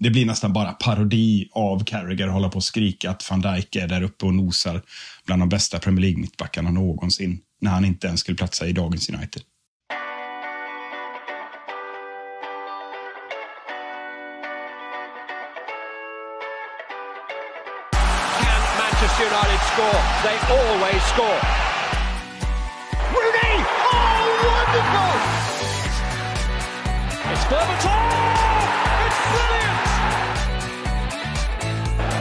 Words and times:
Det 0.00 0.10
blir 0.10 0.26
nästan 0.26 0.52
bara 0.52 0.72
parodi 0.72 1.48
av 1.52 1.84
Carragher 1.84 2.28
hålla 2.28 2.48
på 2.48 2.56
och 2.56 2.64
skrika 2.64 3.10
att 3.10 3.30
van 3.30 3.40
Dijk 3.40 3.76
är 3.76 3.88
där 3.88 4.02
uppe 4.02 4.26
och 4.26 4.34
nosar 4.34 4.82
bland 5.26 5.42
de 5.42 5.48
bästa 5.48 5.78
Premier 5.78 6.00
League-mittbackarna 6.00 6.70
någonsin 6.70 7.40
när 7.60 7.70
han 7.70 7.84
inte 7.84 8.06
ens 8.06 8.20
skulle 8.20 8.36
platsa 8.36 8.66
i 8.66 8.72
dagens 8.72 9.08
United. 9.08 9.42
Can 18.40 18.62
Manchester 18.78 19.24
United 19.24 19.60
score? 19.72 20.00
They 20.22 20.36
always 20.58 21.02
score. 21.12 21.40
Rooney! 23.14 23.54
Oh, 23.92 24.18
wonderful! 24.48 25.14
It's 27.32 27.44
Berbatov! 27.50 28.02
It's 29.06 29.18
brilliant! 29.32 29.67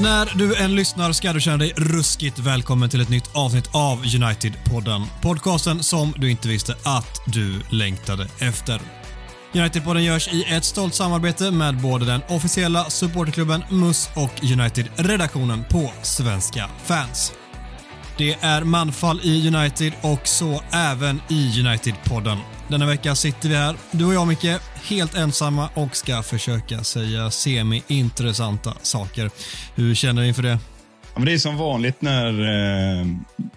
När 0.00 0.38
du 0.38 0.56
än 0.56 0.74
lyssnar 0.74 1.12
ska 1.12 1.32
du 1.32 1.40
känna 1.40 1.56
dig 1.56 1.72
ruskigt 1.76 2.38
välkommen 2.38 2.88
till 2.88 3.00
ett 3.00 3.08
nytt 3.08 3.30
avsnitt 3.36 3.68
av 3.72 4.02
United-podden. 4.04 5.04
Podcasten 5.22 5.82
som 5.82 6.14
du 6.16 6.30
inte 6.30 6.48
visste 6.48 6.76
att 6.84 7.20
du 7.26 7.60
längtade 7.70 8.28
efter. 8.38 8.80
United-podden 9.52 10.00
görs 10.00 10.28
i 10.28 10.44
ett 10.44 10.64
stolt 10.64 10.94
samarbete 10.94 11.50
med 11.50 11.76
både 11.76 12.06
den 12.06 12.20
officiella 12.28 12.84
supporterklubben 12.84 13.62
MUS 13.70 14.10
och 14.14 14.42
United-redaktionen 14.42 15.64
på 15.70 15.92
Svenska 16.02 16.70
fans. 16.84 17.32
Det 18.18 18.36
är 18.40 18.64
manfall 18.64 19.20
i 19.22 19.48
United 19.48 19.92
och 20.00 20.28
så 20.28 20.62
även 20.72 21.20
i 21.28 21.60
United-podden. 21.60 22.38
Denna 22.68 22.86
vecka 22.86 23.14
sitter 23.14 23.48
vi 23.48 23.54
här, 23.54 23.76
du 23.90 24.04
och 24.04 24.14
jag 24.14 24.28
Micke, 24.28 24.60
helt 24.82 25.14
ensamma 25.14 25.68
och 25.74 25.96
ska 25.96 26.22
försöka 26.22 26.84
säga 26.84 27.30
semi-intressanta 27.30 28.74
saker. 28.82 29.30
Hur 29.74 29.94
känner 29.94 30.22
du 30.22 30.28
inför 30.28 30.42
det? 30.42 30.58
Ja, 31.02 31.18
men 31.18 31.24
det 31.24 31.32
är 31.32 31.38
som 31.38 31.56
vanligt 31.56 32.02
när 32.02 32.28
eh, 33.00 33.06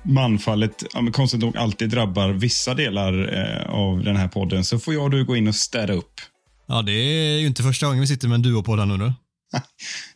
manfallet 0.04 0.84
ja, 0.94 1.02
men 1.02 1.14
konstigt 1.14 1.40
nog 1.40 1.58
alltid 1.58 1.90
drabbar 1.90 2.30
vissa 2.30 2.74
delar 2.74 3.34
eh, 3.34 3.70
av 3.70 4.04
den 4.04 4.16
här 4.16 4.28
podden 4.28 4.66
så 4.66 4.80
får 4.80 4.94
jag 4.94 5.04
och 5.04 5.10
du 5.10 5.26
gå 5.26 5.36
in 5.36 5.48
och 5.48 5.56
städa 5.56 5.94
upp. 5.94 6.14
Ja, 6.68 6.82
det 6.82 6.92
är 6.92 7.40
ju 7.40 7.48
inte 7.48 7.64
första 7.64 7.86
gången 7.86 8.02
vi 8.02 8.08
sitter 8.08 8.28
med 8.28 8.36
en 8.36 8.42
duopodd 8.42 8.80
här 8.80 8.86
nu. 8.86 8.98
då. 8.98 9.14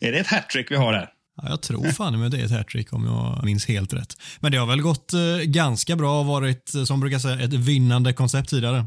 är 0.00 0.12
det 0.12 0.18
ett 0.18 0.26
hattrick 0.26 0.70
vi 0.70 0.76
har 0.76 0.92
här? 0.92 1.08
Ja, 1.36 1.48
jag 1.48 1.62
tror 1.62 1.84
fan 1.84 2.20
med 2.20 2.30
det 2.30 2.40
är 2.40 2.44
ett 2.44 2.50
hattrick 2.50 2.92
om 2.92 3.04
jag 3.04 3.44
minns 3.44 3.66
helt 3.66 3.92
rätt. 3.92 4.16
Men 4.40 4.52
det 4.52 4.58
har 4.58 4.66
väl 4.66 4.82
gått 4.82 5.12
eh, 5.12 5.44
ganska 5.44 5.96
bra 5.96 6.20
och 6.20 6.26
varit, 6.26 6.74
eh, 6.74 6.84
som 6.84 7.00
brukar 7.00 7.18
säga, 7.18 7.40
ett 7.40 7.52
vinnande 7.52 8.12
koncept 8.12 8.50
tidigare. 8.50 8.84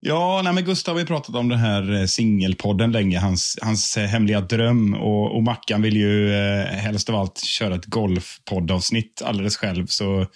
Ja, 0.00 0.40
nej, 0.44 0.52
men 0.52 0.64
Gustav 0.64 0.94
har 0.94 1.00
ju 1.00 1.06
pratat 1.06 1.34
om 1.34 1.48
den 1.48 1.58
här 1.58 2.00
eh, 2.00 2.06
singelpodden 2.06 2.92
länge, 2.92 3.18
hans, 3.18 3.58
hans 3.62 3.96
eh, 3.96 4.06
hemliga 4.06 4.40
dröm. 4.40 4.94
Och, 4.94 5.36
och 5.36 5.42
Mackan 5.42 5.82
vill 5.82 5.96
ju 5.96 6.34
eh, 6.34 6.64
helst 6.64 7.08
av 7.08 7.16
allt 7.16 7.44
köra 7.44 7.74
ett 7.74 7.86
golfpoddavsnitt 7.86 9.22
alldeles 9.24 9.56
själv. 9.56 9.86
Så, 9.86 10.26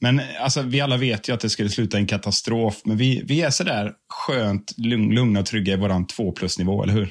men 0.00 0.20
alltså, 0.40 0.62
vi 0.62 0.80
alla 0.80 0.96
vet 0.96 1.28
ju 1.28 1.32
att 1.32 1.40
det 1.40 1.50
skulle 1.50 1.68
sluta 1.68 1.96
i 1.96 2.00
en 2.00 2.06
katastrof. 2.06 2.80
Men 2.84 2.96
vi, 2.96 3.22
vi 3.24 3.42
är 3.42 3.50
sådär 3.50 3.92
skönt 4.08 4.78
lugn, 4.78 5.14
lugna 5.14 5.40
och 5.40 5.46
trygga 5.46 5.72
i 5.72 5.76
våran 5.76 6.06
två 6.06 6.32
plus-nivå, 6.32 6.82
eller 6.82 6.92
hur? 6.92 7.10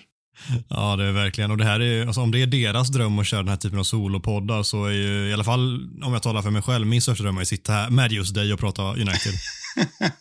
Ja, 0.70 0.96
det 0.96 1.04
är 1.04 1.12
verkligen. 1.12 1.52
Och 1.52 1.58
det 1.58 1.66
här 1.66 1.80
är, 1.80 2.06
alltså, 2.06 2.22
om 2.22 2.32
det 2.32 2.42
är 2.42 2.48
deras 2.48 2.90
dröm 2.90 3.20
att 3.20 3.28
köra 3.28 3.40
den 3.40 3.50
här 3.50 3.58
typen 3.58 3.80
av 3.80 3.84
solopoddar 3.84 4.64
så 4.64 4.86
är 4.86 4.92
ju, 4.92 5.30
i 5.30 5.34
alla 5.34 5.44
fall 5.44 5.90
om 6.04 6.14
jag 6.14 6.24
talar 6.24 6.42
för 6.42 6.50
mig 6.50 6.62
själv, 6.62 6.88
min 6.88 7.02
största 7.02 7.24
dröm 7.24 7.38
är 7.38 7.42
att 7.42 7.48
sitta 7.48 7.74
här 7.74 7.90
med 7.90 8.12
just 8.12 8.36
dig 8.36 8.54
och 8.54 8.60
prata 8.60 8.84
United. 8.84 9.34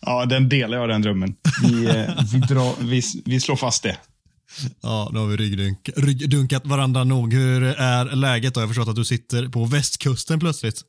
Ja, 0.00 0.26
den 0.26 0.48
delar 0.48 0.78
jag, 0.78 0.88
den 0.88 1.02
drömmen. 1.02 1.34
Vi, 1.62 1.86
eh, 1.86 2.24
vi, 2.32 2.38
drar, 2.38 2.84
vi, 2.84 3.02
vi 3.24 3.40
slår 3.40 3.56
fast 3.56 3.82
det. 3.82 3.96
Ja, 4.82 5.10
då 5.14 5.20
har 5.20 5.26
vi 5.26 5.36
ryggdunk, 5.36 5.90
ryggdunkat 5.96 6.66
varandra 6.66 7.04
nog. 7.04 7.32
Hur 7.34 7.62
är 7.62 8.04
läget 8.16 8.54
då? 8.54 8.60
Jag 8.60 8.66
har 8.66 8.68
förstått 8.68 8.88
att 8.88 8.96
du 8.96 9.04
sitter 9.04 9.48
på 9.48 9.64
västkusten 9.64 10.40
plötsligt. 10.40 10.82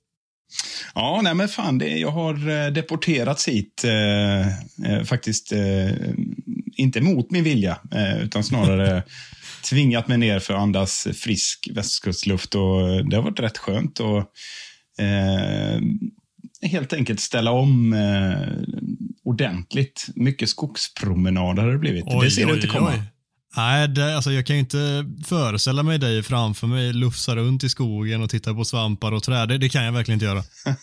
Ja, 0.95 1.19
nej 1.23 1.33
men 1.33 1.47
fan, 1.47 1.77
det, 1.77 1.97
jag 1.97 2.11
har 2.11 2.49
eh, 2.49 2.71
deporterats 2.71 3.47
hit. 3.47 3.83
Eh, 3.83 4.47
eh, 4.91 5.03
faktiskt 5.05 5.51
eh, 5.51 5.59
inte 6.79 7.01
mot 7.01 7.31
min 7.31 7.43
vilja, 7.43 7.77
eh, 7.93 8.21
utan 8.21 8.43
snarare 8.43 9.03
tvingat 9.69 10.07
mig 10.07 10.17
ner 10.17 10.39
för 10.39 10.53
att 10.53 10.59
andas 10.59 11.07
frisk 11.13 11.69
västkustluft. 11.73 12.55
Och 12.55 13.05
det 13.09 13.15
har 13.15 13.23
varit 13.23 13.39
rätt 13.39 13.57
skönt. 13.57 13.99
Och, 13.99 14.17
eh, 15.03 15.79
helt 16.61 16.93
enkelt 16.93 17.19
ställa 17.19 17.51
om 17.51 17.93
eh, 17.93 18.79
ordentligt. 19.23 20.07
Mycket 20.15 20.49
skogspromenader 20.49 21.63
har 21.63 21.71
det 21.71 21.77
blivit. 21.77 22.05
det 22.21 22.31
ser 22.31 22.45
du 22.45 22.53
inte 22.53 22.67
komma. 22.67 22.93
Oj. 22.93 23.01
Nej, 23.57 23.87
det, 23.87 24.15
alltså 24.15 24.31
jag 24.31 24.45
kan 24.45 24.55
ju 24.55 24.59
inte 24.59 25.05
föreställa 25.25 25.83
mig 25.83 25.97
dig 25.97 26.23
framför 26.23 26.67
mig 26.67 26.93
lufsa 26.93 27.35
runt 27.35 27.63
i 27.63 27.69
skogen 27.69 28.23
och 28.23 28.29
titta 28.29 28.53
på 28.53 28.65
svampar 28.65 29.11
och 29.11 29.23
träd. 29.23 29.49
Det, 29.49 29.57
det 29.57 29.69
kan 29.69 29.83
jag 29.83 29.91
verkligen 29.91 30.15
inte 30.15 30.25
göra. 30.25 30.43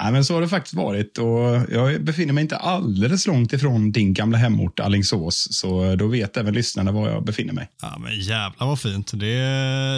Nej, 0.00 0.12
men 0.12 0.24
så 0.24 0.34
har 0.34 0.40
det 0.40 0.48
faktiskt 0.48 0.74
varit 0.74 1.18
och 1.18 1.72
jag 1.72 2.04
befinner 2.04 2.32
mig 2.32 2.42
inte 2.42 2.56
alldeles 2.56 3.26
långt 3.26 3.52
ifrån 3.52 3.92
din 3.92 4.14
gamla 4.14 4.38
hemort 4.38 4.80
Alingsås, 4.80 5.48
så 5.50 5.96
då 5.96 6.06
vet 6.06 6.36
även 6.36 6.54
lyssnarna 6.54 6.92
var 6.92 7.08
jag 7.08 7.24
befinner 7.24 7.52
mig. 7.52 7.68
Ja, 7.82 7.98
men 7.98 8.20
jävlar 8.20 8.66
vad 8.66 8.80
fint. 8.80 9.10
Det, 9.12 9.26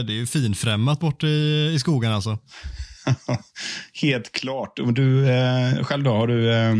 det 0.02 0.12
är 0.12 0.16
ju 0.16 0.26
finfrämmat 0.26 1.00
bort 1.00 1.24
i, 1.24 1.72
i 1.74 1.78
skogen 1.78 2.12
alltså. 2.12 2.38
Helt 4.02 4.32
klart. 4.32 4.78
Och 4.78 4.92
du 4.92 5.30
eh, 5.30 5.84
själv 5.84 6.04
då, 6.04 6.10
har 6.10 6.26
du 6.26 6.52
eh, 6.52 6.74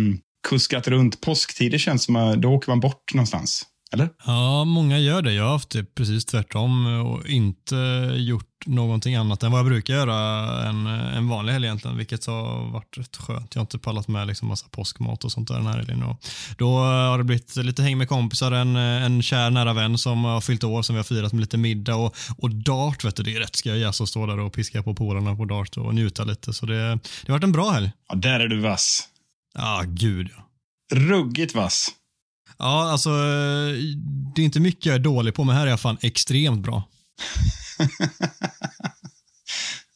kuskat 0.48 0.88
runt 0.88 1.20
påsktider 1.20 1.78
känns 1.78 2.04
som 2.04 2.16
att 2.16 2.42
då 2.42 2.48
åker 2.48 2.70
man 2.70 2.80
bort 2.80 3.14
någonstans? 3.14 3.66
Eller? 3.94 4.08
Ja, 4.26 4.64
många 4.64 4.98
gör 4.98 5.22
det. 5.22 5.32
Jag 5.32 5.44
har 5.44 5.50
haft 5.50 5.70
det 5.70 5.94
precis 5.94 6.24
tvärtom 6.24 6.86
och 6.86 7.26
inte 7.26 7.76
gjort 8.16 8.66
någonting 8.66 9.14
annat 9.14 9.42
än 9.42 9.52
vad 9.52 9.58
jag 9.58 9.66
brukar 9.66 9.94
göra 9.94 10.16
en, 10.68 10.86
en 10.86 11.28
vanlig 11.28 11.52
helg 11.52 11.66
egentligen, 11.66 11.96
vilket 11.96 12.26
har 12.26 12.72
varit 12.72 12.98
rätt 12.98 13.16
skönt. 13.16 13.54
Jag 13.54 13.60
har 13.60 13.64
inte 13.64 13.78
pallat 13.78 14.08
med 14.08 14.26
liksom 14.26 14.48
massa 14.48 14.66
påskmat 14.70 15.24
och 15.24 15.32
sånt 15.32 15.48
där 15.48 15.54
den 15.54 15.66
här 15.66 15.76
helgen. 15.76 16.02
Och 16.02 16.24
då 16.58 16.78
har 16.78 17.18
det 17.18 17.24
blivit 17.24 17.56
lite 17.56 17.82
häng 17.82 17.98
med 17.98 18.08
kompisar, 18.08 18.52
en, 18.52 18.76
en 18.76 19.22
kär 19.22 19.50
nära 19.50 19.72
vän 19.72 19.98
som 19.98 20.24
har 20.24 20.40
fyllt 20.40 20.64
år 20.64 20.82
som 20.82 20.94
vi 20.94 20.98
har 20.98 21.04
firat 21.04 21.32
med 21.32 21.40
lite 21.40 21.56
middag 21.56 21.96
och, 21.96 22.16
och 22.38 22.50
dart, 22.50 23.04
vet 23.04 23.16
du, 23.16 23.22
det 23.22 23.34
är 23.34 23.40
rätt 23.40 23.56
ska 23.56 23.76
jag 23.76 23.94
stå 23.94 24.26
där 24.26 24.38
och 24.38 24.52
piska 24.52 24.82
på 24.82 24.94
polarna 24.94 25.36
på 25.36 25.44
dart 25.44 25.76
och 25.76 25.94
njuta 25.94 26.24
lite. 26.24 26.52
Så 26.52 26.66
det, 26.66 26.74
det 26.76 27.28
har 27.28 27.32
varit 27.32 27.44
en 27.44 27.52
bra 27.52 27.70
helg. 27.70 27.90
Ja, 28.08 28.14
där 28.14 28.40
är 28.40 28.48
du 28.48 28.60
vass. 28.60 29.08
Ja, 29.54 29.82
gud 29.86 30.30
ja. 30.36 30.44
Ruggigt 30.96 31.54
vass. 31.54 31.88
Ja, 32.58 32.90
alltså 32.90 33.10
det 34.34 34.42
är 34.42 34.44
inte 34.44 34.60
mycket 34.60 34.86
jag 34.86 34.94
är 34.94 34.98
dålig 34.98 35.34
på, 35.34 35.44
men 35.44 35.56
här 35.56 35.66
är 35.66 35.70
jag 35.70 35.80
fan 35.80 35.98
extremt 36.00 36.62
bra. 36.62 36.88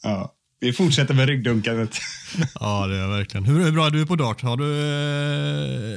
ja, 0.03 0.35
vi 0.61 0.73
fortsätter 0.73 1.15
med 1.15 1.29
ryggdunkandet. 1.29 1.91
ja, 2.61 2.87
det 2.87 2.97
är 2.97 3.09
verkligen. 3.09 3.45
Hur, 3.45 3.65
hur 3.65 3.73
bra 3.73 3.87
är 3.87 3.91
du 3.91 4.07
på 4.07 4.17
dart? 4.17 4.43
Har 4.43 4.57
du 4.57 4.71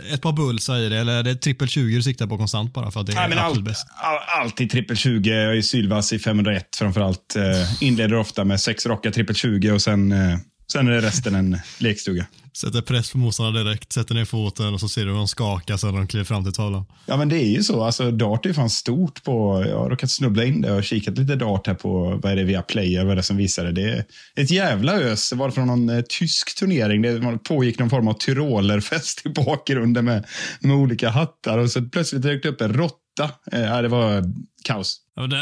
eh, 0.07 0.13
ett 0.13 0.21
par 0.21 0.33
bulsar 0.33 0.77
i 0.77 0.89
det 0.89 0.97
eller 0.97 1.13
är 1.13 1.23
det 1.23 1.35
trippel 1.35 1.67
20 1.67 1.95
du 1.95 2.03
siktar 2.03 2.27
på 2.27 2.37
konstant 2.37 2.73
bara 2.73 2.91
för 2.91 2.99
att 2.99 3.05
det 3.05 3.13
är 3.13 3.15
Nej, 3.15 3.29
men 3.29 3.37
absolut 3.37 3.65
bäst? 3.65 3.87
All, 3.95 4.41
alltid 4.41 4.71
trippel 4.71 4.97
20. 4.97 5.29
Jag 5.29 5.57
är 5.57 5.61
sylvass 5.61 6.13
i 6.13 6.19
501 6.19 6.75
framförallt. 6.75 7.35
Eh, 7.35 7.83
inleder 7.83 8.15
ofta 8.15 8.43
med 8.43 8.61
sex 8.61 8.85
raka 8.85 9.11
trippel 9.11 9.35
20 9.35 9.71
och 9.71 9.81
sen 9.81 10.11
eh, 10.11 10.37
Sen 10.71 10.87
är 10.87 11.01
resten 11.01 11.35
en 11.35 11.57
lekstuga. 11.77 12.25
Sätter 12.57 12.81
press 12.81 13.11
på 13.11 13.17
motståndarna 13.17 13.63
direkt, 13.63 13.93
sätter 13.93 14.15
ner 14.15 14.25
foten 14.25 14.73
och 14.73 14.79
så 14.79 14.89
ser 14.89 15.01
du 15.01 15.07
hur 15.07 15.17
de 15.17 15.27
skakar 15.27 15.77
sen 15.77 15.93
de 15.93 16.07
kliver 16.07 16.23
fram 16.23 16.43
till 16.43 16.53
tavlan. 16.53 16.85
Ja, 17.05 17.17
men 17.17 17.29
det 17.29 17.35
är 17.35 17.49
ju 17.49 17.63
så. 17.63 17.83
Alltså, 17.83 18.11
dart 18.11 18.45
är 18.45 18.53
fan 18.53 18.69
stort 18.69 19.23
på... 19.23 19.65
Jag 19.69 19.79
har 19.79 19.89
råkat 19.89 20.11
snubbla 20.11 20.43
in 20.43 20.61
det. 20.61 20.69
Har 20.69 20.81
kikat 20.81 21.17
lite 21.17 21.35
dart 21.35 21.67
här 21.67 21.73
på, 21.73 22.19
vad 22.23 22.31
är 22.31 22.35
det, 22.35 22.43
via 22.43 22.61
Player, 22.61 23.03
vad 23.03 23.11
är 23.11 23.15
det 23.15 23.23
som 23.23 23.37
visar 23.37 23.65
det. 23.65 23.71
Det 23.71 23.91
är 23.91 24.05
ett 24.35 24.51
jävla 24.51 24.93
ös. 24.93 25.29
Det 25.29 25.35
var 25.35 25.51
från 25.51 25.67
någon 25.67 25.89
eh, 25.89 26.01
tysk 26.09 26.59
turnering. 26.59 27.01
Det 27.01 27.37
pågick 27.43 27.79
någon 27.79 27.89
form 27.89 28.07
av 28.07 28.13
tyrolerfest 28.13 29.25
i 29.25 29.29
bakgrunden 29.29 30.05
med, 30.05 30.25
med 30.59 30.75
olika 30.75 31.09
hattar 31.09 31.57
och 31.57 31.71
så 31.71 31.81
plötsligt 31.81 32.21
dök 32.21 32.43
det 32.43 32.49
upp 32.49 32.61
en 32.61 32.73
råtta 32.73 32.97
sista. 33.21 33.57
Eh, 33.57 33.81
det 33.81 33.87
var 33.87 34.23
kaos. 34.63 34.97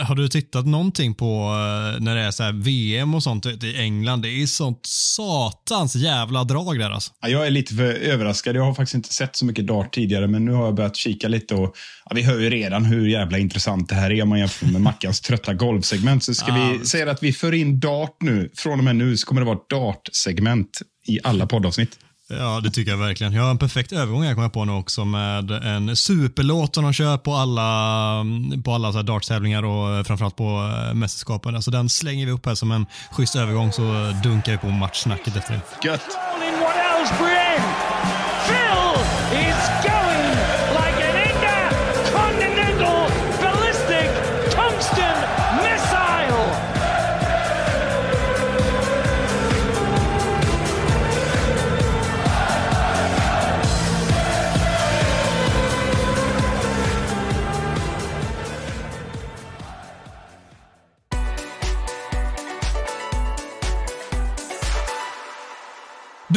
Har 0.07 0.15
du 0.15 0.27
tittat 0.27 0.65
någonting 0.65 1.15
på 1.15 1.25
eh, 1.25 2.03
när 2.03 2.15
det 2.15 2.21
är 2.21 2.31
så 2.31 2.51
VM 2.53 3.15
och 3.15 3.23
sånt 3.23 3.45
i 3.45 3.75
England? 3.77 4.21
Det 4.21 4.29
är 4.29 4.45
sånt 4.45 4.79
satans 4.85 5.95
jävla 5.95 6.43
drag 6.43 6.79
där 6.79 6.89
alltså. 6.89 7.11
Jag 7.21 7.47
är 7.47 7.51
lite 7.51 7.75
för 7.75 7.93
överraskad. 7.93 8.55
Jag 8.55 8.63
har 8.63 8.73
faktiskt 8.73 8.95
inte 8.95 9.13
sett 9.13 9.35
så 9.35 9.45
mycket 9.45 9.67
dart 9.67 9.93
tidigare, 9.93 10.27
men 10.27 10.45
nu 10.45 10.51
har 10.51 10.65
jag 10.65 10.75
börjat 10.75 10.95
kika 10.95 11.27
lite 11.27 11.55
och 11.55 11.75
ja, 12.05 12.11
vi 12.15 12.21
hör 12.21 12.39
ju 12.39 12.49
redan 12.49 12.85
hur 12.85 13.07
jävla 13.07 13.37
intressant 13.37 13.89
det 13.89 13.95
här 13.95 14.11
är 14.11 14.23
om 14.23 14.29
man 14.29 14.39
jämför 14.39 14.65
med 14.65 14.81
Mackans 14.81 15.21
trötta 15.21 15.53
golfsegment. 15.53 16.23
Så 16.23 16.33
ska 16.33 16.53
vi 16.53 16.85
säga 16.85 17.11
att 17.11 17.23
vi 17.23 17.33
för 17.33 17.53
in 17.53 17.79
dart 17.79 18.17
nu. 18.21 18.49
Från 18.55 18.79
och 18.79 18.85
med 18.85 18.95
nu 18.95 19.17
så 19.17 19.27
kommer 19.27 19.41
det 19.41 19.47
vara 19.47 19.59
dart-segment 19.69 20.81
i 21.07 21.19
alla 21.23 21.47
poddavsnitt. 21.47 21.97
Ja, 22.31 22.59
det 22.63 22.69
tycker 22.69 22.91
jag 22.91 22.97
verkligen. 22.97 23.33
Jag 23.33 23.43
har 23.43 23.51
en 23.51 23.57
perfekt 23.57 23.91
övergång 23.91 24.23
jag 24.23 24.35
kommer 24.35 24.49
på 24.49 24.65
nu 24.65 24.71
också 24.71 25.05
med 25.05 25.51
en 25.51 25.95
superlåt 25.95 26.75
som 26.75 26.83
de 26.83 26.93
kör 26.93 27.17
på 27.17 27.33
alla, 27.33 28.25
på 28.63 28.73
alla 28.73 28.93
så 28.93 29.01
dartstävlingar 29.01 29.63
och 29.63 29.95
eh, 29.95 30.03
framförallt 30.03 30.35
på 30.35 30.43
eh, 30.43 30.93
mästerskapen. 30.93 31.55
Alltså 31.55 31.71
den 31.71 31.89
slänger 31.89 32.25
vi 32.25 32.31
upp 32.31 32.45
här 32.45 32.55
som 32.55 32.71
en 32.71 32.85
schysst 33.11 33.35
övergång 33.35 33.71
så 33.71 34.13
dunkar 34.23 34.51
vi 34.51 34.57
på 34.57 34.67
matchsnacket 34.67 35.35
efter 35.35 35.53
det. 35.53 35.87
Gött! 35.87 36.01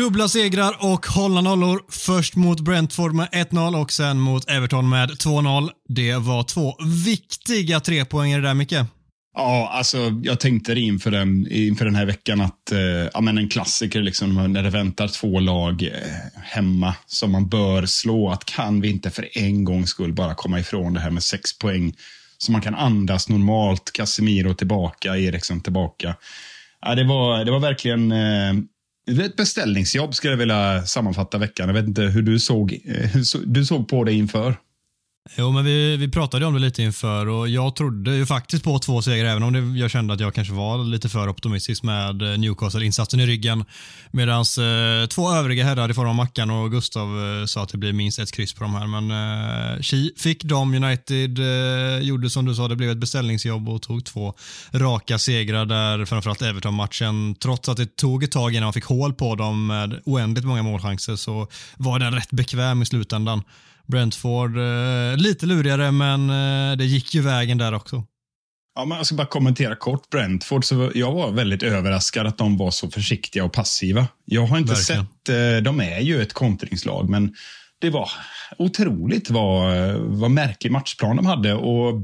Dubbla 0.03 0.29
segrar 0.29 0.77
och 0.81 1.07
hållna 1.07 1.41
nollor. 1.41 1.83
Först 1.89 2.37
mot 2.37 2.61
Brentford 2.61 3.15
med 3.15 3.29
1-0 3.29 3.83
och 3.83 3.93
sen 3.93 4.21
mot 4.21 4.51
Everton 4.51 4.89
med 4.89 5.11
2-0. 5.11 5.71
Det 5.89 6.17
var 6.17 6.43
två 6.43 6.77
viktiga 7.05 7.81
trepoängare 7.81 8.41
där, 8.43 8.55
Micke. 8.55 8.75
Ja, 9.35 9.71
alltså 9.73 9.99
jag 10.23 10.41
tänkte 10.41 10.73
inför 10.73 11.11
den, 11.11 11.47
inför 11.51 11.85
den 11.85 11.95
här 11.95 12.07
veckan 12.07 12.41
att 12.41 12.73
eh, 12.73 12.79
ja, 13.15 13.21
men 13.21 13.39
en 13.39 13.49
klassiker 13.49 14.03
liksom, 14.03 14.53
när 14.53 14.63
det 14.63 14.71
väntar 14.71 15.09
två 15.09 15.41
lag 15.41 15.83
eh, 15.83 15.91
hemma 16.43 16.95
som 17.07 17.33
man 17.33 17.49
bör 17.49 17.87
slå. 17.87 18.31
Att 18.31 18.45
kan 18.45 18.81
vi 18.81 18.91
inte 18.91 19.11
för 19.11 19.39
en 19.39 19.65
gångs 19.65 19.91
skull 19.91 20.13
bara 20.13 20.35
komma 20.35 20.61
ifrån 20.61 20.95
det 20.95 21.01
här 21.01 21.11
med 21.11 21.23
sex 21.23 21.59
poäng 21.59 21.95
så 22.39 22.53
man 22.53 22.61
kan 22.61 22.75
andas 22.75 23.29
normalt. 23.29 23.91
Casemiro 23.95 24.55
tillbaka, 24.55 25.17
Eriksson 25.17 25.61
tillbaka. 25.61 26.15
Ja, 26.81 26.95
det, 26.95 27.05
var, 27.05 27.45
det 27.45 27.51
var 27.51 27.61
verkligen 27.61 28.13
eh, 28.13 28.53
det 29.07 29.23
är 29.23 29.27
ett 29.27 29.37
beställningsjobb 29.37 30.15
skulle 30.15 30.33
jag 30.33 30.39
vilja 30.39 30.87
sammanfatta 30.87 31.39
veckan. 31.39 31.69
Jag 31.69 31.75
vet 31.75 31.87
inte 31.87 32.03
hur 32.03 32.23
du 32.23 32.39
såg, 32.39 32.73
eh, 32.73 33.11
hur 33.11 33.47
du 33.47 33.65
såg 33.65 33.89
på 33.89 34.05
det 34.05 34.13
inför. 34.13 34.57
Jo, 35.31 35.53
men 35.53 35.65
vi, 35.65 35.97
vi 35.97 36.09
pratade 36.09 36.47
om 36.47 36.55
det 36.55 36.61
lite 36.61 36.83
inför 36.83 37.29
och 37.29 37.49
jag 37.49 37.77
trodde 37.77 38.17
ju 38.17 38.27
faktiskt 38.27 38.65
på 38.65 38.79
två 38.79 39.03
segrar 39.03 39.31
även 39.31 39.43
om 39.43 39.53
det, 39.53 39.79
jag 39.81 39.91
kände 39.91 40.15
att 40.15 40.21
jag 40.21 40.35
kanske 40.35 40.55
var 40.55 40.85
lite 40.85 41.09
för 41.09 41.29
optimistisk 41.29 41.83
med 41.83 42.23
eh, 42.23 42.39
Newcastle-insatsen 42.39 43.21
i 43.21 43.27
ryggen. 43.27 43.65
Medan 44.11 44.41
eh, 44.41 45.07
två 45.07 45.33
övriga 45.33 45.65
herrar 45.65 45.91
i 45.91 45.95
form 45.95 46.09
av 46.09 46.15
Mackan 46.15 46.51
och 46.51 46.71
Gustav 46.71 47.09
eh, 47.09 47.47
sa 47.47 47.63
att 47.63 47.69
det 47.69 47.79
blir 47.79 47.93
minst 47.93 48.19
ett 48.19 48.33
kryss 48.33 48.55
på 48.55 48.65
de 48.65 48.75
här. 48.75 48.87
Men 48.87 49.11
eh, 49.75 50.13
fick 50.17 50.45
de, 50.45 50.75
United 50.75 51.39
eh, 51.39 51.99
gjorde 51.99 52.31
som 52.31 52.45
du 52.45 52.55
sa, 52.55 52.69
det 52.69 52.77
blev 52.77 52.91
ett 52.91 52.99
beställningsjobb 52.99 53.69
och 53.69 53.83
tog 53.83 54.05
två 54.05 54.35
raka 54.73 55.19
segrar 55.19 55.67
där 55.67 56.05
framförallt 56.05 56.43
Everton-matchen, 56.43 57.35
trots 57.35 57.69
att 57.69 57.77
det 57.77 57.97
tog 57.97 58.25
ett 58.25 58.33
tag 58.33 58.53
innan 58.53 58.65
man 58.65 58.73
fick 58.73 58.85
hål 58.85 59.15
på 59.15 59.35
dem 59.35 59.67
med 59.67 60.01
oändligt 60.05 60.45
många 60.45 60.63
målchanser 60.63 61.17
så 61.17 61.49
var 61.77 61.99
den 61.99 62.15
rätt 62.15 62.31
bekväm 62.31 62.83
i 62.83 62.87
slutändan. 62.87 63.43
Brentford 63.87 64.57
eh, 64.57 65.17
lite 65.17 65.47
lurigare, 65.47 65.93
men 65.93 66.31
eh, 66.31 66.77
det 66.77 66.85
gick 66.85 67.15
ju 67.15 67.21
vägen 67.21 67.59
där 67.59 67.75
också. 67.75 68.05
Ja, 68.75 68.85
men 68.85 68.97
jag 68.97 69.07
ska 69.07 69.17
bara 69.17 69.27
kommentera 69.27 69.77
kort 69.77 70.11
Brentford. 70.11 70.65
Så 70.65 70.91
jag 70.95 71.13
var 71.13 71.33
väldigt 71.33 71.63
överraskad 71.63 72.27
att 72.27 72.39
de 72.39 72.57
var 72.57 72.71
så 72.71 72.91
försiktiga 72.91 73.45
och 73.45 73.53
passiva. 73.53 74.07
Jag 74.25 74.47
har 74.47 74.59
inte 74.59 74.73
Verkligen. 74.73 75.07
sett, 75.07 75.29
eh, 75.29 75.63
de 75.63 75.81
är 75.81 76.01
ju 76.01 76.23
ett 76.23 76.33
kontringslag, 76.33 77.11
men 77.11 77.35
det 77.81 77.91
var 77.91 78.11
otroligt 78.59 79.31
vad, 79.31 79.95
vad 79.97 80.31
märklig 80.31 80.73
matchplan 80.73 81.17
de 81.17 81.27
hade. 81.27 81.55
Och 81.55 82.01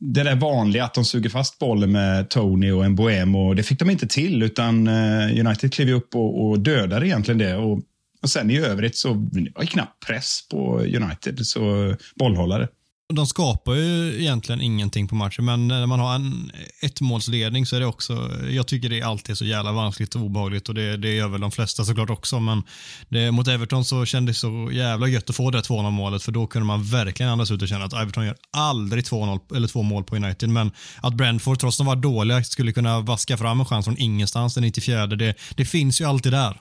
det 0.00 0.22
där 0.22 0.36
vanliga 0.36 0.84
att 0.84 0.94
de 0.94 1.04
suger 1.04 1.30
fast 1.30 1.58
bollen 1.58 1.92
med 1.92 2.30
Tony 2.30 2.70
och 2.70 2.84
en 2.84 2.94
bohem 2.94 3.34
och 3.34 3.56
det 3.56 3.62
fick 3.62 3.78
de 3.78 3.90
inte 3.90 4.06
till 4.06 4.42
utan 4.42 4.88
United 4.88 5.72
klev 5.72 5.90
upp 5.90 6.14
och, 6.14 6.46
och 6.46 6.58
dödade 6.58 7.06
egentligen 7.06 7.38
det. 7.38 7.56
Och 7.56 7.80
och 8.22 8.30
sen 8.30 8.50
i 8.50 8.58
övrigt 8.58 8.96
så 8.96 9.12
var 9.12 9.60
det 9.60 9.66
knappt 9.66 10.06
press 10.06 10.40
på 10.50 10.78
United, 10.78 11.46
så 11.46 11.94
bollhållare. 12.16 12.68
De 13.14 13.26
skapar 13.26 13.74
ju 13.74 14.20
egentligen 14.20 14.60
ingenting 14.60 15.08
på 15.08 15.14
matchen, 15.14 15.44
men 15.44 15.68
när 15.68 15.86
man 15.86 16.00
har 16.00 16.14
en 16.14 16.52
ettmålsledning 16.82 17.66
så 17.66 17.76
är 17.76 17.80
det 17.80 17.86
också, 17.86 18.30
jag 18.50 18.66
tycker 18.66 18.88
det 18.88 19.00
är 19.00 19.04
alltid 19.04 19.38
så 19.38 19.44
jävla 19.44 19.72
vanskligt 19.72 20.14
och 20.14 20.20
obehagligt 20.20 20.68
och 20.68 20.74
det, 20.74 20.96
det 20.96 21.14
gör 21.14 21.28
väl 21.28 21.40
de 21.40 21.50
flesta 21.50 21.84
såklart 21.84 22.10
också, 22.10 22.40
men 22.40 22.62
det, 23.08 23.30
mot 23.30 23.48
Everton 23.48 23.84
så 23.84 24.04
kändes 24.04 24.36
det 24.36 24.40
så 24.40 24.70
jävla 24.72 25.08
gött 25.08 25.30
att 25.30 25.36
få 25.36 25.50
det 25.50 25.60
2-0 25.60 25.90
målet 25.90 26.22
för 26.22 26.32
då 26.32 26.46
kunde 26.46 26.66
man 26.66 26.84
verkligen 26.84 27.32
andas 27.32 27.50
ut 27.50 27.62
och 27.62 27.68
känna 27.68 27.84
att 27.84 27.92
Everton 27.92 28.26
gör 28.26 28.36
aldrig 28.52 29.04
2-0 29.04 29.56
eller 29.56 29.68
två 29.68 29.82
mål 29.82 30.04
på 30.04 30.16
United, 30.16 30.48
men 30.48 30.70
att 31.00 31.14
Brentford 31.14 31.58
trots 31.58 31.80
att 31.80 31.86
de 31.86 31.86
var 31.86 31.96
dåliga 31.96 32.44
skulle 32.44 32.72
kunna 32.72 33.00
vaska 33.00 33.36
fram 33.36 33.60
en 33.60 33.66
chans 33.66 33.84
från 33.84 33.98
ingenstans 33.98 34.54
den 34.54 34.62
94, 34.62 35.06
det, 35.06 35.34
det 35.56 35.64
finns 35.64 36.00
ju 36.00 36.04
alltid 36.04 36.32
där. 36.32 36.60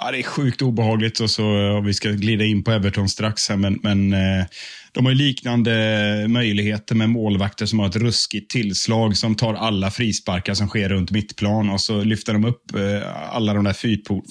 Ja, 0.00 0.10
det 0.10 0.18
är 0.18 0.22
sjukt 0.22 0.62
obehagligt 0.62 1.20
och 1.20 1.30
så 1.30 1.58
eh, 1.58 1.76
och 1.76 1.88
vi 1.88 1.94
ska 1.94 2.10
glida 2.10 2.44
in 2.44 2.64
på 2.64 2.70
Everton 2.70 3.08
strax 3.08 3.48
här, 3.48 3.56
men, 3.56 3.78
men 3.82 4.12
eh, 4.12 4.46
de 4.92 5.06
har 5.06 5.14
liknande 5.14 6.26
möjligheter 6.28 6.94
med 6.94 7.10
målvakter 7.10 7.66
som 7.66 7.78
har 7.78 7.86
ett 7.86 7.96
ruskigt 7.96 8.50
tillslag 8.50 9.16
som 9.16 9.34
tar 9.34 9.54
alla 9.54 9.90
frisparkar 9.90 10.54
som 10.54 10.68
sker 10.68 10.88
runt 10.88 11.10
mittplan 11.10 11.70
och 11.70 11.80
så 11.80 12.04
lyfter 12.04 12.32
de 12.32 12.44
upp 12.44 12.74
eh, 12.74 13.34
alla 13.34 13.54
de 13.54 13.64
där 13.64 13.76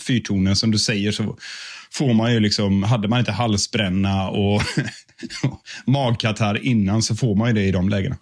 fyrtornen 0.05 0.55
som 0.55 0.71
du 0.71 0.79
säger 0.79 1.11
så 1.11 1.37
får 1.91 2.13
man 2.13 2.33
ju 2.33 2.39
liksom, 2.39 2.83
hade 2.83 3.07
man 3.07 3.19
inte 3.19 3.31
halsbränna 3.31 4.29
och 4.29 4.61
magkatarr 5.85 6.65
innan 6.65 7.01
så 7.01 7.15
får 7.15 7.35
man 7.35 7.47
ju 7.47 7.53
det 7.53 7.63
i 7.63 7.71
de 7.71 7.89
lägena. 7.89 8.17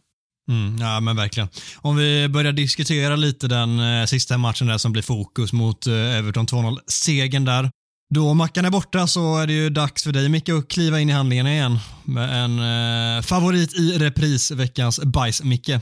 Mm, 0.49 0.77
ja 0.77 0.99
men 0.99 1.15
verkligen. 1.15 1.49
Om 1.77 1.95
vi 1.95 2.27
börjar 2.29 2.51
diskutera 2.51 3.15
lite 3.15 3.47
den 3.47 3.79
eh, 3.79 4.05
sista 4.05 4.37
matchen 4.37 4.67
där 4.67 4.77
som 4.77 4.91
blir 4.91 5.03
fokus 5.03 5.53
mot 5.53 5.87
eh, 5.87 6.17
Everton 6.17 6.47
2-0-segern 6.47 7.45
där. 7.45 7.69
Då 8.13 8.33
Mackan 8.33 8.65
är 8.65 8.69
borta 8.69 9.07
så 9.07 9.37
är 9.37 9.47
det 9.47 9.53
ju 9.53 9.69
dags 9.69 10.03
för 10.03 10.11
dig 10.11 10.29
Micke 10.29 10.49
att 10.49 10.67
kliva 10.67 10.99
in 10.99 11.09
i 11.09 11.13
handlingen 11.13 11.47
igen 11.47 11.79
med 12.03 12.43
en 12.43 12.59
eh, 12.59 13.21
favorit 13.21 13.73
i 13.73 13.97
repris, 13.97 14.51
veckans 14.51 14.99
bajs-Micke. 14.99 15.79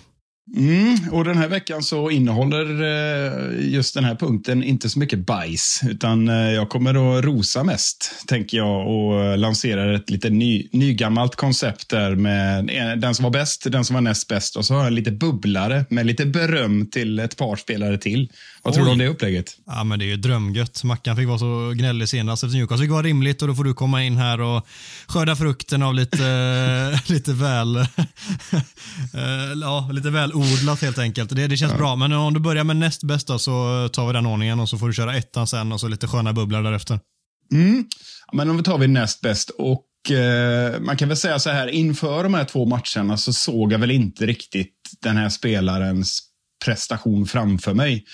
Mm, 0.52 0.98
och 1.12 1.24
den 1.24 1.38
här 1.38 1.48
veckan 1.48 1.84
så 1.84 2.10
innehåller 2.10 2.82
eh, 2.82 3.70
just 3.74 3.94
den 3.94 4.04
här 4.04 4.16
punkten 4.16 4.64
inte 4.64 4.90
så 4.90 5.00
mycket 5.00 5.20
bajs, 5.20 5.82
utan 5.90 6.30
eh, 6.30 6.52
jag 6.52 6.70
kommer 6.70 7.18
att 7.18 7.26
rosa 7.26 7.64
mest, 7.64 8.12
tänker 8.28 8.58
jag, 8.58 8.88
och 8.88 9.24
eh, 9.24 9.38
lanserar 9.38 9.94
ett 9.94 10.10
lite 10.10 10.30
ny, 10.30 10.70
nygammalt 10.72 11.36
koncept 11.36 11.90
där 11.90 12.16
med 12.16 12.70
eh, 12.70 13.00
den 13.00 13.16
som 13.16 13.24
var 13.24 13.32
bäst, 13.32 13.72
den 13.72 13.86
som 13.86 13.94
var 13.94 14.02
näst 14.02 14.28
bäst 14.28 14.56
och 14.56 14.66
så 14.66 14.74
har 14.74 14.84
jag 14.84 14.94
lite 14.94 15.12
bubblare 15.12 15.86
med 15.90 16.06
lite 16.06 16.26
beröm 16.26 16.88
till 16.88 17.20
ett 17.20 17.38
par 17.38 17.56
spelare 17.56 17.98
till. 17.98 18.30
Vad 18.64 18.74
tror 18.74 18.86
du 18.86 18.92
om 18.92 18.98
det 18.98 19.08
upplägget? 19.08 19.58
Ja, 19.66 19.84
men 19.84 20.00
det 20.00 20.06
är 20.06 20.08
ju 20.08 20.18
drömgött. 20.18 20.84
Mackan 20.84 21.16
fick 21.16 21.28
vara 21.28 21.38
så 21.38 21.74
gnällig 21.76 22.10
senast 22.10 22.44
efter 22.44 22.58
Newcastle. 22.58 22.88
Det 22.88 22.94
var 22.94 23.04
rimligt 23.04 23.42
och 23.42 23.48
då 23.48 23.56
får 23.56 23.64
du 23.64 23.74
komma 23.74 24.04
in 24.04 24.18
här 24.18 24.42
och 24.42 24.68
skörda 25.08 25.36
frukten 25.36 25.84
av 25.84 25.94
lite, 25.94 27.00
lite 27.08 27.34
väl 27.34 27.78
eh, 27.78 27.86
ja, 29.62 29.90
lite 29.92 30.10
väl 30.10 30.34
odlat 30.34 30.82
helt 30.82 31.00
enkelt. 31.00 31.36
Det, 31.36 31.48
det 31.48 31.58
känns 31.58 31.72
ja. 31.72 31.78
bra. 31.78 31.96
Men 31.96 32.12
om 32.12 32.34
du 32.34 32.40
börjar 32.40 32.64
med 32.64 32.78
näst 32.78 33.04
bästa 33.04 33.40
så 33.40 33.90
tar 33.94 34.08
vi 34.08 34.14
den 34.14 34.26
ordningen 34.26 34.60
och 34.60 34.70
så 34.70 34.78
får 34.78 34.88
du 34.88 34.94
köra 34.94 35.18
ettan 35.18 35.48
sen 35.48 35.72
och 35.72 35.80
så 35.80 35.88
lite 35.88 36.08
sköna 36.08 36.34
bubblor 36.34 36.62
därefter. 36.62 37.00
Mm. 37.52 37.86
Men 38.34 38.50
om 38.50 38.58
vi 38.58 38.64
tar 38.64 38.78
vi 38.78 38.88
näst 38.88 39.22
bäst 39.22 39.50
och 39.50 40.12
eh, 40.12 40.80
man 40.80 40.98
kan 40.98 41.08
väl 41.08 41.18
säga 41.18 41.40
så 41.40 41.50
här 41.50 41.68
inför 41.68 42.24
de 42.24 42.34
här 42.34 42.46
två 42.46 42.66
matcherna 42.66 43.18
så 43.18 43.34
såg 43.34 43.74
jag 43.74 43.80
väl 43.80 43.92
inte 43.92 44.26
riktigt 44.26 44.74
den 45.02 45.18
här 45.18 45.30
spelarens 45.30 46.33
prestation 46.66 47.26
framför 47.26 47.74
mig. 47.74 48.06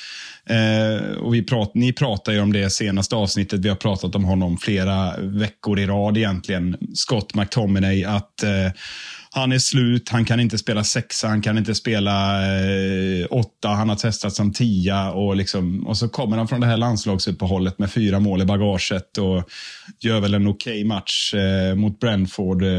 Eh, 0.45 1.17
och 1.17 1.33
vi 1.33 1.43
prat, 1.43 1.71
ni 1.73 1.93
pratar 1.93 2.31
ju 2.31 2.41
om 2.41 2.53
det 2.53 2.69
senaste 2.69 3.15
avsnittet. 3.15 3.59
Vi 3.59 3.69
har 3.69 3.75
pratat 3.75 4.15
om 4.15 4.23
honom 4.23 4.57
flera 4.57 5.17
veckor 5.17 5.79
i 5.79 5.85
rad 5.85 6.17
egentligen. 6.17 6.77
Scott 6.93 7.35
McTominay. 7.35 8.03
Att 8.03 8.43
eh, 8.43 8.71
han 9.31 9.51
är 9.51 9.59
slut, 9.59 10.09
han 10.09 10.25
kan 10.25 10.39
inte 10.39 10.57
spela 10.57 10.83
sexa, 10.83 11.27
han 11.27 11.41
kan 11.41 11.57
inte 11.57 11.75
spela 11.75 12.41
eh, 12.41 13.25
åtta, 13.29 13.69
han 13.69 13.89
har 13.89 13.95
testat 13.95 14.33
som 14.33 14.53
tia 14.53 15.11
och, 15.11 15.35
liksom, 15.35 15.87
och 15.87 15.97
så 15.97 16.09
kommer 16.09 16.37
han 16.37 16.47
från 16.47 16.61
det 16.61 16.67
här 16.67 16.77
landslagsuppehållet 16.77 17.79
med 17.79 17.91
fyra 17.91 18.19
mål 18.19 18.41
i 18.41 18.45
bagaget 18.45 19.17
och 19.17 19.49
gör 19.99 20.19
väl 20.19 20.33
en 20.33 20.47
okej 20.47 20.73
okay 20.73 20.85
match 20.85 21.33
eh, 21.33 21.75
mot 21.75 21.99
Brentford. 21.99 22.63
Eh, 22.63 22.69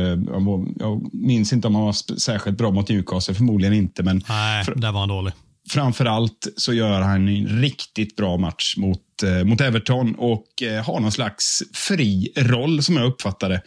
jag 0.78 1.10
minns 1.12 1.52
inte 1.52 1.68
om 1.68 1.74
han 1.74 1.84
var 1.84 2.18
särskilt 2.18 2.58
bra 2.58 2.70
mot 2.70 2.88
Newcastle, 2.88 3.34
förmodligen 3.34 3.74
inte. 3.74 4.02
Men 4.02 4.22
Nej, 4.28 4.64
där 4.76 4.92
var 4.92 5.00
han 5.00 5.08
dålig. 5.08 5.32
Framför 5.70 6.04
allt 6.04 6.48
så 6.56 6.72
gör 6.72 7.00
han 7.00 7.28
en 7.28 7.62
riktigt 7.62 8.16
bra 8.16 8.36
match 8.36 8.74
mot 8.76 9.00
Eh, 9.22 9.44
mot 9.44 9.60
Everton 9.60 10.14
och 10.14 10.62
eh, 10.62 10.84
har 10.84 11.00
någon 11.00 11.12
slags 11.12 11.62
fri 11.72 12.32
roll 12.36 12.82
som 12.82 12.96
jag 12.96 13.06
uppfattar 13.06 13.48
det. 13.48 13.62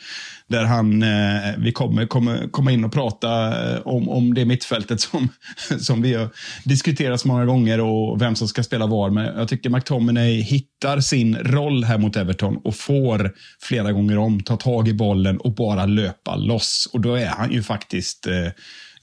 Där 0.47 0.63
han, 0.63 1.03
eh, 1.03 1.53
vi 1.57 1.71
kommer, 1.71 2.05
kommer 2.05 2.47
komma 2.51 2.71
in 2.71 2.83
och 2.83 2.93
prata 2.93 3.47
eh, 3.73 3.79
om, 3.79 4.09
om 4.09 4.33
det 4.33 4.45
mittfältet 4.45 5.01
som, 5.01 5.29
som 5.79 6.01
vi 6.01 6.13
har 6.13 6.29
diskuterat 6.63 7.21
så 7.21 7.27
många 7.27 7.45
gånger 7.45 7.79
och 7.79 8.21
vem 8.21 8.35
som 8.35 8.47
ska 8.47 8.63
spela 8.63 8.87
var. 8.87 9.09
Men 9.09 9.25
jag 9.25 9.47
tycker 9.47 9.69
McTominay 9.69 10.41
hittar 10.41 10.99
sin 10.99 11.35
roll 11.35 11.83
här 11.83 11.97
mot 11.97 12.15
Everton 12.15 12.57
och 12.63 12.75
får 12.75 13.31
flera 13.61 13.91
gånger 13.91 14.17
om 14.17 14.43
ta 14.43 14.57
tag 14.57 14.87
i 14.87 14.93
bollen 14.93 15.37
och 15.37 15.55
bara 15.55 15.85
löpa 15.85 16.35
loss. 16.35 16.89
Och 16.93 17.01
då 17.01 17.15
är 17.15 17.27
han 17.27 17.51
ju 17.51 17.63
faktiskt 17.63 18.27
eh, 18.27 18.51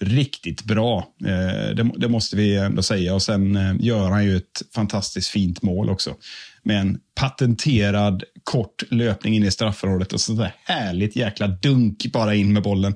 riktigt 0.01 0.65
bra. 0.65 1.09
Eh, 1.25 1.75
det, 1.75 1.91
det, 1.97 2.09
måste 2.09 2.37
vi 2.37 2.57
ändå 2.57 2.83
säga. 2.83 3.15
Och 3.15 3.23
sen 3.23 3.57
eh, 3.57 3.75
gör 3.81 4.11
han 4.11 4.25
ju 4.25 4.37
ett 4.37 4.63
fantastiskt 4.75 5.29
fint 5.29 5.63
mål 5.63 5.91
också. 5.91 6.15
Med 6.63 6.81
en 6.81 6.99
patenterad 7.15 8.25
kort 8.45 8.83
löpning 8.91 9.35
in 9.35 9.45
i 9.45 9.51
straffområdet 9.51 10.13
och 10.13 10.21
sådär 10.21 10.55
härligt 10.65 11.17
jäkla 11.17 11.49
dunk 11.49 12.13
bara 12.13 12.35
in 12.35 12.53
med 12.53 12.63
bollen. 12.63 12.95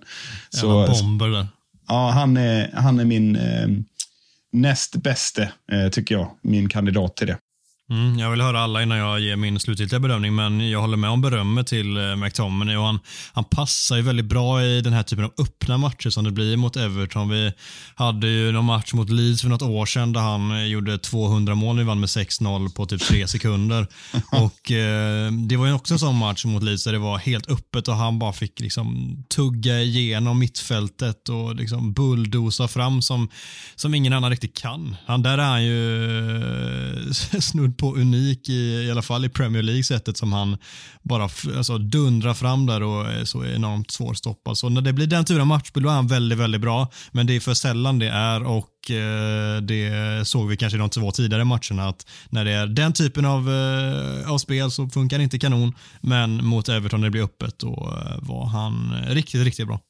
Så, 0.51 0.87
bomber 0.87 1.29
där. 1.29 1.47
Ja, 1.89 2.11
han 2.11 2.37
är, 2.37 2.71
han 2.75 3.01
är 3.01 3.05
min 3.05 3.37
eh, 3.37 3.69
näst 4.53 4.97
bäste, 4.97 5.53
eh, 5.73 5.89
tycker 5.89 6.15
jag. 6.15 6.31
Min 6.43 6.69
kandidat 6.69 7.17
till 7.17 7.27
det. 7.27 7.39
Mm, 7.95 8.19
jag 8.19 8.31
vill 8.31 8.41
höra 8.41 8.61
alla 8.61 8.83
innan 8.83 8.99
jag 8.99 9.21
ger 9.21 9.37
min 9.37 9.61
slutgiltiga 9.61 10.01
bedömning, 10.01 10.35
men 10.35 10.71
jag 10.71 10.81
håller 10.81 10.97
med 10.97 11.11
om 11.11 11.21
berömmet 11.21 11.67
till 11.67 11.97
eh, 11.97 12.17
McTominay 12.17 12.77
och 12.77 12.85
han, 12.85 12.99
han 13.33 13.45
passar 13.45 13.97
ju 13.97 14.03
väldigt 14.03 14.27
bra 14.27 14.63
i 14.63 14.81
den 14.81 14.93
här 14.93 15.03
typen 15.03 15.25
av 15.25 15.33
öppna 15.39 15.79
matcher 15.79 16.11
som 16.11 16.25
det 16.25 16.31
blir 16.31 16.57
mot 16.57 16.77
Everton. 16.77 17.29
Vi 17.29 17.53
hade 17.95 18.27
ju 18.29 18.53
någon 18.53 18.65
match 18.65 18.93
mot 18.93 19.11
Leeds 19.11 19.43
för 19.43 19.49
något 19.49 19.63
år 19.63 19.87
sedan 19.87 20.13
där 20.13 20.21
han 20.21 20.51
eh, 20.51 20.65
gjorde 20.65 20.99
200 20.99 21.55
mål. 21.55 21.79
Vi 21.79 21.85
vann 21.85 22.01
med 22.01 22.07
6-0 22.07 22.75
på 22.75 22.87
typ 22.87 23.03
tre 23.03 23.27
sekunder. 23.27 23.87
och 24.33 24.73
eh, 24.73 25.33
Det 25.33 25.57
var 25.57 25.67
ju 25.67 25.73
också 25.73 25.95
en 25.95 25.99
sån 25.99 26.19
match 26.19 26.45
mot 26.45 26.63
Leeds 26.63 26.85
där 26.85 26.93
det 26.93 26.99
var 26.99 27.19
helt 27.19 27.51
öppet 27.51 27.89
och 27.89 27.95
han 27.95 28.19
bara 28.19 28.33
fick 28.33 28.61
liksom 28.61 29.17
tugga 29.35 29.81
igenom 29.81 30.39
mittfältet 30.39 31.29
och 31.29 31.55
liksom 31.55 31.93
bulldosa 31.93 32.69
fram 32.69 33.03
som, 33.03 33.29
som 33.75 33.95
ingen 33.95 34.13
annan 34.13 34.31
riktigt 34.31 34.61
kan. 34.61 34.97
Han, 35.07 35.23
där 35.23 35.39
är 35.39 35.49
han 35.49 35.65
ju 35.65 36.01
eh, 37.07 37.11
snudd 37.41 37.79
på 37.79 37.84
unik 37.93 38.49
i, 38.49 38.53
i 38.53 38.91
alla 38.91 39.03
fall 39.03 39.25
i 39.25 39.29
Premier 39.29 39.63
League 39.63 39.85
sättet 39.85 40.17
som 40.17 40.33
han 40.33 40.57
bara 41.03 41.29
alltså, 41.57 41.79
dundrar 41.79 42.35
fram 42.35 42.67
där 42.67 42.83
och 42.83 43.07
är 43.07 43.25
så 43.25 43.45
enormt 43.45 43.91
svårstoppad. 43.91 44.59
Så 44.59 44.69
när 44.69 44.81
det 44.81 44.93
blir 44.93 45.07
den 45.07 45.25
typen 45.25 45.41
av 45.41 45.47
matchbild 45.47 45.87
då 45.87 45.91
är 45.91 45.95
han 45.95 46.07
väldigt, 46.07 46.39
väldigt 46.39 46.61
bra. 46.61 46.89
Men 47.13 47.27
det 47.27 47.37
är 47.37 47.41
för 47.41 47.55
sällan 47.55 47.99
det 47.99 48.09
är 48.09 48.43
och 48.43 48.91
eh, 48.91 49.61
det 49.63 50.29
såg 50.29 50.49
vi 50.49 50.57
kanske 50.57 50.77
i 50.77 50.81
de 50.81 50.91
två 50.91 51.11
tidigare 51.11 51.45
matcherna 51.45 51.89
att 51.89 52.07
när 52.31 52.45
det 52.45 52.53
är 52.53 52.67
den 52.67 52.93
typen 52.93 53.25
av, 53.25 53.51
eh, 53.51 54.31
av 54.31 54.39
spel 54.39 54.71
så 54.71 54.89
funkar 54.89 55.19
det 55.19 55.25
inte 55.25 55.39
kanon. 55.39 55.73
Men 56.01 56.45
mot 56.45 56.69
Everton 56.69 57.01
när 57.01 57.07
det 57.07 57.11
blir 57.11 57.23
öppet 57.23 57.59
då 57.59 57.93
eh, 58.07 58.29
var 58.29 58.47
han 58.47 58.95
riktigt, 59.09 59.45
riktigt 59.45 59.67
bra. 59.67 59.81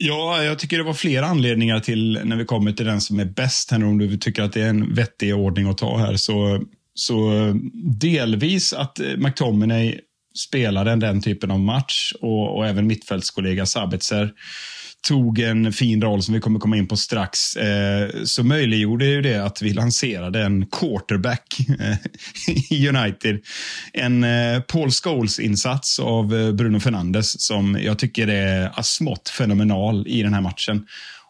Ja, 0.00 0.42
jag 0.42 0.58
tycker 0.58 0.78
det 0.78 0.84
var 0.84 0.94
flera 0.94 1.26
anledningar 1.26 1.80
till 1.80 2.20
när 2.24 2.36
vi 2.36 2.44
kommer 2.44 2.72
till 2.72 2.86
den 2.86 3.00
som 3.00 3.20
är 3.20 3.24
bäst. 3.24 3.70
Här, 3.70 3.84
om 3.84 3.98
du 3.98 4.16
tycker 4.16 4.42
att 4.42 4.52
det 4.52 4.62
är 4.62 4.68
en 4.68 4.94
vettig 4.94 5.34
ordning 5.34 5.68
att 5.68 5.78
ta 5.78 5.98
här 5.98 6.16
så 6.16 6.62
så 6.98 7.32
eh, 7.32 7.54
delvis 8.00 8.72
att 8.72 9.00
eh, 9.00 9.16
McTominay 9.16 10.00
spelade 10.38 10.96
den 10.96 11.22
typen 11.22 11.50
av 11.50 11.60
match 11.60 12.12
och, 12.20 12.56
och 12.56 12.66
även 12.66 12.86
mittfältskollega 12.86 13.66
Sabitzer 13.66 14.32
tog 15.08 15.38
en 15.38 15.72
fin 15.72 16.02
roll 16.02 16.22
som 16.22 16.34
vi 16.34 16.40
kommer 16.40 16.60
komma 16.60 16.76
in 16.76 16.88
på 16.88 16.96
strax, 16.96 17.56
eh, 17.56 18.10
så 18.24 18.44
möjliggjorde 18.44 19.06
ju 19.06 19.22
det 19.22 19.44
att 19.44 19.62
vi 19.62 19.72
lanserade 19.72 20.42
en 20.42 20.66
quarterback 20.66 21.58
eh, 21.80 21.96
i 22.70 22.88
United. 22.88 23.40
En 23.92 24.24
eh, 24.24 24.60
Paul 24.60 24.90
Scholes-insats 24.90 26.00
av 26.00 26.34
eh, 26.34 26.52
Bruno 26.52 26.80
Fernandes 26.80 27.40
som 27.40 27.78
jag 27.82 27.98
tycker 27.98 28.28
är 28.28 28.82
smått 28.82 29.28
fenomenal 29.28 30.06
i 30.08 30.22
den 30.22 30.34
här 30.34 30.40
matchen. 30.40 30.86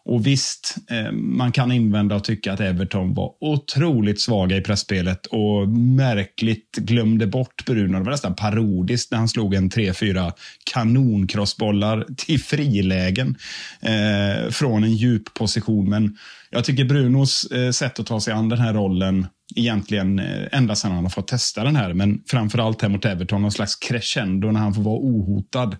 Och 0.09 0.27
visst, 0.27 0.75
eh, 0.89 1.11
man 1.11 1.51
kan 1.51 1.71
invända 1.71 2.15
och 2.15 2.23
tycka 2.23 2.53
att 2.53 2.59
Everton 2.59 3.13
var 3.13 3.33
otroligt 3.39 4.21
svaga 4.21 4.57
i 4.57 4.61
pressspelet 4.61 5.25
och 5.25 5.69
märkligt 5.69 6.75
glömde 6.75 7.27
bort 7.27 7.65
Bruno. 7.65 7.97
Det 7.97 8.03
var 8.03 8.11
nästan 8.11 8.35
parodiskt 8.35 9.11
när 9.11 9.17
han 9.17 9.29
slog 9.29 9.53
en 9.53 9.69
3-4 9.69 10.31
kanonkrossbollar 10.73 12.05
till 12.17 12.39
frilägen 12.39 13.37
eh, 13.81 14.49
från 14.49 14.83
en 14.83 14.93
djup 14.93 15.33
position. 15.33 15.89
Men 15.89 16.17
jag 16.49 16.65
tycker 16.65 16.85
Brunos 16.85 17.43
eh, 17.51 17.71
sätt 17.71 17.99
att 17.99 18.05
ta 18.05 18.19
sig 18.19 18.33
an 18.33 18.49
den 18.49 18.59
här 18.59 18.73
rollen 18.73 19.27
egentligen 19.55 20.19
eh, 20.19 20.47
ända 20.51 20.75
sedan 20.75 20.91
han 20.91 21.03
har 21.03 21.09
fått 21.09 21.27
testa 21.27 21.63
den 21.63 21.75
här, 21.75 21.93
men 21.93 22.23
framför 22.27 22.59
allt 22.59 22.81
här 22.81 22.89
mot 22.89 23.05
Everton, 23.05 23.41
någon 23.41 23.51
slags 23.51 23.75
crescendo 23.75 24.51
när 24.51 24.59
han 24.59 24.73
får 24.73 24.81
vara 24.81 24.99
ohotad 24.99 25.75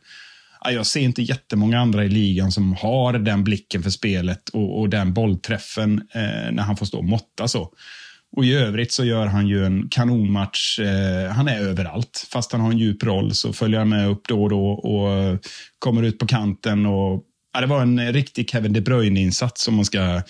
jag 0.66 0.86
ser 0.86 1.00
inte 1.00 1.22
jättemånga 1.22 1.80
andra 1.80 2.06
i 2.06 2.10
ligan 2.10 2.51
som 2.51 2.74
har 2.74 3.13
den 3.13 3.44
blicken 3.44 3.84
för 3.84 3.89
spelet 3.89 4.50
och, 4.50 4.80
och 4.80 4.89
den 4.89 5.13
bollträffen 5.13 6.01
eh, 6.13 6.51
när 6.51 6.63
han 6.63 6.78
får 6.78 6.86
stå 6.86 6.98
och 6.98 7.06
måtta 7.06 7.48
så. 7.48 7.74
Och 8.32 8.46
i 8.46 8.54
övrigt 8.54 8.92
så 8.92 9.06
gör 9.06 9.25
han 9.25 9.48
ju 9.48 9.66
en 9.66 9.89
kanonmatch. 9.89 10.80
Eh, 10.80 11.32
han 11.32 11.48
är 11.48 11.60
överallt. 11.60 12.28
Fast 12.32 12.51
han 12.51 12.62
har 12.62 12.72
en 12.72 12.78
djup 12.78 13.04
roll 13.04 13.34
så 13.34 13.54
följer 13.54 13.80
han 13.80 13.89
med 13.89 14.10
upp 14.10 14.28
då 14.28 14.44
och 14.44 14.50
då 14.50 14.70
och 14.70 15.39
kommer 15.80 16.04
ut 16.04 16.20
på 16.20 16.28
kanten. 16.28 16.86
Och, 16.86 17.24
ja, 17.54 17.62
det 17.62 17.68
var 17.68 17.82
en 17.82 18.13
riktig 18.13 18.50
Kevin 18.50 18.74
De 18.74 18.82
Bruyne-insats 18.82 19.68
om 19.68 19.75
man 19.75 19.86
ska 19.86 20.22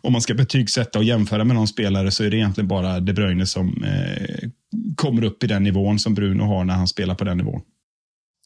om 0.00 0.12
man 0.12 0.22
ska 0.22 0.34
betygsätta 0.34 0.98
och 0.98 1.04
jämföra 1.04 1.44
med 1.44 1.56
någon 1.56 1.68
spelare 1.68 2.10
så 2.10 2.24
är 2.24 2.30
det 2.30 2.36
egentligen 2.36 2.68
bara 2.68 3.00
De 3.00 3.12
Bruyne 3.12 3.46
som 3.46 3.84
eh, 3.84 4.48
kommer 4.96 5.24
upp 5.24 5.44
i 5.44 5.46
den 5.46 5.62
nivån 5.62 5.98
som 5.98 6.14
Bruno 6.14 6.42
har 6.42 6.64
när 6.64 6.74
han 6.74 6.88
spelar 6.88 7.14
på 7.14 7.24
den 7.24 7.36
nivån. 7.36 7.60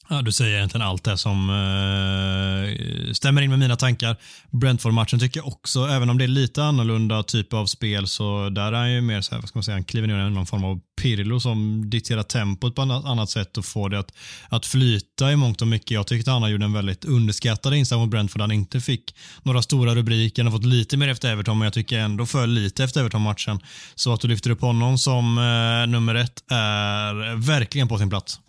Ja, 0.08 0.22
du 0.22 0.32
säger 0.32 0.56
egentligen 0.56 0.86
allt 0.86 1.04
det 1.04 1.18
som 1.18 1.50
uh, 1.50 3.12
stämmer 3.12 3.42
in 3.42 3.50
med 3.50 3.58
mina 3.58 3.76
tankar. 3.76 4.16
Brentford-matchen 4.50 5.18
tycker 5.18 5.40
jag 5.40 5.46
också, 5.46 5.86
även 5.86 6.10
om 6.10 6.18
det 6.18 6.25
är 6.25 6.28
lite 6.28 6.64
annorlunda 6.64 7.22
typ 7.22 7.52
av 7.52 7.66
spel, 7.66 8.08
så 8.08 8.48
där 8.48 8.72
är 8.72 8.76
han 8.76 8.92
ju 8.92 9.00
mer 9.00 9.20
så 9.20 9.34
här, 9.34 9.40
vad 9.40 9.48
ska 9.48 9.58
man 9.58 9.64
säga, 9.64 9.75
han 9.75 9.84
kliver 9.84 10.08
ner 10.08 10.26
i 10.26 10.30
någon 10.30 10.46
form 10.46 10.64
av 10.64 10.80
Pirlo 11.02 11.40
som 11.40 11.90
dikterar 11.90 12.22
tempot 12.22 12.75
på 12.75 12.82
ett 12.82 12.90
annat 12.90 13.30
sätt 13.30 13.56
och 13.58 13.64
får 13.64 13.90
det 13.90 13.98
att, 13.98 14.12
att 14.48 14.66
flyta 14.66 15.32
i 15.32 15.36
mångt 15.36 15.62
och 15.62 15.68
mycket. 15.68 15.90
Jag 15.90 16.06
tyckte 16.06 16.30
han 16.30 16.50
gjorde 16.50 16.64
en 16.64 16.72
väldigt 16.72 17.04
underskattad 17.04 17.75
insats 17.75 17.98
mot 17.98 18.10
Brentford. 18.10 18.40
Han 18.40 18.52
inte 18.52 18.80
fick 18.80 19.14
några 19.42 19.62
stora 19.62 19.94
rubriker, 19.94 20.42
han 20.42 20.52
har 20.52 20.58
fått 20.58 20.66
lite 20.66 20.96
mer 20.96 21.08
efter 21.08 21.32
Everton, 21.32 21.58
men 21.58 21.66
jag 21.66 21.72
tycker 21.72 21.98
ändå 21.98 22.26
för 22.26 22.46
lite 22.46 22.84
efter 22.84 23.00
Everton-matchen. 23.00 23.60
Så 23.94 24.12
att 24.12 24.20
du 24.20 24.28
lyfter 24.28 24.50
upp 24.50 24.60
honom 24.60 24.98
som 24.98 25.38
uh, 25.38 25.86
nummer 25.86 26.14
ett 26.14 26.44
är 26.50 27.36
verkligen 27.36 27.88
på 27.88 27.98
sin 27.98 28.10
plats. 28.10 28.40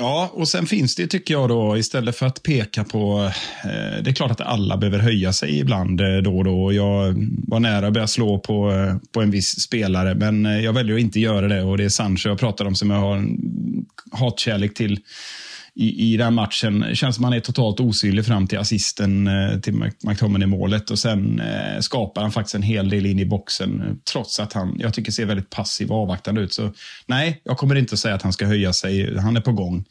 Ja, 0.00 0.30
och 0.32 0.48
sen 0.48 0.66
finns 0.66 0.94
det 0.94 1.06
tycker 1.06 1.34
jag 1.34 1.48
då 1.48 1.76
istället 1.76 2.16
för 2.16 2.26
att 2.26 2.42
peka 2.42 2.84
på. 2.84 3.30
Eh, 3.64 4.02
det 4.02 4.10
är 4.10 4.14
klart 4.14 4.30
att 4.30 4.40
alla 4.40 4.76
behöver 4.76 4.98
höja 4.98 5.32
sig 5.32 5.58
ibland 5.58 6.00
eh, 6.00 6.16
då 6.16 6.38
och 6.38 6.44
då. 6.44 6.72
Jag 6.72 7.14
var 7.46 7.60
nära 7.60 7.86
att 7.86 7.92
börja 7.92 8.06
slå 8.06 8.38
på, 8.38 8.72
eh, 8.72 8.96
på 9.12 9.20
en 9.20 9.30
viss 9.30 9.60
spelare, 9.60 10.14
men 10.14 10.46
eh, 10.46 10.60
jag 10.60 10.72
väljer 10.72 10.94
att 10.94 11.00
inte 11.00 11.20
göra 11.20 11.48
det 11.48 11.62
och 11.62 11.78
det 11.78 11.84
är 11.84 11.88
Sancho 11.88 12.28
jag 12.28 12.38
pratar 12.38 12.64
om 12.64 12.74
som 12.74 12.90
jag 12.90 12.98
har 12.98 13.16
en 13.16 13.38
hatkärlek 14.12 14.74
till 14.74 15.00
i, 15.78 16.12
i 16.12 16.16
den 16.16 16.34
matchen. 16.34 16.80
Det 16.80 16.96
känns 16.96 17.14
som 17.14 17.24
han 17.24 17.32
är 17.32 17.40
totalt 17.40 17.80
osynlig 17.80 18.26
fram 18.26 18.46
till 18.46 18.58
assisten 18.58 19.26
eh, 19.26 19.60
till 19.60 19.74
McTominay-målet 20.02 20.90
och 20.90 20.98
sen 20.98 21.40
eh, 21.40 21.80
skapar 21.80 22.22
han 22.22 22.32
faktiskt 22.32 22.54
en 22.54 22.62
hel 22.62 22.88
del 22.88 23.06
in 23.06 23.18
i 23.18 23.26
boxen 23.26 23.80
eh, 23.80 23.94
trots 24.12 24.40
att 24.40 24.52
han, 24.52 24.76
jag 24.78 24.94
tycker, 24.94 25.12
ser 25.12 25.24
väldigt 25.24 25.50
passiv 25.50 25.90
och 25.90 26.02
avvaktande 26.02 26.40
ut. 26.40 26.52
Så 26.52 26.72
nej, 27.06 27.40
jag 27.44 27.58
kommer 27.58 27.74
inte 27.74 27.92
att 27.92 27.98
säga 27.98 28.14
att 28.14 28.22
han 28.22 28.32
ska 28.32 28.46
höja 28.46 28.72
sig. 28.72 29.18
Han 29.18 29.36
är 29.36 29.40
på 29.40 29.52
gång. 29.52 29.84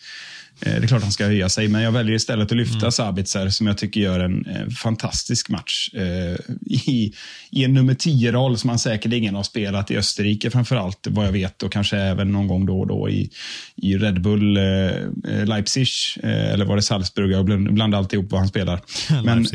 Eh, 0.59 0.73
det 0.73 0.85
är 0.85 0.87
klart 0.87 1.01
han 1.01 1.11
ska 1.11 1.25
höja 1.25 1.49
sig, 1.49 1.67
men 1.67 1.81
jag 1.81 1.91
väljer 1.91 2.15
istället 2.15 2.51
att 2.51 2.57
lyfta 2.57 2.77
mm. 2.77 2.91
Sabitzer 2.91 3.49
som 3.49 3.67
jag 3.67 3.77
tycker 3.77 4.01
gör 4.01 4.19
en 4.19 4.45
eh, 4.45 4.69
fantastisk 4.69 5.49
match. 5.49 5.89
Eh, 5.93 6.35
i, 6.65 7.13
I 7.49 7.63
en 7.63 7.73
nummer 7.73 7.93
10-roll 7.93 8.57
som 8.57 8.69
han 8.69 8.79
säkerligen 8.79 9.35
har 9.35 9.43
spelat 9.43 9.91
i 9.91 9.97
Österrike 9.97 10.51
framför 10.51 10.75
allt, 10.75 11.07
vad 11.09 11.25
jag 11.25 11.31
vet, 11.31 11.63
och 11.63 11.71
kanske 11.71 11.97
även 11.97 12.31
någon 12.31 12.47
gång 12.47 12.65
då 12.65 12.79
och 12.79 12.87
då 12.87 13.09
i, 13.09 13.29
i 13.75 13.97
Red 13.97 14.21
Bull 14.21 14.57
eh, 14.57 15.45
Leipzig, 15.45 15.87
eller 16.23 16.65
var 16.65 16.75
det 16.75 16.81
Salzburg, 16.81 17.31
jag 17.31 17.73
blandar 17.73 17.97
alltihop 17.97 18.31
vad 18.31 18.39
han 18.39 18.49
spelar. 18.49 18.81
men, 19.23 19.47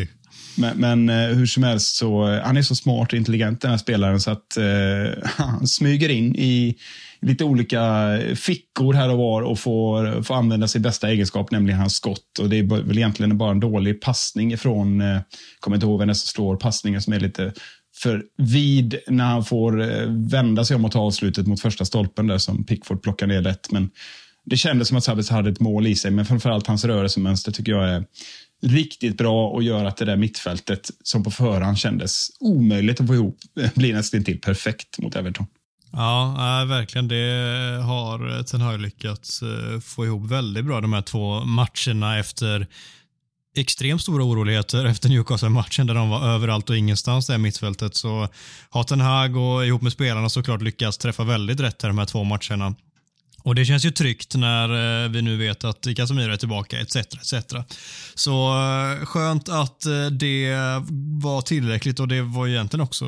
Men, 0.54 0.78
men 0.78 1.08
eh, 1.08 1.36
hur 1.36 1.46
som 1.46 1.62
helst, 1.62 1.96
så, 1.96 2.40
han 2.44 2.56
är 2.56 2.62
så 2.62 2.74
smart 2.74 3.12
och 3.12 3.18
intelligent 3.18 3.60
den 3.60 3.70
här 3.70 3.78
spelaren 3.78 4.20
så 4.20 4.30
att 4.30 4.56
eh, 4.56 5.24
han 5.24 5.68
smyger 5.68 6.08
in 6.08 6.36
i 6.36 6.76
lite 7.22 7.44
olika 7.44 8.18
fickor 8.34 8.94
här 8.94 9.10
och 9.10 9.18
var 9.18 9.42
och 9.42 9.58
får, 9.58 10.22
får 10.22 10.34
använda 10.34 10.68
sin 10.68 10.82
bästa 10.82 11.10
egenskap, 11.10 11.50
nämligen 11.50 11.80
hans 11.80 11.94
skott. 11.94 12.38
Och 12.40 12.48
Det 12.48 12.58
är 12.58 12.82
väl 12.82 12.98
egentligen 12.98 13.38
bara 13.38 13.50
en 13.50 13.60
dålig 13.60 14.00
passning 14.00 14.52
ifrån, 14.52 15.00
eh, 15.00 15.20
kommer 15.60 15.76
inte 15.76 15.86
ihåg 15.86 15.98
vem 15.98 16.08
det 16.08 16.14
som 16.14 16.26
slår 16.26 16.56
passningen 16.56 17.02
som 17.02 17.12
är 17.12 17.20
lite 17.20 17.52
för 17.94 18.24
vid 18.36 18.98
när 19.06 19.24
han 19.24 19.44
får 19.44 19.80
eh, 19.82 20.06
vända 20.08 20.64
sig 20.64 20.76
om 20.76 20.84
och 20.84 20.92
ta 20.92 21.00
avslutet 21.00 21.46
mot 21.46 21.60
första 21.60 21.84
stolpen 21.84 22.26
där 22.26 22.38
som 22.38 22.64
Pickford 22.64 23.02
plockar 23.02 23.26
ner 23.26 23.40
lätt. 23.40 23.72
Men 23.72 23.90
det 24.44 24.56
kändes 24.56 24.88
som 24.88 24.96
att 24.96 25.04
Sabitz 25.04 25.30
hade 25.30 25.50
ett 25.50 25.60
mål 25.60 25.86
i 25.86 25.94
sig, 25.94 26.10
men 26.10 26.26
framförallt 26.26 26.66
hans 26.66 26.84
rörelsemönster 26.84 27.52
tycker 27.52 27.72
jag 27.72 27.88
är 27.88 28.04
riktigt 28.62 29.16
bra 29.16 29.48
och 29.48 29.62
gör 29.62 29.84
att 29.84 29.96
det 29.96 30.04
där 30.04 30.16
mittfältet 30.16 30.90
som 31.02 31.24
på 31.24 31.30
förhand 31.30 31.78
kändes 31.78 32.28
omöjligt 32.40 33.00
att 33.00 33.06
få 33.06 33.14
ihop 33.14 33.38
blir 33.74 33.94
nästan 33.94 34.24
till 34.24 34.40
perfekt 34.40 34.98
mot 34.98 35.16
Everton. 35.16 35.46
Ja, 35.92 36.64
verkligen. 36.68 37.08
Det 37.08 37.80
har 37.84 38.36
eh, 38.36 38.42
Ten 38.42 38.60
Hag 38.60 38.80
lyckats 38.80 39.42
eh, 39.42 39.80
få 39.80 40.06
ihop 40.06 40.30
väldigt 40.30 40.64
bra 40.64 40.80
de 40.80 40.92
här 40.92 41.02
två 41.02 41.44
matcherna 41.44 42.18
efter 42.18 42.66
extremt 43.56 44.02
stora 44.02 44.24
oroligheter 44.24 44.84
efter 44.84 45.08
Newcastle-matchen 45.08 45.86
där 45.86 45.94
de 45.94 46.10
var 46.10 46.28
överallt 46.28 46.70
och 46.70 46.76
ingenstans 46.76 47.26
där 47.26 47.38
mittfältet 47.38 47.94
så 47.96 48.28
har 48.70 48.84
Ten 48.84 49.00
Hag 49.00 49.36
och 49.36 49.66
ihop 49.66 49.82
med 49.82 49.92
spelarna 49.92 50.28
såklart 50.28 50.62
lyckats 50.62 50.98
träffa 50.98 51.24
väldigt 51.24 51.60
rätt 51.60 51.82
här 51.82 51.88
de 51.88 51.98
här 51.98 52.06
två 52.06 52.24
matcherna. 52.24 52.74
Och 53.44 53.54
Det 53.54 53.64
känns 53.64 53.84
ju 53.84 53.90
tryggt 53.90 54.34
när 54.34 55.04
eh, 55.04 55.10
vi 55.10 55.22
nu 55.22 55.36
vet 55.36 55.64
att 55.64 55.86
Casemiro 55.96 56.32
är 56.32 56.36
tillbaka 56.36 56.80
etc. 56.80 56.96
etc. 56.96 57.34
Så 58.14 58.54
skönt 59.04 59.48
att 59.48 59.80
det 60.10 60.54
var 61.22 61.42
tillräckligt 61.42 62.00
och 62.00 62.08
det 62.08 62.22
var 62.22 62.48
egentligen 62.48 62.84
också 62.84 63.04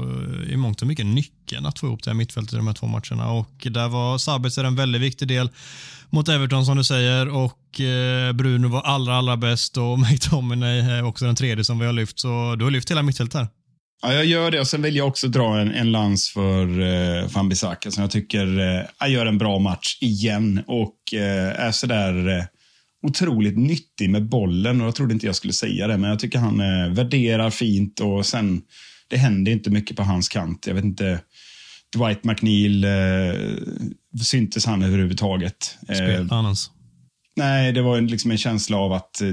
i 0.49 0.57
mångt 0.57 0.83
och 0.83 0.88
mycket 0.88 1.07
nyckeln 1.44 1.66
att 1.66 1.78
få 1.78 1.86
ihop 1.86 2.02
det 2.02 2.10
här 2.10 2.14
mittfältet 2.14 2.52
i 2.52 2.56
de 2.56 2.66
här 2.66 2.74
två 2.74 2.86
matcherna. 2.86 3.30
Och 3.30 3.66
där 3.70 3.88
var 3.88 4.18
Sabitzer 4.18 4.64
en 4.64 4.76
väldigt 4.76 5.02
viktig 5.02 5.28
del 5.28 5.48
mot 6.10 6.28
Everton 6.28 6.66
som 6.66 6.76
du 6.76 6.84
säger 6.84 7.28
och 7.28 7.80
eh, 7.80 8.32
Bruno 8.32 8.68
var 8.68 8.82
allra, 8.82 9.16
allra 9.16 9.36
bäst 9.36 9.76
och 9.76 9.98
McTominay 10.10 10.80
är 10.80 11.04
också 11.04 11.24
den 11.24 11.36
tredje 11.36 11.64
som 11.64 11.78
vi 11.78 11.86
har 11.86 11.92
lyft. 11.92 12.18
Så 12.18 12.56
du 12.58 12.64
har 12.64 12.70
lyft 12.70 12.90
hela 12.90 13.02
mittfältet 13.02 13.34
här. 13.34 13.48
Ja, 14.02 14.12
jag 14.12 14.24
gör 14.24 14.50
det 14.50 14.60
och 14.60 14.66
sen 14.66 14.82
vill 14.82 14.96
jag 14.96 15.08
också 15.08 15.28
dra 15.28 15.60
en, 15.60 15.72
en 15.72 15.92
lans 15.92 16.28
för 16.28 16.80
eh, 16.80 17.28
Fambisaka 17.28 17.90
som 17.90 18.02
jag 18.02 18.10
tycker 18.10 18.60
eh, 19.00 19.12
gör 19.12 19.26
en 19.26 19.38
bra 19.38 19.58
match 19.58 19.98
igen 20.00 20.62
och 20.66 21.14
eh, 21.14 21.66
är 21.66 21.72
sådär 21.72 22.38
eh, 22.38 22.44
otroligt 23.06 23.58
nyttig 23.58 24.10
med 24.10 24.28
bollen. 24.28 24.80
Och 24.80 24.86
Jag 24.86 24.94
trodde 24.94 25.14
inte 25.14 25.26
jag 25.26 25.36
skulle 25.36 25.52
säga 25.52 25.86
det, 25.86 25.98
men 25.98 26.10
jag 26.10 26.18
tycker 26.18 26.38
han 26.38 26.60
eh, 26.60 26.88
värderar 26.94 27.50
fint 27.50 28.00
och 28.00 28.26
sen 28.26 28.62
det 29.08 29.16
händer 29.16 29.52
inte 29.52 29.70
mycket 29.70 29.96
på 29.96 30.02
hans 30.02 30.28
kant. 30.28 30.66
Jag 30.66 30.74
vet 30.74 30.84
inte. 30.84 31.20
Dwight 31.94 32.24
McNeil, 32.24 32.84
eh, 32.84 34.20
syntes 34.22 34.66
han 34.66 34.82
överhuvudtaget? 34.82 35.78
Eh, 35.88 35.94
Spelade 35.94 36.34
han 36.34 36.44
ens? 36.44 36.70
Nej, 37.36 37.72
det 37.72 37.82
var 37.82 38.00
liksom 38.00 38.30
en 38.30 38.38
känsla 38.38 38.76
av 38.76 38.92
att 38.92 39.20
eh, 39.20 39.28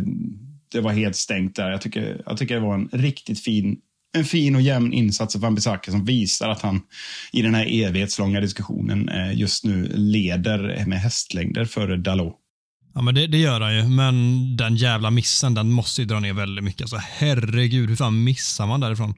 det 0.72 0.82
var 0.82 0.92
helt 0.92 1.16
stängt 1.16 1.56
där. 1.56 1.72
Jag 1.72 1.82
tycker, 1.82 2.22
jag 2.26 2.38
tycker 2.38 2.56
det 2.56 2.62
var 2.62 2.76
en 2.76 2.90
riktigt 2.92 3.44
fin 3.44 3.78
en 4.14 4.26
fin 4.26 4.56
och 4.56 4.62
jämn 4.62 4.94
insats 4.94 5.36
av 5.36 5.42
Wan-Bissaka 5.42 5.92
som 5.92 6.06
visar 6.06 6.50
att 6.50 6.62
han 6.62 6.82
i 7.32 7.42
den 7.42 7.56
här 7.56 7.66
evighetslånga 7.72 8.42
diskussionen 8.42 9.10
eh, 9.10 9.40
just 9.40 9.66
nu 9.66 9.92
leder 9.96 10.86
med 10.86 11.02
hästlängder 11.02 11.66
före 11.66 11.98
Dalot. 11.98 12.38
Ja, 12.94 13.02
men 13.02 13.16
det, 13.16 13.28
det, 13.28 13.38
gör 13.38 13.62
han 13.62 13.76
ju, 13.76 13.84
men 13.84 14.58
den 14.58 14.76
jävla 14.76 15.12
missen, 15.12 15.54
den 15.54 15.72
måste 15.72 16.02
ju 16.02 16.08
dra 16.08 16.20
ner 16.20 16.34
väldigt 16.34 16.64
mycket. 16.64 16.82
Alltså, 16.82 16.98
herregud, 17.02 17.90
hur 17.90 17.96
fan 17.96 18.24
missar 18.24 18.68
man 18.68 18.80
därifrån? 18.80 19.14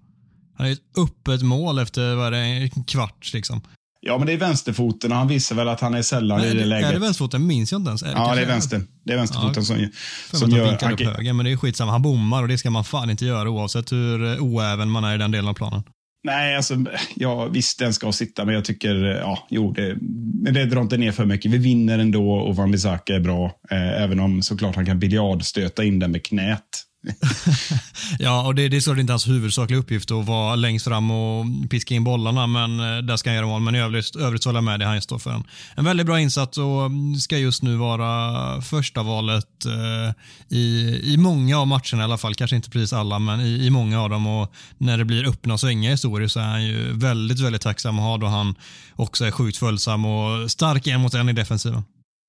Han 0.55 0.67
är 0.67 0.71
ett 0.71 0.97
öppet 0.97 1.41
mål 1.41 1.79
efter 1.79 2.15
vad 2.15 2.27
är 2.27 2.31
det, 2.31 2.37
en 2.37 2.83
kvart. 2.83 3.33
Liksom. 3.33 3.61
Ja, 4.05 4.17
men 4.17 4.27
det 4.27 4.33
är 4.33 4.37
vänsterfoten 4.37 5.11
och 5.11 5.17
han 5.17 5.27
visar 5.27 5.55
väl 5.55 5.69
att 5.69 5.81
han 5.81 5.93
är 5.93 6.01
sällan 6.01 6.39
Nej, 6.41 6.51
i 6.51 6.53
det 6.53 6.65
läget. 6.65 6.89
Är 6.89 6.93
det 6.93 6.99
vänsterfoten? 6.99 7.47
minns 7.47 7.71
jag 7.71 7.79
inte 7.79 7.89
ens. 7.89 8.03
Är 8.03 8.07
det 8.07 8.13
ja, 8.13 8.35
det 8.35 8.41
är 8.41 8.45
vänster. 8.45 8.81
Det 9.03 9.13
är 9.13 9.17
vänsterfoten 9.17 9.63
ja, 9.63 9.89
som, 10.29 10.39
som 10.39 10.49
gör... 10.49 10.77
Han 10.81 10.93
upp 10.93 10.99
höger, 10.99 11.33
men 11.33 11.45
det 11.45 11.51
är 11.51 11.57
skitsamma. 11.57 11.91
Han 11.91 12.01
bommar 12.01 12.41
och 12.41 12.47
det 12.47 12.57
ska 12.57 12.69
man 12.69 12.83
fan 12.83 13.09
inte 13.09 13.25
göra 13.25 13.49
oavsett 13.49 13.91
hur 13.91 14.39
oäven 14.39 14.89
man 14.89 15.03
är 15.03 15.15
i 15.15 15.17
den 15.17 15.31
delen 15.31 15.47
av 15.47 15.53
planen. 15.53 15.83
Nej, 16.23 16.55
alltså, 16.55 16.75
ja, 17.15 17.45
visst 17.45 17.79
den 17.79 17.93
ska 17.93 18.11
sitta, 18.11 18.45
men 18.45 18.55
jag 18.55 18.65
tycker, 18.65 18.95
ja, 18.95 19.47
jo, 19.49 19.71
det, 19.71 19.97
men 20.43 20.53
det 20.53 20.65
drar 20.65 20.81
inte 20.81 20.97
ner 20.97 21.11
för 21.11 21.25
mycket. 21.25 21.51
Vi 21.51 21.57
vinner 21.57 21.99
ändå 21.99 22.31
och 22.31 22.55
Van 22.55 22.71
Bissaka 22.71 23.15
är 23.15 23.19
bra, 23.19 23.45
eh, 23.71 24.01
även 24.01 24.19
om 24.19 24.41
såklart 24.41 24.75
han 24.75 24.85
kan 24.85 24.99
biljardstöta 24.99 25.83
in 25.83 25.99
den 25.99 26.11
med 26.11 26.25
knät. 26.25 26.72
ja, 28.19 28.43
och 28.47 28.55
det, 28.55 28.69
det 28.69 28.77
är 28.77 28.81
så 28.81 28.93
det 28.93 28.99
är 28.99 29.01
inte 29.01 29.13
hans 29.13 29.27
huvudsakliga 29.27 29.79
uppgift 29.79 30.11
att 30.11 30.25
vara 30.25 30.55
längst 30.55 30.85
fram 30.85 31.11
och 31.11 31.45
piska 31.69 31.95
in 31.95 32.03
bollarna, 32.03 32.47
men 32.47 32.79
eh, 32.79 32.97
där 32.97 33.17
ska 33.17 33.29
han 33.29 33.35
göra 33.35 33.45
mål. 33.45 33.61
Men 33.61 33.75
i 33.75 33.79
övrigt, 33.79 34.15
övrigt 34.15 34.43
så 34.43 34.49
håller 34.49 34.57
jag 34.57 34.63
med 34.63 34.79
dig. 34.79 34.87
han 34.87 35.01
står 35.01 35.19
för. 35.19 35.31
En, 35.31 35.43
en 35.75 35.85
väldigt 35.85 36.05
bra 36.05 36.19
insats 36.19 36.57
och 36.57 36.91
ska 37.21 37.37
just 37.37 37.63
nu 37.63 37.75
vara 37.75 38.61
första 38.61 39.03
valet 39.03 39.65
eh, 39.65 40.13
i, 40.57 40.99
i 41.03 41.17
många 41.17 41.59
av 41.59 41.67
matcherna 41.67 42.01
i 42.01 42.03
alla 42.03 42.17
fall. 42.17 42.35
Kanske 42.35 42.55
inte 42.55 42.69
precis 42.69 42.93
alla, 42.93 43.19
men 43.19 43.41
i, 43.41 43.65
i 43.65 43.69
många 43.69 44.01
av 44.01 44.09
dem. 44.09 44.27
Och 44.27 44.53
när 44.77 44.97
det 44.97 45.05
blir 45.05 45.27
öppna 45.29 45.57
svängar 45.57 45.91
historier 45.91 46.27
så 46.27 46.39
är 46.39 46.43
han 46.43 46.65
ju 46.65 46.93
väldigt, 46.93 47.39
väldigt 47.39 47.61
tacksam 47.61 47.99
att 47.99 48.05
ha 48.05 48.17
då 48.17 48.27
han 48.27 48.55
också 48.95 49.25
är 49.25 49.31
sjukt 49.31 49.57
följsam 49.57 50.05
och 50.05 50.51
stark 50.51 50.87
en 50.87 51.01
mot 51.01 51.13
en 51.13 51.29
i 51.29 51.33
defensiven. 51.33 51.83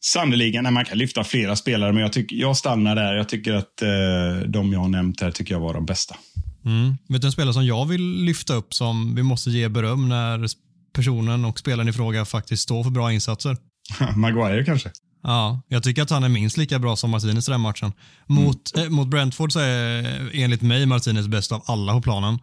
Sannerligen, 0.04 0.74
man 0.74 0.84
kan 0.84 0.98
lyfta 0.98 1.24
flera 1.24 1.56
spelare, 1.56 1.92
men 1.92 2.02
jag, 2.02 2.12
tycker, 2.12 2.36
jag 2.36 2.56
stannar 2.56 2.96
där. 2.96 3.14
Jag 3.14 3.28
tycker 3.28 3.52
att 3.54 3.82
eh, 3.82 4.48
de 4.48 4.72
jag 4.72 4.80
har 4.80 4.88
nämnt 4.88 5.20
här 5.20 5.30
tycker 5.30 5.54
jag 5.54 5.60
var 5.60 5.74
de 5.74 5.86
bästa. 5.86 6.16
Mm. 6.64 6.96
Vet 7.08 7.20
du 7.20 7.28
en 7.28 7.32
spelare 7.32 7.54
som 7.54 7.66
jag 7.66 7.86
vill 7.86 8.24
lyfta 8.24 8.54
upp 8.54 8.74
som 8.74 9.14
vi 9.14 9.22
måste 9.22 9.50
ge 9.50 9.68
beröm 9.68 10.08
när 10.08 10.48
personen 10.94 11.44
och 11.44 11.58
spelaren 11.58 11.88
i 11.88 11.92
fråga 11.92 12.24
faktiskt 12.24 12.62
står 12.62 12.84
för 12.84 12.90
bra 12.90 13.12
insatser? 13.12 13.56
Maguire 14.16 14.64
kanske? 14.64 14.90
Ja, 15.22 15.62
jag 15.68 15.82
tycker 15.82 16.02
att 16.02 16.10
han 16.10 16.24
är 16.24 16.28
minst 16.28 16.56
lika 16.56 16.78
bra 16.78 16.96
som 16.96 17.10
Martinez 17.10 17.48
i 17.48 17.50
den 17.50 17.60
matchen. 17.60 17.92
Mot, 18.26 18.74
mm. 18.74 18.86
eh, 18.86 18.92
mot 18.92 19.08
Brentford 19.08 19.52
så 19.52 19.60
är 19.60 20.30
enligt 20.32 20.62
mig 20.62 20.86
Martinez 20.86 21.26
bäst 21.26 21.52
av 21.52 21.62
alla 21.66 21.92
på 21.92 22.02
planen. 22.02 22.38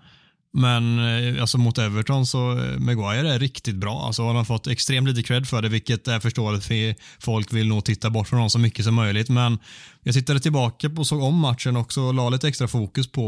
Men 0.53 0.99
eh, 0.99 1.41
alltså 1.41 1.57
mot 1.57 1.77
Everton 1.77 2.25
så 2.25 2.59
eh, 2.59 2.79
Maguire 2.79 3.33
är 3.33 3.39
riktigt 3.39 3.75
bra. 3.75 4.05
Alltså 4.05 4.27
han 4.27 4.35
har 4.35 4.43
fått 4.43 4.67
extremt 4.67 5.07
lite 5.07 5.23
cred 5.23 5.47
för 5.47 5.61
det, 5.61 5.69
vilket 5.69 6.07
är 6.07 6.19
förståeligt 6.19 6.65
för 6.65 6.95
folk 7.19 7.53
vill 7.53 7.67
nog 7.67 7.85
titta 7.85 8.09
bort 8.09 8.27
från 8.27 8.39
honom 8.39 8.49
så 8.49 8.59
mycket 8.59 8.85
som 8.85 8.95
möjligt. 8.95 9.29
Men 9.29 9.59
jag 10.03 10.13
tittade 10.13 10.39
tillbaka 10.39 10.89
och 10.97 11.07
såg 11.07 11.23
om 11.23 11.39
matchen 11.39 11.77
också 11.77 12.01
och 12.01 12.13
la 12.13 12.29
lite 12.29 12.47
extra 12.47 12.67
fokus 12.67 13.11
på 13.11 13.21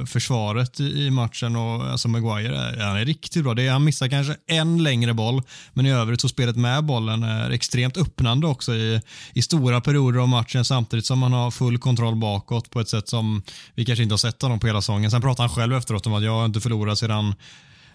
eh, 0.00 0.06
försvaret 0.06 0.80
i 0.80 1.10
matchen 1.10 1.56
och 1.56 1.84
alltså 1.84 2.08
Maguire 2.08 2.82
han 2.84 2.96
är 2.96 3.04
riktigt 3.04 3.44
bra. 3.44 3.54
Det 3.54 3.66
är, 3.66 3.72
han 3.72 3.84
missar 3.84 4.08
kanske 4.08 4.36
en 4.46 4.82
längre 4.82 5.14
boll, 5.14 5.42
men 5.72 5.86
i 5.86 5.92
övrigt 5.92 6.20
så 6.20 6.28
spelet 6.28 6.56
med 6.56 6.84
bollen 6.84 7.22
är 7.22 7.50
extremt 7.50 7.96
öppnande 7.96 8.46
också 8.46 8.74
i, 8.74 9.00
i 9.32 9.42
stora 9.42 9.80
perioder 9.80 10.20
av 10.20 10.28
matchen 10.28 10.64
samtidigt 10.64 11.06
som 11.06 11.22
han 11.22 11.32
har 11.32 11.50
full 11.50 11.78
kontroll 11.78 12.16
bakåt 12.16 12.70
på 12.70 12.80
ett 12.80 12.88
sätt 12.88 13.08
som 13.08 13.42
vi 13.74 13.84
kanske 13.84 14.02
inte 14.02 14.12
har 14.12 14.18
sett 14.18 14.42
honom 14.42 14.60
på 14.60 14.66
hela 14.66 14.80
säsongen. 14.80 15.10
Sen 15.10 15.20
pratar 15.20 15.44
han 15.44 15.56
själv 15.56 15.74
efteråt 15.74 16.06
om 16.06 16.14
att 16.14 16.24
jag 16.24 16.46
inte 16.46 16.60
förlorat 16.60 16.98
sedan 16.98 17.34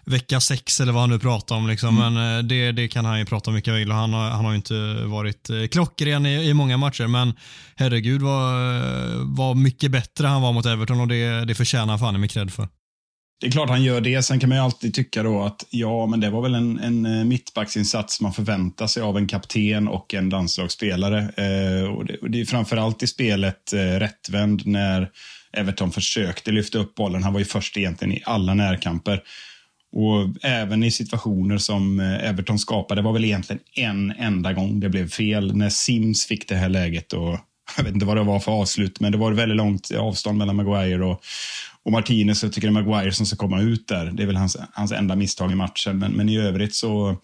vecka 0.06 0.40
sex 0.40 0.80
eller 0.80 0.92
vad 0.92 1.02
han 1.02 1.10
nu 1.10 1.20
pratar 1.20 1.56
om. 1.56 1.68
Liksom. 1.68 1.98
Mm. 1.98 2.14
Men 2.14 2.38
eh, 2.38 2.44
det, 2.44 2.72
det 2.72 2.88
kan 2.88 3.06
han 3.06 3.20
ju 3.20 3.26
prata 3.26 3.52
mycket 3.52 3.74
vill. 3.74 3.92
Han 3.92 4.14
har, 4.14 4.30
han 4.30 4.46
har 4.46 4.56
inte 4.56 5.04
varit 5.06 5.50
eh, 5.50 5.68
klockren 5.72 6.26
i, 6.26 6.50
i 6.50 6.54
många 6.54 6.78
matcher, 6.78 7.08
men 7.08 7.34
herregud 7.76 8.22
vad, 8.22 8.54
vad 9.24 9.58
mycket 9.58 9.92
bättre 9.92 10.28
han 10.28 10.42
var 10.42 10.54
mot 10.54 10.66
Everton 10.66 11.00
och 11.00 11.08
det, 11.08 11.46
det 11.46 11.56
förtjänar 11.56 11.88
han 11.88 12.00
fan 12.00 12.22
med 12.22 12.32
cred 12.32 12.54
för. 12.54 12.68
Det 13.42 13.48
är 13.48 13.52
klart 13.52 13.70
han 13.70 13.84
gör 13.84 14.02
det. 14.02 14.24
Sen 14.24 14.40
kan 14.40 14.50
man 14.50 14.58
ju 14.58 14.64
alltid 14.64 14.94
tycka 14.94 15.24
då 15.24 15.44
att 15.44 15.66
ja, 15.70 16.06
men 16.06 16.20
det 16.20 16.30
var 16.30 16.42
väl 16.42 16.56
en, 16.56 16.80
en 16.80 17.06
eh, 17.06 17.26
mittbacksinsats 17.26 18.22
man 18.22 18.34
förväntar 18.34 18.88
sig 18.88 19.04
av 19.04 19.18
en 19.18 19.28
kapten 19.28 19.88
och 19.88 20.14
en 20.14 20.30
landslagsspelare. 20.30 21.20
Eh, 21.20 21.90
och, 21.90 22.06
det, 22.06 22.18
och 22.18 22.32
det 22.32 22.42
är 22.42 22.46
framförallt 22.46 23.04
i 23.04 23.08
spelet 23.08 23.74
eh, 23.74 23.78
rättvänd 23.80 24.68
när 24.68 25.10
Everton 25.54 25.92
försökte 25.92 26.52
lyfta 26.52 26.78
upp 26.78 26.96
bollen. 26.96 27.24
Han 27.24 27.34
var 27.34 27.40
ju 27.40 27.46
först 27.46 27.78
egentligen 27.78 28.14
i 28.14 28.22
alla 28.26 28.54
närkamper. 28.54 29.24
Och 29.92 30.46
även 30.46 30.84
i 30.84 30.92
situationer 30.92 31.58
som 31.58 32.00
eh, 32.00 32.30
Everton 32.30 32.60
skapade, 32.60 33.02
var 33.02 33.14
väl 33.14 33.26
egentligen 33.26 33.62
en 33.76 34.12
enda 34.12 34.54
gång 34.54 34.80
det 34.80 34.90
blev 34.90 35.10
fel. 35.10 35.56
När 35.56 35.70
Sims 35.70 36.26
fick 36.26 36.50
det 36.50 36.56
här 36.56 36.70
läget 36.70 37.14
och 37.14 37.40
jag 37.78 37.84
vet 37.84 37.94
inte 37.94 38.06
vad 38.06 38.18
det 38.18 38.24
var 38.24 38.40
för 38.40 38.52
avslut, 38.52 39.00
men 39.00 39.12
det 39.12 39.18
var 39.18 39.32
väldigt 39.32 39.58
långt 39.58 39.92
avstånd 39.92 40.38
mellan 40.38 40.56
Maguire 40.56 41.06
och, 41.06 41.24
och 41.84 41.92
Martinez. 41.92 42.44
Jag 42.44 42.54
tycker 42.54 42.68
det 42.68 42.80
är 42.80 42.84
Maguire 42.84 43.12
som 43.12 43.26
ska 43.26 43.36
komma 43.36 43.62
ut 43.62 43.88
där. 43.88 44.06
Det 44.06 44.24
är 44.24 44.28
väl 44.28 44.36
hans, 44.36 44.58
hans 44.74 44.92
enda 44.92 45.16
misstag 45.16 45.52
i 45.52 45.56
matchen, 45.56 46.00
men, 46.00 46.12
men 46.12 46.30
i 46.30 46.38
övrigt 46.38 46.76
så 46.76 47.18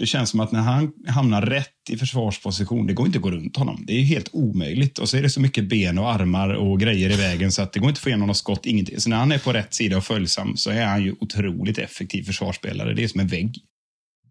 det 0.00 0.06
känns 0.06 0.30
som 0.30 0.40
att 0.40 0.52
när 0.52 0.60
han 0.60 0.92
hamnar 1.08 1.42
rätt 1.42 1.90
i 1.90 1.96
försvarsposition, 1.96 2.86
det 2.86 2.92
går 2.92 3.06
inte 3.06 3.18
att 3.18 3.22
gå 3.22 3.30
runt 3.30 3.56
honom. 3.56 3.84
Det 3.86 3.92
är 3.92 4.02
helt 4.02 4.28
omöjligt. 4.32 4.98
Och 4.98 5.08
så 5.08 5.16
är 5.16 5.22
det 5.22 5.30
så 5.30 5.40
mycket 5.40 5.68
ben 5.68 5.98
och 5.98 6.12
armar 6.12 6.48
och 6.48 6.80
grejer 6.80 7.10
i 7.10 7.16
vägen 7.16 7.52
så 7.52 7.62
att 7.62 7.72
det 7.72 7.80
går 7.80 7.88
inte 7.88 7.98
att 7.98 8.02
få 8.02 8.08
igenom 8.08 8.28
något 8.28 8.36
skott, 8.36 8.66
ingenting. 8.66 9.00
Så 9.00 9.10
när 9.10 9.16
han 9.16 9.32
är 9.32 9.38
på 9.38 9.52
rätt 9.52 9.74
sida 9.74 9.96
och 9.96 10.04
följsam 10.04 10.56
så 10.56 10.70
är 10.70 10.86
han 10.86 11.02
ju 11.02 11.14
otroligt 11.20 11.78
effektiv 11.78 12.22
försvarsspelare. 12.22 12.94
Det 12.94 13.04
är 13.04 13.08
som 13.08 13.20
en 13.20 13.28
vägg. 13.28 13.58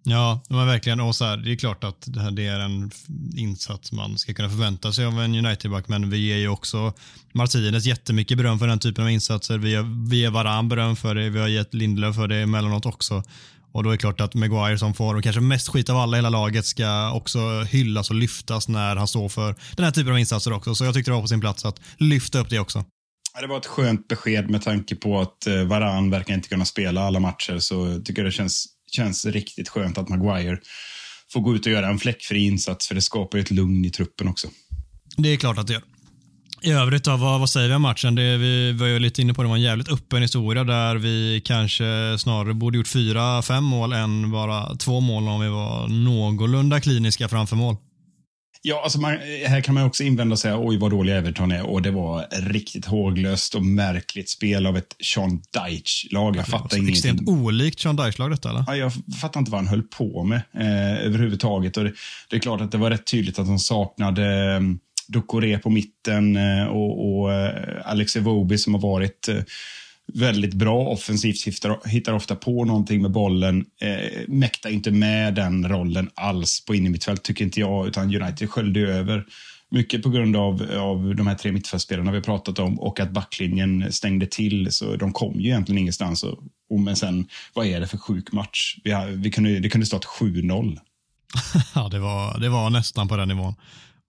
Ja, 0.03 0.43
men 0.49 0.67
verkligen. 0.67 0.99
Och 0.99 1.15
så 1.15 1.25
här, 1.25 1.38
det 1.38 1.51
är 1.51 1.55
klart 1.55 1.84
att 1.84 2.03
det, 2.08 2.21
här, 2.21 2.32
det 2.32 2.47
är 2.47 2.60
en 2.60 2.91
insats 3.38 3.91
man 3.91 4.17
ska 4.17 4.34
kunna 4.34 4.49
förvänta 4.49 4.93
sig 4.93 5.05
av 5.05 5.21
en 5.21 5.36
United-back, 5.36 5.88
men 5.88 6.10
vi 6.10 6.17
ger 6.17 6.38
ju 6.38 6.47
också 6.47 6.93
Martinez 7.34 7.86
jättemycket 7.86 8.38
beröm 8.38 8.60
för 8.60 8.67
den 8.67 8.79
typen 8.79 9.03
av 9.03 9.10
insatser. 9.10 9.58
Vi, 9.58 9.71
ger, 9.71 10.10
vi 10.10 10.21
ger 10.21 10.29
Varann 10.29 10.69
beröm 10.69 10.95
för 10.95 11.15
det, 11.15 11.29
vi 11.29 11.39
har 11.39 11.47
gett 11.47 11.73
Lindelöf 11.73 12.15
för 12.15 12.27
det 12.27 12.38
emellanåt 12.38 12.86
också. 12.86 13.23
Och 13.71 13.84
då 13.84 13.89
är 13.89 13.91
det 13.91 13.97
klart 13.97 14.21
att 14.21 14.34
Maguire 14.34 14.77
som 14.77 14.93
får 14.93 15.15
och 15.15 15.23
kanske 15.23 15.41
mest 15.41 15.67
skit 15.67 15.89
av 15.89 15.97
alla 15.97 16.17
i 16.17 16.19
hela 16.19 16.29
laget 16.29 16.65
ska 16.65 17.12
också 17.13 17.39
hyllas 17.62 18.10
och 18.10 18.15
lyftas 18.15 18.67
när 18.67 18.95
han 18.95 19.08
står 19.08 19.29
för 19.29 19.55
den 19.75 19.86
här 19.86 19.91
typen 19.91 20.12
av 20.12 20.19
insatser 20.19 20.53
också. 20.53 20.75
Så 20.75 20.86
jag 20.86 20.93
tyckte 20.93 21.12
det 21.12 21.15
var 21.15 21.21
på 21.21 21.27
sin 21.27 21.41
plats 21.41 21.65
att 21.65 21.82
lyfta 21.97 22.39
upp 22.39 22.49
det 22.49 22.60
också. 22.60 22.86
Det 23.41 23.47
var 23.47 23.58
ett 23.58 23.65
skönt 23.65 24.08
besked 24.08 24.49
med 24.49 24.62
tanke 24.62 24.95
på 24.95 25.19
att 25.19 25.47
eh, 25.47 25.63
Varann 25.63 26.10
verkar 26.10 26.34
inte 26.34 26.49
kunna 26.49 26.65
spela 26.65 27.01
alla 27.01 27.19
matcher. 27.19 27.60
Så 27.60 27.88
jag 27.88 28.05
tycker 28.05 28.23
det 28.23 28.32
känns, 28.32 28.65
känns 28.91 29.25
riktigt 29.25 29.69
skönt 29.69 29.97
att 29.97 30.10
Maguire 30.10 30.60
får 31.34 31.41
gå 31.41 31.55
ut 31.55 31.65
och 31.65 31.71
göra 31.71 31.88
en 31.88 31.99
fläckfri 31.99 32.39
insats. 32.39 32.88
För 32.88 32.95
det 32.95 33.01
skapar 33.01 33.38
ju 33.38 33.41
ett 33.41 33.51
lugn 33.51 33.86
i 33.86 33.89
truppen 33.89 34.27
också. 34.27 34.47
Det 35.17 35.29
är 35.29 35.38
klart 35.38 35.58
att 35.58 35.67
det 35.67 35.73
gör. 35.73 35.84
I 36.62 36.72
övrigt 36.72 37.04
då, 37.04 37.17
vad, 37.17 37.39
vad 37.39 37.50
säger 37.50 37.69
vi 37.69 37.76
om 37.76 37.82
matchen? 37.82 38.15
Det, 38.15 38.38
vi 38.38 38.72
var 38.72 38.88
ju 38.88 39.00
lite 39.00 39.22
inne 39.22 39.34
på 39.34 39.41
det 39.43 39.50
var 39.50 39.56
en 39.56 39.62
jävligt 39.62 39.91
öppen 39.91 40.22
historia 40.22 40.63
där 40.63 40.95
vi 40.95 41.41
kanske 41.45 42.17
snarare 42.19 42.54
borde 42.54 42.78
gjort 42.78 42.88
fyra, 42.88 43.41
fem 43.41 43.63
mål 43.63 43.93
än 43.93 44.32
bara 44.32 44.76
två 44.76 45.00
mål 45.00 45.28
om 45.28 45.41
vi 45.41 45.50
var 45.50 45.88
någorlunda 45.88 46.80
kliniska 46.80 47.28
framför 47.28 47.56
mål. 47.56 47.76
Ja, 48.62 48.82
alltså 48.84 49.00
man, 49.00 49.12
här 49.48 49.62
kan 49.62 49.76
man 49.76 49.84
också 49.84 50.04
invända 50.04 50.34
och 50.34 50.39
säga 50.39 50.60
oj 50.60 50.78
vad 50.78 50.91
dålig 50.91 51.13
Everton 51.13 51.52
är 51.52 51.65
och 51.65 51.82
det 51.82 51.91
var 51.91 52.26
riktigt 52.32 52.86
håglöst 52.86 53.56
och 53.56 53.65
märkligt 53.65 54.30
spel 54.30 54.65
av 54.65 54.78
ett 54.78 54.95
Sean 55.13 55.41
Dyche-lag. 55.54 56.36
Jag 56.36 56.48
fattar 56.48 56.78
ingenting. 56.78 56.93
Extremt 56.93 57.30
olikt 57.30 57.80
Sean 57.80 57.95
Dyche-lag 57.95 58.32
detta 58.32 58.50
eller? 58.50 58.63
Ja, 58.67 58.76
jag 58.76 58.91
fattar 59.22 59.39
inte 59.39 59.52
vad 59.52 59.60
han 59.60 59.67
höll 59.67 59.84
på 59.84 60.24
med 60.24 60.41
eh, 60.54 61.06
överhuvudtaget. 61.06 61.78
Och 61.78 61.84
det, 61.84 61.93
det, 62.30 62.36
är 62.36 62.39
klart 62.39 62.62
att 62.62 62.72
det 62.72 62.78
var 62.78 62.89
rätt 62.89 63.06
tydligt 63.06 63.39
att 63.39 63.45
de 63.45 63.60
saknade 63.60 64.56
eh, 64.56 64.60
Ducoré 65.10 65.60
på 65.60 65.69
mitten 65.69 66.36
eh, 66.36 66.65
och, 66.65 67.22
och 67.22 67.34
eh, 67.34 67.82
Alex 67.86 68.15
Evobi 68.15 68.58
som 68.58 68.74
har 68.74 68.82
varit 68.82 69.28
eh, 69.28 69.41
väldigt 70.13 70.54
bra 70.54 70.88
offensivt, 70.88 71.48
hittar, 71.48 71.88
hittar 71.88 72.13
ofta 72.13 72.36
på 72.36 72.65
någonting 72.65 73.02
med 73.02 73.12
bollen. 73.12 73.65
Eh, 73.82 74.28
mäktar 74.28 74.69
inte 74.69 74.91
med 74.91 75.36
den 75.36 75.69
rollen 75.69 76.10
alls 76.13 76.65
på 76.65 76.76
innermittfält, 76.76 77.24
tycker 77.24 77.45
inte 77.45 77.60
jag, 77.60 77.88
utan 77.88 78.15
United 78.15 78.50
sköljde 78.50 78.80
över. 78.80 79.26
Mycket 79.72 80.04
på 80.04 80.10
grund 80.10 80.36
av, 80.36 80.72
av 80.78 81.15
de 81.15 81.28
här 81.28 81.36
tre 81.36 81.52
mittfältspelarna 81.52 82.12
vi 82.12 82.22
pratat 82.22 82.60
om 82.60 82.80
och 82.80 83.00
att 83.00 83.12
backlinjen 83.12 83.91
stängde 83.91 84.26
till, 84.26 84.72
så 84.72 84.95
de 84.95 85.13
kom 85.13 85.39
ju 85.39 85.50
egentligen 85.50 85.80
ingenstans. 85.80 86.24
Och, 86.24 86.39
och 86.69 86.80
men 86.80 86.95
sen, 86.95 87.28
vad 87.54 87.65
är 87.65 87.80
det 87.80 87.88
för 87.88 87.98
sjuk 87.98 88.32
match? 88.32 88.76
Vi, 88.84 88.95
vi 89.15 89.32
kunde, 89.32 89.60
det 89.60 89.69
kunde 89.69 89.86
stått 89.86 90.06
7-0. 90.06 90.78
ja, 91.76 91.89
det 91.89 92.00
var, 92.00 92.39
det 92.39 92.50
var 92.50 92.69
nästan 92.69 93.08
på 93.08 93.17
den 93.17 93.28
nivån. 93.28 93.56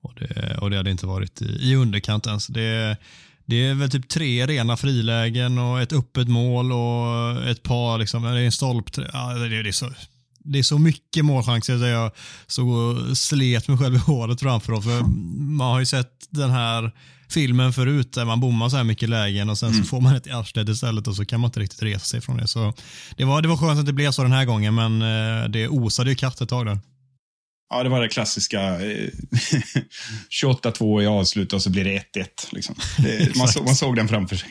Och 0.03 0.15
det, 0.15 0.59
och 0.61 0.71
det 0.71 0.77
hade 0.77 0.91
inte 0.91 1.07
varit 1.07 1.43
i, 1.43 1.45
i 1.45 1.77
underkant 1.77 2.27
ens. 2.27 2.47
Det, 2.47 2.97
det 3.45 3.67
är 3.67 3.75
väl 3.75 3.91
typ 3.91 4.09
tre 4.09 4.47
rena 4.47 4.77
frilägen 4.77 5.59
och 5.59 5.81
ett 5.81 5.93
öppet 5.93 6.29
mål 6.29 6.73
och 6.73 7.47
ett 7.47 7.63
par, 7.63 7.99
liksom, 7.99 8.23
det 8.23 8.29
är 8.29 8.35
en 8.37 8.53
stolp. 8.53 8.91
Ja, 9.13 9.35
det, 9.35 9.63
det, 9.63 9.69
är 9.69 9.73
så, 9.73 9.91
det 10.39 10.59
är 10.59 10.63
så 10.63 10.79
mycket 10.79 11.25
målchanser 11.25 11.77
där 11.77 11.89
jag 11.89 12.13
såg 12.47 12.69
och 12.69 13.19
slet 13.19 13.69
mig 13.69 13.79
själv 13.79 13.95
i 13.95 13.99
håret 13.99 14.41
framför. 14.41 14.81
För 14.81 15.01
man 15.41 15.73
har 15.73 15.81
ju 15.81 15.87
sett 15.87 16.13
den 16.31 16.51
här 16.51 16.93
filmen 17.29 17.73
förut 17.73 18.13
där 18.13 18.25
man 18.25 18.41
bommar 18.41 18.69
så 18.69 18.77
här 18.77 18.85
mycket 18.85 19.09
lägen 19.09 19.51
och 19.51 19.59
sen 19.59 19.69
mm. 19.69 19.83
så 19.83 19.89
får 19.89 20.01
man 20.01 20.17
ett 20.17 20.27
i 20.27 20.31
arslet 20.31 20.69
istället 20.69 21.09
och 21.09 21.17
så 21.17 21.25
kan 21.25 21.41
man 21.41 21.49
inte 21.49 21.61
riktigt 21.61 21.83
resa 21.83 22.05
sig 22.05 22.21
från 22.21 22.37
det. 22.37 22.47
Så 22.47 22.73
det 23.17 23.25
var, 23.25 23.43
det 23.43 23.49
var 23.49 23.57
skönt 23.57 23.81
att 23.81 23.87
det 23.87 23.93
blev 23.93 24.11
så 24.11 24.23
den 24.23 24.33
här 24.33 24.45
gången 24.45 24.75
men 24.75 25.03
eh, 25.03 25.49
det 25.49 25.69
osade 25.69 26.11
ju 26.11 26.17
katt 26.17 26.41
ett 26.41 26.49
tag 26.49 26.67
där. 26.67 26.79
Ja, 27.73 27.83
det 27.83 27.89
var 27.89 28.01
det 28.01 28.09
klassiska. 28.09 28.61
Eh, 28.61 29.09
28-2 30.43 31.03
i 31.03 31.07
avslut 31.07 31.53
och 31.53 31.63
så 31.63 31.71
blir 31.71 31.85
det 31.85 32.03
1-1. 32.15 32.27
Liksom. 32.51 32.75
man, 33.39 33.49
så, 33.49 33.63
man, 33.63 33.75
såg 33.75 33.97
den 33.97 34.09
framför 34.09 34.37
sig. 34.37 34.49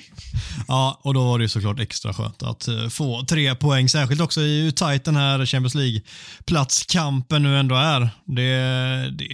Ja, 0.67 0.99
och 1.03 1.13
då 1.13 1.25
var 1.25 1.39
det 1.39 1.49
såklart 1.49 1.79
extra 1.79 2.13
skönt 2.13 2.43
att 2.43 2.67
uh, 2.67 2.89
få 2.89 3.25
tre 3.25 3.55
poäng. 3.55 3.89
Särskilt 3.89 4.21
också 4.21 4.41
i 4.41 4.61
hur 4.61 4.71
tajt 4.71 5.03
den 5.03 5.15
här 5.15 5.45
Champions 5.45 5.75
League-platskampen 5.75 7.43
nu 7.43 7.57
ändå 7.59 7.75
är. 7.75 8.09
Det, 8.25 8.51
det, 9.17 9.27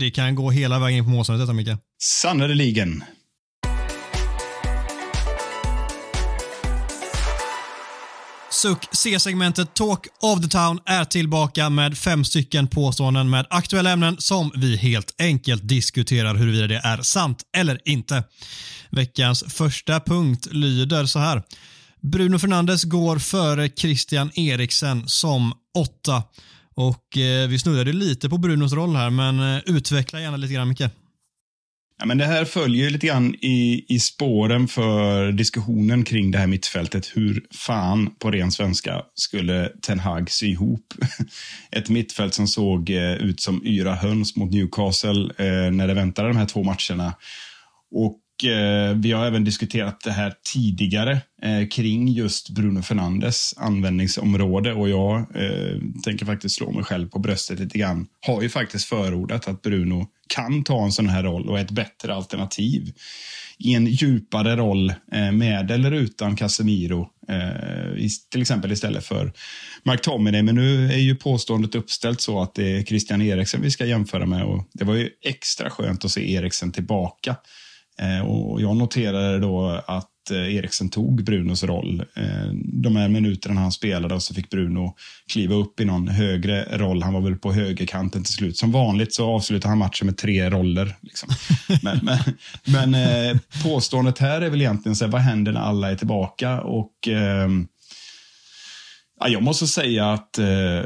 det 0.00 0.10
kan 0.10 0.34
gå 0.34 0.50
hela 0.50 0.78
vägen 0.78 0.98
in 0.98 1.04
på 1.04 1.10
målsnöret 1.10 1.42
detta, 1.42 1.52
Micke. 1.52 1.78
Sannerligen. 2.02 3.04
Suck 8.56 8.88
C-segmentet 8.92 9.74
Talk 9.74 10.06
of 10.20 10.40
the 10.40 10.48
Town 10.48 10.80
är 10.86 11.04
tillbaka 11.04 11.70
med 11.70 11.98
fem 11.98 12.24
stycken 12.24 12.66
påståenden 12.66 13.30
med 13.30 13.46
aktuella 13.50 13.90
ämnen 13.90 14.16
som 14.18 14.52
vi 14.54 14.76
helt 14.76 15.14
enkelt 15.18 15.68
diskuterar 15.68 16.34
huruvida 16.34 16.66
det 16.66 16.80
är 16.84 17.02
sant 17.02 17.42
eller 17.56 17.80
inte. 17.84 18.24
Veckans 18.90 19.44
första 19.48 20.00
punkt 20.00 20.48
lyder 20.50 21.06
så 21.06 21.18
här. 21.18 21.42
Bruno 22.02 22.38
Fernandes 22.38 22.84
går 22.84 23.18
före 23.18 23.68
Christian 23.68 24.30
Eriksen 24.34 25.08
som 25.08 25.52
åtta. 25.74 26.22
Och 26.74 27.18
eh, 27.18 27.48
vi 27.48 27.58
snurrade 27.58 27.92
lite 27.92 28.28
på 28.28 28.38
Brunos 28.38 28.72
roll 28.72 28.96
här, 28.96 29.10
men 29.10 29.54
eh, 29.54 29.62
utveckla 29.66 30.20
gärna 30.20 30.36
lite 30.36 30.54
grann, 30.54 30.68
Micke. 30.68 30.82
Ja, 31.98 32.06
men 32.06 32.18
det 32.18 32.24
här 32.24 32.44
följer 32.44 32.90
lite 32.90 33.06
grann 33.06 33.34
i, 33.34 33.84
i 33.88 34.00
spåren 34.00 34.68
för 34.68 35.32
diskussionen 35.32 36.04
kring 36.04 36.30
det 36.30 36.38
här 36.38 36.46
mittfältet. 36.46 37.12
Hur 37.14 37.46
fan, 37.54 38.10
på 38.18 38.30
ren 38.30 38.52
svenska, 38.52 39.02
skulle 39.14 39.68
Ten 39.82 39.98
Hag 39.98 40.30
sy 40.30 40.46
ihop 40.46 40.94
ett 41.70 41.88
mittfält 41.88 42.34
som 42.34 42.48
såg 42.48 42.90
eh, 42.90 43.14
ut 43.14 43.40
som 43.40 43.66
yra 43.66 43.94
höns 43.94 44.36
mot 44.36 44.52
Newcastle 44.52 45.30
eh, 45.38 45.70
när 45.72 45.86
det 45.86 45.94
väntade 45.94 46.28
de 46.28 46.36
här 46.36 46.46
två 46.46 46.62
matcherna. 46.62 47.14
Och 47.90 48.20
Eh, 48.44 48.96
vi 48.96 49.12
har 49.12 49.26
även 49.26 49.44
diskuterat 49.44 50.00
det 50.00 50.10
här 50.10 50.34
tidigare 50.52 51.20
eh, 51.42 51.68
kring 51.68 52.08
just 52.08 52.50
Bruno 52.50 52.82
Fernandes 52.82 53.54
användningsområde 53.56 54.72
och 54.72 54.88
jag 54.88 55.16
eh, 55.18 55.80
tänker 56.04 56.26
faktiskt 56.26 56.54
slå 56.54 56.70
mig 56.70 56.84
själv 56.84 57.08
på 57.08 57.18
bröstet 57.18 57.60
lite 57.60 57.78
grann. 57.78 58.06
Har 58.26 58.42
ju 58.42 58.48
faktiskt 58.48 58.88
förordat 58.88 59.48
att 59.48 59.62
Bruno 59.62 60.06
kan 60.28 60.64
ta 60.64 60.84
en 60.84 60.92
sån 60.92 61.08
här 61.08 61.22
roll 61.22 61.48
och 61.48 61.58
är 61.58 61.62
ett 61.62 61.70
bättre 61.70 62.14
alternativ 62.14 62.92
i 63.58 63.74
en 63.74 63.86
djupare 63.86 64.56
roll 64.56 64.90
eh, 65.12 65.32
med 65.32 65.70
eller 65.70 65.90
utan 65.90 66.36
Casemiro. 66.36 67.08
Eh, 67.28 68.08
till 68.30 68.40
exempel 68.40 68.72
istället 68.72 69.06
för 69.06 69.32
McTominay. 69.82 70.42
Men 70.42 70.54
nu 70.54 70.86
är 70.86 70.98
ju 70.98 71.14
påståendet 71.14 71.74
uppställt 71.74 72.20
så 72.20 72.42
att 72.42 72.54
det 72.54 72.76
är 72.76 72.82
Christian 72.82 73.22
Eriksen 73.22 73.62
vi 73.62 73.70
ska 73.70 73.86
jämföra 73.86 74.26
med 74.26 74.44
och 74.44 74.68
det 74.72 74.84
var 74.84 74.94
ju 74.94 75.10
extra 75.22 75.70
skönt 75.70 76.04
att 76.04 76.10
se 76.10 76.32
Eriksen 76.32 76.72
tillbaka. 76.72 77.36
Eh, 77.98 78.26
och 78.26 78.62
jag 78.62 78.76
noterade 78.76 79.38
då 79.38 79.82
att 79.86 80.10
Eh, 80.30 80.56
Eriksen 80.56 80.88
tog 80.88 81.24
Brunos 81.24 81.64
roll. 81.64 82.04
Eh, 82.16 82.52
de 82.64 82.96
här 82.96 83.08
minuterna 83.08 83.60
han 83.60 83.72
spelade 83.72 84.14
och 84.14 84.22
så 84.22 84.34
fick 84.34 84.50
Bruno 84.50 84.94
kliva 85.32 85.54
upp 85.54 85.80
i 85.80 85.84
någon 85.84 86.08
högre 86.08 86.78
roll. 86.78 87.02
Han 87.02 87.14
var 87.14 87.20
väl 87.20 87.36
på 87.36 87.52
högerkanten 87.52 88.24
till 88.24 88.34
slut. 88.34 88.56
Som 88.56 88.72
vanligt 88.72 89.14
så 89.14 89.26
avslutade 89.26 89.68
han 89.68 89.78
matchen 89.78 90.06
med 90.06 90.16
tre 90.16 90.50
roller. 90.50 90.96
Liksom. 91.00 91.28
Men, 91.82 92.00
men, 92.02 92.92
men 92.92 93.38
påståendet 93.62 94.18
här 94.18 94.40
är 94.40 94.50
väl 94.50 94.60
egentligen 94.60 94.96
så 94.96 95.04
här, 95.04 95.12
vad 95.12 95.20
händer 95.20 95.52
när 95.52 95.60
alla 95.60 95.90
är 95.90 95.96
tillbaka? 95.96 96.60
Och 96.60 97.08
eh, 97.08 97.48
Ja, 99.20 99.28
jag 99.28 99.42
måste 99.42 99.66
säga 99.66 100.12
att 100.12 100.38
eh, 100.38 100.82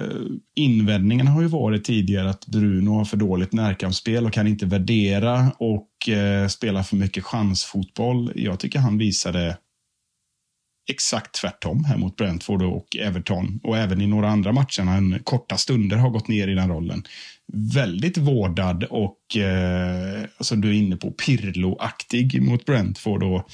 invändningen 0.57 1.27
har 1.27 1.43
ju 1.43 1.49
varit 1.49 1.85
tidigare 1.85 2.31
att 2.31 2.47
Bruno 2.47 2.91
har 2.91 3.05
för 3.05 3.17
dåligt 3.17 3.53
närkampsspel 3.53 4.27
och 4.27 4.33
kan 4.33 4.47
inte 4.47 4.67
värdera 4.67 5.53
och 5.59 6.09
eh, 6.09 6.49
spela 6.49 6.85
för 6.85 6.97
mycket 6.97 7.25
chansfotboll. 7.25 8.33
Jag 8.35 8.61
tycker 8.61 8.79
han 8.79 8.99
visade 8.99 9.57
exakt 10.91 11.35
tvärtom 11.35 11.85
här 11.85 11.97
mot 11.97 12.17
Brentford 12.17 12.63
och 12.63 12.97
Everton 12.97 13.61
och 13.63 13.79
även 13.79 14.01
i 14.01 14.07
några 14.07 14.29
andra 14.29 14.53
matcher 14.53 14.83
när 14.83 14.93
han 14.93 15.19
korta 15.25 15.57
stunder 15.57 15.97
har 15.97 16.11
gått 16.11 16.29
ner 16.29 16.49
i 16.49 16.55
den 16.55 16.69
rollen. 16.69 17.03
Väldigt 17.75 18.19
vårdad 18.19 18.85
och 18.85 19.37
eh, 19.37 20.25
som 20.41 20.61
du 20.61 20.69
är 20.69 20.75
inne 20.75 20.97
på 20.97 21.11
Pirlo-aktig 21.11 22.43
mot 22.43 22.65
Brentford 22.65 23.23
och 23.23 23.51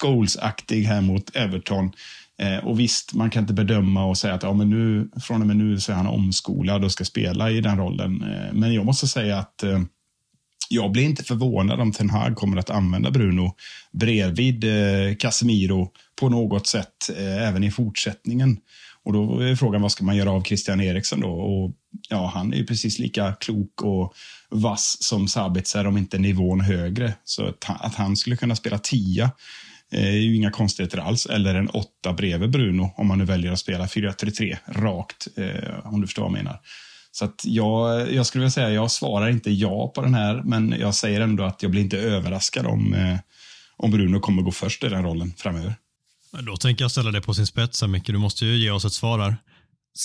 Scholes-aktig 0.00 0.82
här 0.84 1.00
mot 1.00 1.36
Everton. 1.36 1.92
Eh, 2.38 2.66
och 2.66 2.80
visst, 2.80 3.14
man 3.14 3.30
kan 3.30 3.42
inte 3.42 3.54
bedöma 3.54 4.04
och 4.04 4.18
säga 4.18 4.34
att 4.34 4.42
ja, 4.42 4.52
men 4.52 4.70
nu, 4.70 5.10
från 5.20 5.40
och 5.40 5.46
med 5.46 5.56
nu 5.56 5.80
så 5.80 5.92
är 5.92 5.96
han 5.96 6.06
omskolad 6.06 6.84
och 6.84 6.92
ska 6.92 7.04
spela 7.04 7.50
i 7.50 7.60
den 7.60 7.78
rollen. 7.78 8.22
Eh, 8.22 8.52
men 8.52 8.74
jag 8.74 8.84
måste 8.84 9.08
säga 9.08 9.38
att 9.38 9.62
eh, 9.62 9.80
jag 10.68 10.92
blir 10.92 11.02
inte 11.02 11.24
förvånad 11.24 11.80
om 11.80 11.92
Ten 11.92 12.10
Hag 12.10 12.36
kommer 12.36 12.56
att 12.56 12.70
använda 12.70 13.10
Bruno 13.10 13.54
bredvid 13.92 14.64
eh, 14.64 15.16
Casemiro 15.18 15.90
på 16.20 16.28
något 16.28 16.66
sätt 16.66 17.10
eh, 17.16 17.48
även 17.48 17.64
i 17.64 17.70
fortsättningen. 17.70 18.58
Och 19.04 19.12
då 19.12 19.40
är 19.40 19.56
frågan 19.56 19.82
vad 19.82 19.92
ska 19.92 20.04
man 20.04 20.16
göra 20.16 20.30
av 20.30 20.42
Christian 20.42 20.80
Eriksen 20.80 21.20
då? 21.20 21.30
Och, 21.30 21.72
ja, 22.08 22.30
han 22.34 22.52
är 22.52 22.56
ju 22.56 22.66
precis 22.66 22.98
lika 22.98 23.32
klok 23.32 23.82
och 23.82 24.14
vass 24.50 24.96
som 25.00 25.28
Sabitzer 25.28 25.86
om 25.86 25.96
inte 25.96 26.18
nivån 26.18 26.60
högre. 26.60 27.14
Så 27.24 27.46
att, 27.46 27.64
att 27.68 27.94
han 27.94 28.16
skulle 28.16 28.36
kunna 28.36 28.56
spela 28.56 28.78
tia 28.78 29.30
är 29.90 30.10
ju 30.10 30.36
inga 30.36 30.50
konstigheter 30.50 30.98
alls. 30.98 31.26
Eller 31.26 31.54
en 31.54 31.68
åtta 31.68 32.12
bredvid 32.12 32.50
Bruno 32.50 32.94
om 32.96 33.06
man 33.06 33.18
nu 33.18 33.24
väljer 33.24 33.52
att 33.52 33.58
spela 33.58 33.86
4-3-3 33.86 34.56
rakt, 34.66 35.28
eh, 35.36 35.86
om 35.86 36.00
du 36.00 36.06
förstår 36.06 36.22
vad 36.22 36.30
jag 36.30 36.44
menar. 36.44 36.60
Så 37.12 37.24
att 37.24 37.42
jag, 37.44 38.12
jag 38.12 38.26
skulle 38.26 38.40
vilja 38.40 38.50
säga, 38.50 38.70
jag 38.70 38.90
svarar 38.90 39.28
inte 39.28 39.50
ja 39.50 39.92
på 39.94 40.02
den 40.02 40.14
här, 40.14 40.42
men 40.44 40.74
jag 40.80 40.94
säger 40.94 41.20
ändå 41.20 41.44
att 41.44 41.62
jag 41.62 41.70
blir 41.70 41.82
inte 41.82 41.98
överraskad 41.98 42.66
om, 42.66 42.94
eh, 42.94 43.18
om 43.76 43.90
Bruno 43.90 44.20
kommer 44.20 44.42
gå 44.42 44.52
först 44.52 44.84
i 44.84 44.88
den 44.88 45.02
rollen 45.02 45.34
framöver. 45.36 45.74
Då 46.40 46.56
tänker 46.56 46.84
jag 46.84 46.90
ställa 46.90 47.10
det 47.10 47.20
på 47.20 47.34
sin 47.34 47.46
spets, 47.46 47.82
Micke. 47.82 48.06
Du 48.06 48.18
måste 48.18 48.46
ju 48.46 48.56
ge 48.56 48.70
oss 48.70 48.84
ett 48.84 48.92
svar 48.92 49.18
här. 49.18 49.36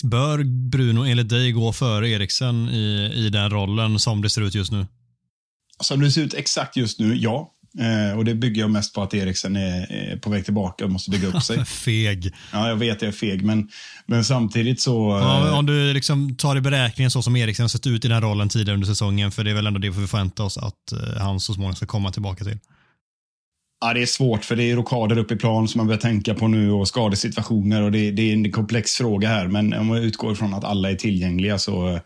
Bör 0.03 0.43
Bruno 0.43 1.05
enligt 1.05 1.29
dig 1.29 1.51
gå 1.51 1.73
före 1.73 2.09
Eriksen 2.09 2.69
i, 2.69 3.11
i 3.15 3.29
den 3.29 3.49
rollen 3.49 3.99
som 3.99 4.21
det 4.21 4.29
ser 4.29 4.41
ut 4.41 4.55
just 4.55 4.71
nu? 4.71 4.85
Som 5.79 5.99
det 5.99 6.11
ser 6.11 6.21
ut 6.21 6.33
exakt 6.33 6.77
just 6.77 6.99
nu, 6.99 7.15
ja. 7.15 7.53
Eh, 7.79 8.17
och 8.17 8.25
Det 8.25 8.35
bygger 8.35 8.61
jag 8.61 8.71
mest 8.71 8.95
på 8.95 9.03
att 9.03 9.13
Eriksen 9.13 9.55
är, 9.55 9.91
är 9.91 10.17
på 10.17 10.29
väg 10.29 10.45
tillbaka 10.45 10.85
och 10.85 10.91
måste 10.91 11.11
bygga 11.11 11.27
upp 11.27 11.43
sig. 11.43 11.65
feg. 11.85 12.33
Ja, 12.53 12.67
jag 12.67 12.75
vet 12.75 13.01
jag 13.01 13.09
är 13.09 13.11
feg, 13.11 13.45
men, 13.45 13.69
men 14.05 14.23
samtidigt 14.23 14.81
så... 14.81 15.19
Ja, 15.21 15.47
eh, 15.47 15.57
om 15.57 15.65
du 15.65 15.93
liksom 15.93 16.35
tar 16.35 16.55
i 16.55 16.61
beräkningen 16.61 17.11
så 17.11 17.21
som 17.21 17.35
Eriksen 17.35 17.63
har 17.63 17.67
sett 17.67 17.87
ut 17.87 18.05
i 18.05 18.07
den 18.07 18.15
här 18.15 18.21
rollen 18.21 18.49
tidigare 18.49 18.73
under 18.73 18.87
säsongen, 18.87 19.31
för 19.31 19.43
det 19.43 19.51
är 19.51 19.55
väl 19.55 19.67
ändå 19.67 19.79
det 19.79 19.89
vi 19.89 20.07
förväntar 20.07 20.43
oss 20.43 20.57
att 20.57 20.91
eh, 20.91 21.21
han 21.21 21.39
så 21.39 21.53
småningom 21.53 21.75
ska 21.75 21.85
komma 21.85 22.11
tillbaka 22.11 22.43
till. 22.43 22.59
Ja, 23.81 23.93
det 23.93 24.01
är 24.01 24.05
svårt 24.05 24.45
för 24.45 24.55
det 24.55 24.71
är 24.71 24.75
rockader 24.75 25.17
upp 25.17 25.31
i 25.31 25.35
plan 25.35 25.67
som 25.67 25.79
man 25.79 25.87
behöver 25.87 26.01
tänka 26.01 26.33
på 26.33 26.47
nu 26.47 26.71
och 26.71 26.87
skadesituationer 26.87 27.81
och 27.81 27.91
det, 27.91 28.11
det 28.11 28.21
är 28.21 28.33
en 28.33 28.51
komplex 28.51 28.91
fråga 28.91 29.27
här. 29.27 29.47
Men 29.47 29.73
om 29.73 29.87
man 29.87 29.97
utgår 29.97 30.35
från 30.35 30.53
att 30.53 30.63
alla 30.63 30.91
är 30.91 30.95
tillgängliga 30.95 31.59
så 31.59 31.99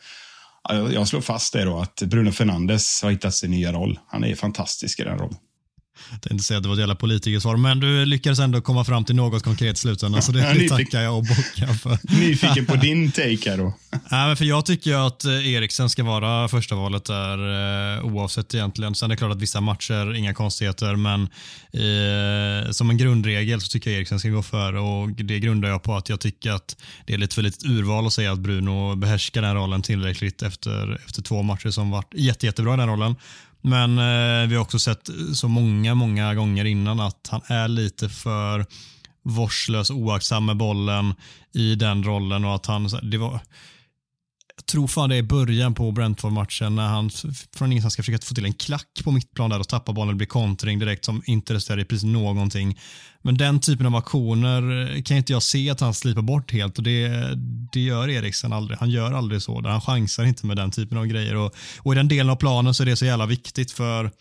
ja, 0.69 0.91
jag 0.91 1.07
slår 1.07 1.21
fast 1.21 1.53
det 1.53 1.63
då 1.63 1.79
att 1.79 2.01
Bruno 2.01 2.31
Fernandes 2.31 3.03
har 3.03 3.11
hittat 3.11 3.35
sin 3.35 3.51
nya 3.51 3.73
roll. 3.73 3.99
Han 4.07 4.23
är 4.23 4.35
fantastisk 4.35 4.99
i 4.99 5.03
den 5.03 5.17
rollen. 5.17 5.37
Jag 6.11 6.21
tänkte 6.21 6.43
säga 6.43 6.57
att 6.57 6.63
det 6.63 6.69
var 6.69 6.75
ett 6.75 6.79
jävla 6.79 6.95
politikersvar, 6.95 7.57
men 7.57 7.79
du 7.79 8.05
lyckades 8.05 8.39
ändå 8.39 8.61
komma 8.61 8.85
fram 8.85 9.05
till 9.05 9.15
något 9.15 9.43
konkret 9.43 9.77
i 9.77 9.79
slutändan, 9.79 10.21
så 10.21 10.31
det, 10.31 10.53
det 10.53 10.69
tackar 10.69 11.01
jag 11.01 11.17
och 11.17 11.23
bockar 11.23 11.73
för. 11.73 11.97
Nyfiken 12.19 12.65
på 12.65 12.75
din 12.75 13.11
take 13.11 13.49
här 13.49 13.57
då? 13.57 13.73
Nej, 14.11 14.27
men 14.27 14.37
för 14.37 14.45
jag 14.45 14.65
tycker 14.65 15.07
att 15.07 15.25
eh, 15.25 15.53
Eriksen 15.53 15.89
ska 15.89 16.03
vara 16.03 16.47
första 16.47 16.75
valet 16.75 17.05
där 17.05 17.37
eh, 17.97 18.05
oavsett 18.05 18.55
egentligen. 18.55 18.95
Sen 18.95 19.11
är 19.11 19.15
det 19.15 19.17
klart 19.17 19.31
att 19.31 19.41
vissa 19.41 19.61
matcher, 19.61 20.13
inga 20.13 20.33
konstigheter, 20.33 20.95
men 20.95 21.21
eh, 21.73 22.71
som 22.71 22.89
en 22.89 22.97
grundregel 22.97 23.61
så 23.61 23.67
tycker 23.67 23.89
jag 23.89 23.97
Eriksen 23.97 24.19
ska 24.19 24.29
gå 24.29 24.43
före 24.43 24.79
och 24.79 25.09
det 25.09 25.39
grundar 25.39 25.69
jag 25.69 25.83
på 25.83 25.95
att 25.95 26.09
jag 26.09 26.19
tycker 26.19 26.51
att 26.51 26.77
det 27.05 27.13
är 27.13 27.17
lite 27.17 27.35
för 27.35 27.41
litet 27.41 27.65
urval 27.65 28.07
att 28.07 28.13
säga 28.13 28.31
att 28.31 28.39
Bruno 28.39 28.95
behärskar 28.95 29.41
den 29.41 29.55
rollen 29.55 29.81
tillräckligt 29.81 30.41
efter, 30.41 31.01
efter 31.05 31.21
två 31.21 31.41
matcher 31.41 31.69
som 31.69 31.91
varit 31.91 32.13
jätte, 32.13 32.45
jättebra 32.45 32.73
i 32.73 32.77
den 32.77 32.89
rollen. 32.89 33.15
Men 33.65 33.97
eh, 33.97 34.47
vi 34.47 34.55
har 34.55 34.61
också 34.61 34.79
sett 34.79 35.09
så 35.33 35.47
många, 35.47 35.95
många 35.95 36.35
gånger 36.35 36.65
innan 36.65 36.99
att 36.99 37.27
han 37.31 37.41
är 37.47 37.67
lite 37.67 38.09
för 38.09 38.65
vårdslös, 39.23 39.91
oaktsam 39.91 40.45
med 40.45 40.57
bollen 40.57 41.13
i 41.53 41.75
den 41.75 42.03
rollen 42.03 42.45
och 42.45 42.55
att 42.55 42.65
han, 42.65 42.89
det 43.03 43.17
var, 43.17 43.39
jag 44.55 44.65
tror 44.65 44.87
fan 44.87 45.09
det 45.09 45.15
är 45.15 45.23
början 45.23 45.73
på 45.73 45.91
Brentford-matchen 45.91 46.75
när 46.75 46.87
han 46.87 47.09
från 47.55 47.71
ingenstans 47.71 47.93
ska 47.93 48.03
försöka 48.03 48.25
få 48.25 48.35
till 48.35 48.45
en 48.45 48.53
klack 48.53 49.01
på 49.03 49.11
mittplan 49.11 49.49
där 49.49 49.59
och 49.59 49.67
tappa 49.67 49.93
bollen 49.93 50.09
och 50.09 50.15
blir 50.15 50.27
kontring 50.27 50.79
direkt 50.79 51.05
som 51.05 51.21
inte 51.25 51.53
resulterar 51.53 51.79
i 51.79 51.85
precis 51.85 52.03
någonting. 52.03 52.79
Men 53.21 53.37
den 53.37 53.59
typen 53.59 53.85
av 53.85 53.95
aktioner 53.95 54.91
eh, 54.95 55.01
kan 55.01 55.17
inte 55.17 55.33
jag 55.33 55.43
se 55.43 55.69
att 55.69 55.79
han 55.79 55.93
slipar 55.93 56.21
bort 56.21 56.51
helt 56.51 56.77
och 56.77 56.83
det, 56.83 57.09
det 57.71 57.79
gör 57.79 58.09
Eriksen 58.09 58.53
aldrig. 58.53 58.79
Han 58.79 58.89
gör 58.89 59.13
aldrig 59.13 59.41
så. 59.41 59.67
Han 59.67 59.81
chansar 59.81 60.23
inte 60.23 60.45
med 60.45 60.57
den 60.57 60.71
typen 60.71 60.97
av 60.97 61.05
grejer 61.05 61.35
och, 61.35 61.55
och 61.79 61.93
i 61.93 61.95
den 61.95 62.07
delen 62.07 62.29
av 62.29 62.35
planen 62.35 62.73
så 62.73 62.83
är 62.83 62.85
det 62.85 62.95
så 62.95 63.05
jävla 63.05 63.25
viktigt 63.25 63.71
för 63.71 64.11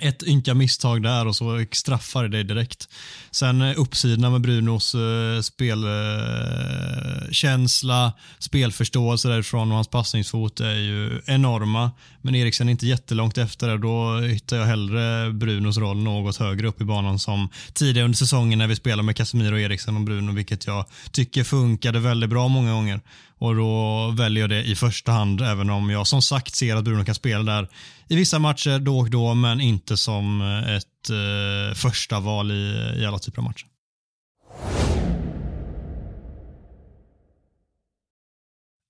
ett 0.00 0.22
ynka 0.22 0.54
misstag 0.54 1.02
där 1.02 1.26
och 1.26 1.36
så 1.36 1.64
straffar 1.72 2.28
det 2.28 2.42
direkt. 2.42 2.88
Sen 3.30 3.62
eh, 3.62 3.74
uppsidorna 3.76 4.30
med 4.30 4.40
Brunos 4.40 4.94
eh, 4.94 5.40
spelkänsla, 5.40 8.06
eh, 8.06 8.12
spelförståelse 8.38 9.28
därifrån 9.28 9.70
och 9.70 9.74
hans 9.74 9.88
passningsfot 9.88 10.60
är 10.60 10.74
ju 10.74 11.20
enorma. 11.26 11.90
Men 12.22 12.34
Eriksen 12.34 12.68
är 12.68 12.72
inte 12.72 12.86
jättelångt 12.86 13.38
efter 13.38 13.68
det. 13.68 13.78
Då 13.78 14.18
hittar 14.18 14.56
jag 14.56 14.66
hellre 14.66 15.32
Brunos 15.32 15.78
roll 15.78 15.96
något 15.96 16.36
högre 16.36 16.68
upp 16.68 16.80
i 16.80 16.84
banan 16.84 17.18
som 17.18 17.48
tidigare 17.72 18.04
under 18.04 18.16
säsongen 18.16 18.58
när 18.58 18.66
vi 18.66 18.76
spelade 18.76 19.02
med 19.02 19.16
Casemiro, 19.16 19.58
Eriksen 19.58 19.96
och 19.96 20.02
Bruno, 20.02 20.32
vilket 20.32 20.66
jag 20.66 20.84
tycker 21.10 21.44
funkade 21.44 22.00
väldigt 22.00 22.30
bra 22.30 22.48
många 22.48 22.72
gånger. 22.72 23.00
Och 23.38 23.56
då 23.56 24.10
väljer 24.10 24.42
jag 24.42 24.50
det 24.50 24.62
i 24.62 24.76
första 24.76 25.12
hand, 25.12 25.40
även 25.40 25.70
om 25.70 25.90
jag 25.90 26.06
som 26.06 26.22
sagt 26.22 26.54
ser 26.54 26.76
att 26.76 26.84
Bruno 26.84 27.04
kan 27.04 27.14
spela 27.14 27.52
där 27.52 27.68
i 28.10 28.16
vissa 28.16 28.38
matcher 28.38 28.78
då 28.78 28.98
och 28.98 29.10
då, 29.10 29.34
men 29.34 29.60
inte 29.60 29.96
som 29.96 30.40
eh, 30.40 30.74
ett 30.76 31.10
eh, 31.10 31.74
första 31.74 32.20
val 32.20 32.50
i, 32.50 32.94
i 32.96 33.06
alla 33.06 33.18
typer 33.18 33.38
av 33.38 33.44
matcher. 33.44 33.66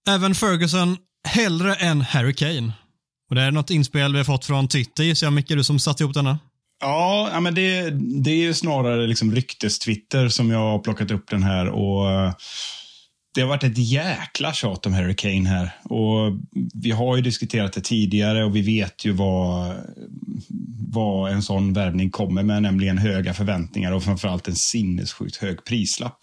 Även 0.08 0.34
Ferguson 0.34 0.96
hellre 1.28 1.74
än 1.74 2.00
Harry 2.00 2.34
Kane. 2.34 2.72
Och 3.28 3.34
det 3.34 3.42
är 3.42 3.50
något 3.50 3.70
inspel 3.70 4.12
vi 4.12 4.18
har 4.18 4.24
fått 4.24 4.44
från 4.44 4.68
Twitter 4.68 5.04
gissar 5.04 5.26
jag, 5.26 5.32
Micke, 5.32 5.48
du 5.48 5.64
som 5.64 5.78
satt 5.78 6.00
ihop 6.00 6.14
denna. 6.14 6.38
Ja, 6.80 7.40
men 7.40 7.54
det, 7.54 7.90
det 8.22 8.30
är 8.30 8.36
ju 8.36 8.54
snarare 8.54 9.06
liksom 9.06 9.34
ryktes-Twitter 9.34 10.28
som 10.28 10.50
jag 10.50 10.58
har 10.58 10.78
plockat 10.78 11.10
upp 11.10 11.30
den 11.30 11.42
här. 11.42 11.68
och 11.68 12.10
eh, 12.10 12.32
det 13.34 13.40
har 13.40 13.48
varit 13.48 13.64
ett 13.64 13.78
jäkla 13.78 14.52
tjat 14.52 14.86
om 14.86 14.92
Harry 14.92 15.14
Kane 15.14 15.48
här. 15.48 15.76
Och 15.84 16.38
vi 16.74 16.90
har 16.90 17.16
ju 17.16 17.22
diskuterat 17.22 17.72
det 17.72 17.80
tidigare 17.80 18.44
och 18.44 18.56
vi 18.56 18.62
vet 18.62 19.04
ju 19.04 19.12
vad, 19.12 19.76
vad 20.88 21.32
en 21.32 21.42
sån 21.42 21.72
värvning 21.72 22.10
kommer 22.10 22.42
med, 22.42 22.62
nämligen 22.62 22.98
höga 22.98 23.34
förväntningar 23.34 23.92
och 23.92 24.04
framförallt 24.04 24.48
en 24.48 24.56
sinnessjukt 24.56 25.36
hög 25.36 25.64
prislapp. 25.64 26.18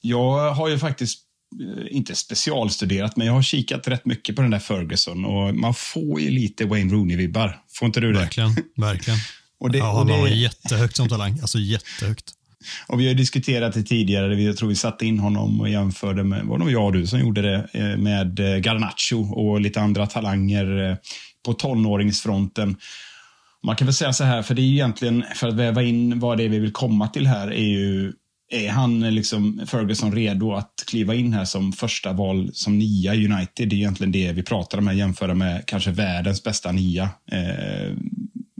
Jag 0.00 0.54
har 0.54 0.68
ju 0.68 0.78
faktiskt 0.78 1.20
eh, 1.60 1.96
inte 1.96 2.14
specialstuderat, 2.14 3.16
men 3.16 3.26
jag 3.26 3.34
har 3.34 3.42
kikat 3.42 3.88
rätt 3.88 4.04
mycket 4.04 4.36
på 4.36 4.42
den 4.42 4.50
där 4.50 4.58
Ferguson 4.58 5.24
och 5.24 5.54
man 5.54 5.74
får 5.74 6.20
ju 6.20 6.30
lite 6.30 6.64
Wayne 6.64 6.92
Rooney-vibbar. 6.92 7.58
Får 7.68 7.86
inte 7.86 8.00
du 8.00 8.12
det? 8.12 8.18
Verkligen, 8.18 8.56
verkligen. 8.76 9.18
och 9.60 9.70
det, 9.70 9.78
ja, 9.78 9.98
han 9.98 10.10
har 10.10 10.28
jättehögt 10.28 10.96
som 10.96 11.08
talang, 11.08 11.38
alltså 11.40 11.58
jättehögt. 11.58 12.32
Och 12.86 13.00
vi 13.00 13.08
har 13.08 13.14
diskuterat 13.14 13.74
det 13.74 13.82
tidigare, 13.82 14.42
jag 14.42 14.56
tror 14.56 14.68
vi 14.68 14.74
satte 14.74 15.06
in 15.06 15.18
honom 15.18 15.60
och 15.60 15.68
jämförde 15.68 16.24
med, 16.24 16.44
var 16.44 16.58
det 16.58 16.70
jag 16.70 16.84
och 16.84 16.92
du 16.92 17.06
som 17.06 17.20
gjorde 17.20 17.42
det, 17.42 17.68
eh, 17.72 17.96
med 17.96 18.40
eh, 18.40 18.56
Garnacho 18.56 19.32
och 19.32 19.60
lite 19.60 19.80
andra 19.80 20.06
talanger 20.06 20.90
eh, 20.90 20.96
på 21.44 21.52
tonåringsfronten. 21.52 22.76
Man 23.62 23.76
kan 23.76 23.86
väl 23.86 23.94
säga 23.94 24.12
så 24.12 24.24
här, 24.24 24.42
för 24.42 24.54
det 24.54 24.62
är 24.62 24.66
ju 24.66 24.74
egentligen, 24.74 25.24
för 25.34 25.48
att 25.48 25.54
väva 25.54 25.82
in 25.82 26.20
vad 26.20 26.38
det 26.38 26.44
är 26.44 26.48
vi 26.48 26.58
vill 26.58 26.72
komma 26.72 27.08
till 27.08 27.26
här, 27.26 27.52
är 27.52 27.66
ju 27.66 28.12
är 28.48 28.70
han 28.70 29.14
liksom 29.14 29.66
Ferguson 29.66 30.12
redo 30.12 30.52
att 30.52 30.84
kliva 30.86 31.14
in 31.14 31.32
här 31.32 31.44
som 31.44 31.72
första 31.72 32.12
val 32.12 32.50
som 32.52 32.78
nia 32.78 33.14
i 33.14 33.26
United? 33.26 33.68
Det 33.68 33.76
är 33.76 33.78
egentligen 33.78 34.12
det 34.12 34.32
vi 34.32 34.42
pratar 34.42 34.78
om 34.78 34.86
här, 34.86 34.94
jämföra 34.94 35.34
med 35.34 35.66
kanske 35.66 35.90
världens 35.90 36.42
bästa 36.42 36.72
nia. 36.72 37.10
Eh, 37.32 37.96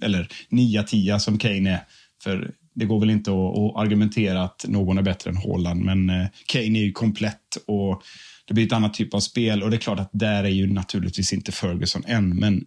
eller 0.02 0.28
nia, 0.48 0.82
tia 0.82 1.18
som 1.18 1.38
Kane 1.38 1.70
är. 1.70 1.80
För 2.22 2.50
det 2.76 2.84
går 2.84 3.00
väl 3.00 3.10
inte 3.10 3.30
att, 3.30 3.58
att, 3.58 3.76
argumentera 3.76 4.42
att 4.42 4.64
någon 4.68 4.98
är 4.98 5.02
bättre 5.02 5.30
än 5.30 5.36
Haaland, 5.36 5.84
men 5.84 6.10
eh, 6.10 6.26
Kane 6.46 6.78
är 6.78 6.82
ju 6.82 6.92
komplett 6.92 7.56
och 7.66 8.02
det 8.46 8.54
blir 8.54 8.66
ett 8.66 8.72
annat 8.72 8.94
typ 8.94 9.14
av 9.14 9.20
spel 9.20 9.62
och 9.62 9.70
det 9.70 9.76
är 9.76 9.80
klart 9.80 10.00
att 10.00 10.10
där 10.12 10.44
är 10.44 10.48
ju 10.48 10.72
naturligtvis 10.72 11.32
inte 11.32 11.52
Ferguson 11.52 12.04
än, 12.06 12.36
men 12.36 12.64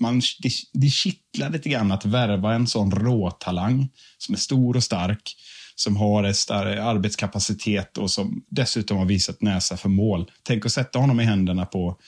man, 0.00 0.22
det, 0.42 0.50
det 0.72 0.88
kittlar 0.88 1.50
lite 1.50 1.68
grann 1.68 1.92
att 1.92 2.04
värva 2.04 2.54
en 2.54 2.66
sån 2.66 2.90
råtalang 2.90 3.88
som 4.18 4.34
är 4.34 4.38
stor 4.38 4.76
och 4.76 4.84
stark, 4.84 5.36
som 5.74 5.96
har 5.96 6.24
en 6.24 6.34
stark 6.34 6.78
arbetskapacitet 6.78 7.98
och 7.98 8.10
som 8.10 8.44
dessutom 8.48 8.98
har 8.98 9.04
visat 9.04 9.42
näsa 9.42 9.76
för 9.76 9.88
mål. 9.88 10.30
Tänk 10.42 10.66
att 10.66 10.72
sätta 10.72 10.98
honom 10.98 11.20
i 11.20 11.24
händerna 11.24 11.66
på 11.66 11.98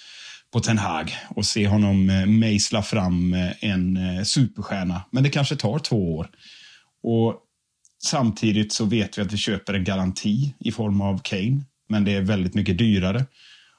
på 0.53 0.61
Ten 0.61 0.79
Hag 0.79 1.17
och 1.29 1.47
se 1.47 1.69
honom 1.69 2.11
eh, 2.11 2.27
mejsla 2.27 2.83
fram 2.83 3.35
eh, 3.35 3.51
en 3.61 3.99
superstjärna. 4.25 5.03
Men 5.11 5.23
det 5.23 5.31
kanske 5.31 5.57
tar 5.57 5.79
två 5.79 6.17
år. 6.17 6.31
Och 7.03 7.43
Samtidigt 8.05 8.73
så 8.73 8.85
vet 8.85 9.19
vi 9.19 9.23
att 9.23 9.33
vi 9.33 9.37
köper 9.37 9.75
en 9.75 9.85
garanti 9.85 10.55
i 10.59 10.73
form 10.73 11.01
av 11.01 11.19
Kane, 11.19 11.61
men 11.89 12.05
det 12.05 12.13
är 12.13 12.21
väldigt 12.21 12.55
mycket 12.55 12.79
dyrare. 12.79 13.25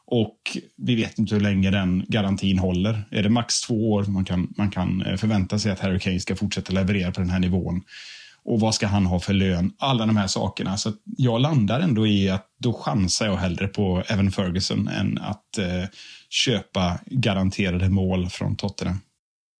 Och 0.05 0.37
vi 0.77 0.95
vet 0.95 1.19
inte 1.19 1.35
hur 1.35 1.41
länge 1.41 1.71
den 1.71 2.05
garantin 2.07 2.59
håller. 2.59 3.03
Är 3.11 3.23
det 3.23 3.29
max 3.29 3.61
två 3.61 3.91
år 3.91 4.03
man 4.03 4.25
kan, 4.25 4.53
man 4.57 4.71
kan 4.71 5.01
eh, 5.01 5.15
förvänta 5.15 5.59
sig 5.59 5.71
att 5.71 5.79
Harry 5.79 5.99
Kane 5.99 6.19
ska 6.19 6.35
fortsätta 6.35 6.73
leverera 6.73 7.11
på 7.11 7.19
den 7.19 7.29
här 7.29 7.39
nivån? 7.39 7.81
Och 8.43 8.59
vad 8.59 8.75
ska 8.75 8.87
han 8.87 9.05
ha 9.05 9.19
för 9.19 9.33
lön? 9.33 9.71
Alla 9.77 10.05
de 10.05 10.17
här 10.17 10.27
sakerna. 10.27 10.77
Så 10.77 10.91
jag 11.05 11.41
landar 11.41 11.79
ändå 11.79 12.07
i 12.07 12.29
att 12.29 12.47
då 12.59 12.73
chansar 12.73 13.25
jag 13.25 13.37
hellre 13.37 13.67
på 13.67 14.03
Evan 14.07 14.31
Ferguson 14.31 14.87
än 14.87 15.17
att 15.17 15.57
eh, 15.57 15.89
köpa 16.29 16.99
garanterade 17.05 17.89
mål 17.89 18.29
från 18.29 18.55
Tottenham. 18.55 18.99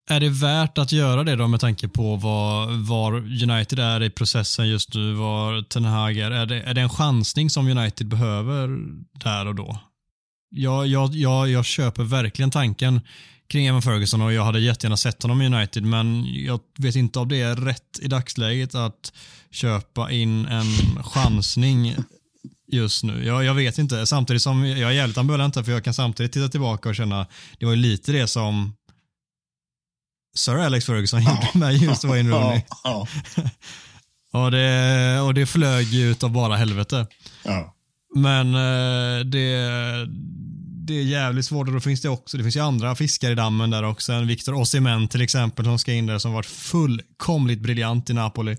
Är 0.10 0.20
det 0.20 0.30
värt 0.30 0.78
att 0.78 0.92
göra 0.92 1.24
det 1.24 1.36
då 1.36 1.48
med 1.48 1.60
tanke 1.60 1.88
på 1.88 2.16
var, 2.16 2.86
var 2.88 3.14
United 3.14 3.80
är 3.80 4.04
i 4.04 4.10
processen 4.10 4.70
just 4.70 4.94
nu, 4.94 5.14
var 5.14 5.62
Ten 5.62 5.86
Hag 5.86 6.18
är? 6.18 6.32
Är 6.32 6.46
det, 6.46 6.62
är 6.62 6.74
det 6.74 6.82
en 6.82 6.90
chansning 6.90 7.50
som 7.50 7.68
United 7.68 8.08
behöver 8.08 8.68
där 9.14 9.48
och 9.48 9.56
då? 9.56 9.80
jag, 10.54 10.88
jag, 10.88 11.16
jag, 11.16 11.50
jag 11.50 11.66
köper 11.66 12.04
verkligen 12.04 12.52
tanken 12.52 13.02
kring 13.48 13.68
Evan 13.68 13.82
Ferguson 13.82 14.22
och 14.22 14.34
jag 14.34 14.44
hade 14.44 14.60
jättegärna 14.60 14.98
sett 14.98 15.24
honom 15.24 15.42
i 15.42 15.46
United 15.46 15.84
men 15.84 16.26
jag 16.26 16.60
vet 16.78 16.96
inte 16.96 17.20
om 17.20 17.30
det 17.30 17.42
är 17.42 17.56
rätt 17.56 18.00
i 18.02 18.08
dagsläget 18.08 18.76
att 18.76 19.14
köpa 19.52 20.12
in 20.12 20.46
en 20.46 21.04
chansning 21.04 21.96
just 22.72 23.04
nu. 23.04 23.26
Jag, 23.26 23.44
jag 23.44 23.54
vet 23.54 23.78
inte. 23.78 24.06
Samtidigt 24.06 24.42
som 24.42 24.66
jag 24.66 24.90
är 24.90 24.92
jävligt 24.92 25.18
ambivalent 25.18 25.56
för 25.56 25.72
jag 25.72 25.84
kan 25.84 25.94
samtidigt 25.94 26.32
titta 26.32 26.50
tillbaka 26.50 26.90
och 26.90 26.96
känna 26.96 27.28
det 27.60 27.66
var 27.66 27.74
ju 27.74 27.82
lite 27.82 28.12
det 28.12 28.28
som 28.28 28.74
Sir 30.36 30.58
Alex 30.58 30.86
Ferguson 30.86 31.22
gjorde 31.24 31.50
med 31.54 31.74
just 31.78 32.04
Wayne 32.04 32.30
Rooney. 32.30 32.62
Ja, 32.84 33.08
och, 34.34 34.52
det, 34.52 35.20
och 35.20 35.34
det 35.34 35.46
flög 35.46 35.88
ju 35.88 36.12
utav 36.12 36.32
bara 36.32 36.56
helvete. 36.56 37.08
ja. 37.44 37.70
Men 38.16 38.56
eh, 38.56 39.26
det, 39.26 39.58
det 40.86 40.94
är 40.94 41.04
jävligt 41.04 41.46
svårt 41.46 41.68
och 41.68 41.74
då 41.74 41.80
finns 41.80 42.02
det 42.02 42.10
också, 42.10 42.38
det 42.38 42.44
finns 42.44 42.56
ju 42.56 42.60
andra 42.60 42.96
fiskar 42.96 43.32
i 43.32 43.36
dammen 43.36 43.70
där 43.70 43.84
också. 43.84 44.14
En 44.14 44.28
Victor 44.28 44.54
Osimhen 44.54 45.08
till 45.08 45.22
exempel 45.22 45.66
som 45.66 45.80
ska 45.80 45.94
in 45.94 46.06
där 46.06 46.20
som 46.20 46.34
varit 46.34 46.46
fullkomligt 46.46 47.60
briljant 47.60 48.10
i 48.10 48.14
Napoli. 48.14 48.58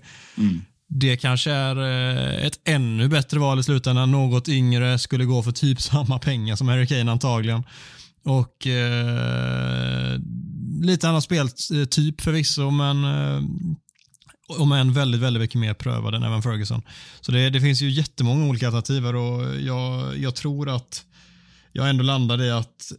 Det 0.87 1.17
kanske 1.17 1.51
är 1.51 1.75
eh, 1.75 2.45
ett 2.45 2.59
ännu 2.65 3.07
bättre 3.07 3.39
val 3.39 3.59
i 3.59 3.63
slutändan. 3.63 4.11
Något 4.11 4.49
yngre 4.49 4.99
skulle 4.99 5.25
gå 5.25 5.43
för 5.43 5.51
typ 5.51 5.81
samma 5.81 6.19
pengar 6.19 6.55
som 6.55 6.67
Harry 6.67 6.87
Kane 6.87 7.11
antagligen. 7.11 7.63
Och 8.23 8.67
eh, 8.67 10.19
lite 10.81 11.09
annan 11.09 11.21
speltyp 11.21 12.19
eh, 12.19 12.23
förvisso, 12.23 12.71
men 12.71 13.03
eh, 13.03 13.43
om 14.47 14.71
en 14.71 14.93
väldigt, 14.93 15.21
väldigt 15.21 15.41
mycket 15.41 15.59
mer 15.59 15.73
prövad 15.73 16.15
än 16.15 16.23
Evan 16.23 16.43
Ferguson. 16.43 16.81
Så 17.21 17.31
det, 17.31 17.49
det 17.49 17.61
finns 17.61 17.81
ju 17.81 17.89
jättemånga 17.89 18.45
olika 18.45 18.67
alternativ 18.67 19.05
och 19.07 19.61
jag, 19.61 20.17
jag 20.17 20.35
tror 20.35 20.69
att 20.69 21.05
jag 21.71 21.89
ändå 21.89 22.03
landade 22.03 22.45
i 22.45 22.51
att 22.51 22.91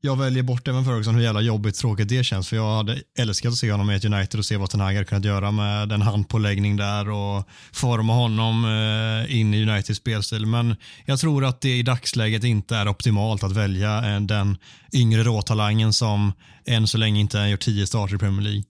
jag 0.00 0.16
väljer 0.16 0.42
bort 0.42 0.68
Evan 0.68 0.84
Ferguson, 0.84 1.14
hur 1.14 1.22
jävla 1.22 1.40
jobbigt 1.40 1.74
tråkigt 1.74 2.08
det 2.08 2.24
känns. 2.24 2.48
För 2.48 2.56
jag 2.56 2.76
hade 2.76 3.02
älskat 3.18 3.52
att 3.52 3.58
se 3.58 3.72
honom 3.72 3.90
i 3.90 3.94
ett 3.94 4.04
United 4.04 4.38
och 4.38 4.44
se 4.44 4.56
vad 4.56 4.70
Ten 4.70 4.80
Hag 4.80 4.94
hade 4.94 5.04
kunnat 5.04 5.24
göra 5.24 5.50
med 5.50 5.92
en 5.92 6.02
handpåläggning 6.02 6.76
där 6.76 7.10
och 7.10 7.48
forma 7.72 8.12
honom 8.12 8.64
eh, 8.64 9.36
in 9.36 9.54
i 9.54 9.62
Uniteds 9.62 9.98
spelstil. 9.98 10.46
Men 10.46 10.76
jag 11.04 11.18
tror 11.18 11.44
att 11.44 11.60
det 11.60 11.76
i 11.76 11.82
dagsläget 11.82 12.44
inte 12.44 12.76
är 12.76 12.88
optimalt 12.88 13.42
att 13.42 13.52
välja 13.52 14.14
eh, 14.14 14.20
den 14.20 14.58
yngre 14.92 15.22
råtalangen 15.22 15.92
som 15.92 16.32
än 16.66 16.86
så 16.86 16.98
länge 16.98 17.20
inte 17.20 17.38
har 17.38 17.46
gjort 17.46 17.60
tio 17.60 17.86
starter 17.86 18.14
i 18.14 18.18
Premier 18.18 18.42
League. 18.42 18.62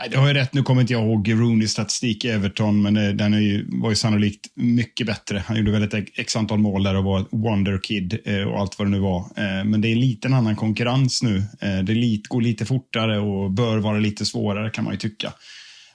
Nej, 0.00 0.08
det 0.10 0.16
har 0.16 0.28
ju 0.28 0.34
rätt. 0.34 0.54
Nu 0.54 0.62
kommer 0.62 0.80
inte 0.80 0.92
jag 0.92 1.02
ihåg 1.02 1.32
Rooneys 1.32 1.70
statistik 1.70 2.24
i 2.24 2.28
Everton, 2.28 2.82
men 2.82 2.94
det, 2.94 3.12
den 3.12 3.34
är 3.34 3.38
ju, 3.40 3.80
var 3.80 3.90
ju 3.90 3.96
sannolikt 3.96 4.46
mycket 4.54 5.06
bättre. 5.06 5.42
Han 5.46 5.56
gjorde 5.56 5.70
väl 5.70 5.82
ett 5.82 5.94
x 6.14 6.36
antal 6.36 6.58
mål 6.58 6.82
där 6.82 6.96
och 6.96 7.04
var 7.04 7.20
ett 7.20 7.26
wonder 7.30 7.80
kid 7.82 8.18
eh, 8.24 8.42
och 8.42 8.60
allt 8.60 8.78
vad 8.78 8.86
det 8.86 8.90
nu 8.90 8.98
var. 8.98 9.18
Eh, 9.20 9.64
men 9.64 9.80
det 9.80 9.88
är 9.88 9.96
lite 9.96 10.28
en 10.28 10.34
annan 10.34 10.56
konkurrens 10.56 11.22
nu. 11.22 11.36
Eh, 11.60 11.78
det 11.78 12.22
går 12.28 12.40
lite 12.40 12.66
fortare 12.66 13.18
och 13.18 13.50
bör 13.50 13.78
vara 13.78 13.98
lite 13.98 14.26
svårare 14.26 14.70
kan 14.70 14.84
man 14.84 14.92
ju 14.92 14.98
tycka. 14.98 15.32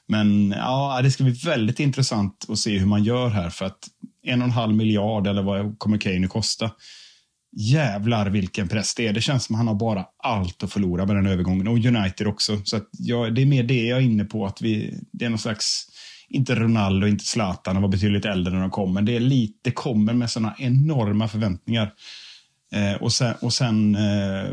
Men 0.08 0.54
ja, 0.58 1.00
det 1.04 1.12
ska 1.12 1.24
bli 1.24 1.34
väldigt 1.34 1.80
intressant 1.80 2.46
att 2.50 2.60
se 2.60 2.78
hur 2.78 2.88
man 2.88 3.04
gör 3.04 3.30
här 3.30 3.50
för 3.50 3.66
att 3.66 3.88
en 4.24 4.42
och 4.42 4.48
en 4.48 4.52
halv 4.52 4.76
miljard 4.76 5.28
eller 5.28 5.42
vad 5.42 5.80
kommer 5.80 5.98
Kane 5.98 6.28
kosta? 6.28 6.72
Jävlar 7.56 8.30
vilken 8.30 8.68
press 8.68 8.96
det 8.96 9.08
är. 9.08 9.14
Det 9.14 9.22
känns 9.22 9.44
som 9.44 9.56
han 9.56 9.68
har 9.68 9.76
bara 9.76 10.06
allt 10.24 10.64
att 10.64 10.74
förlora 10.74 11.06
med 11.06 11.16
den 11.16 11.28
övergången. 11.28 11.68
Och 11.68 11.78
United 11.78 12.28
också. 12.28 12.62
Så 12.64 12.78
att 12.78 12.90
jag, 12.92 13.36
det 13.36 13.42
är 13.42 13.46
mer 13.46 13.64
det 13.64 13.84
jag 13.86 14.00
är 14.00 14.04
inne 14.04 14.26
på. 14.26 14.46
att 14.46 14.62
vi, 14.62 15.00
Det 15.12 15.26
är 15.26 15.30
någon 15.30 15.40
slags, 15.40 15.88
inte 16.30 16.56
Ronaldo, 16.56 17.08
inte 17.08 17.26
Zlatan, 17.26 17.76
de 17.76 17.82
var 17.82 17.90
betydligt 17.90 18.26
äldre 18.26 18.54
när 18.54 18.62
de 18.62 18.70
kom. 18.70 18.94
Men 18.94 19.06
det 19.06 19.16
är 19.16 19.20
lite, 19.20 19.60
det 19.62 19.72
kommer 19.72 20.14
med 20.14 20.30
sådana 20.30 20.56
enorma 20.58 21.28
förväntningar. 21.28 21.94
Eh, 22.74 23.02
och 23.02 23.14
sen, 23.14 23.34
och 23.42 23.54
sen 23.54 23.96
eh, 23.96 24.50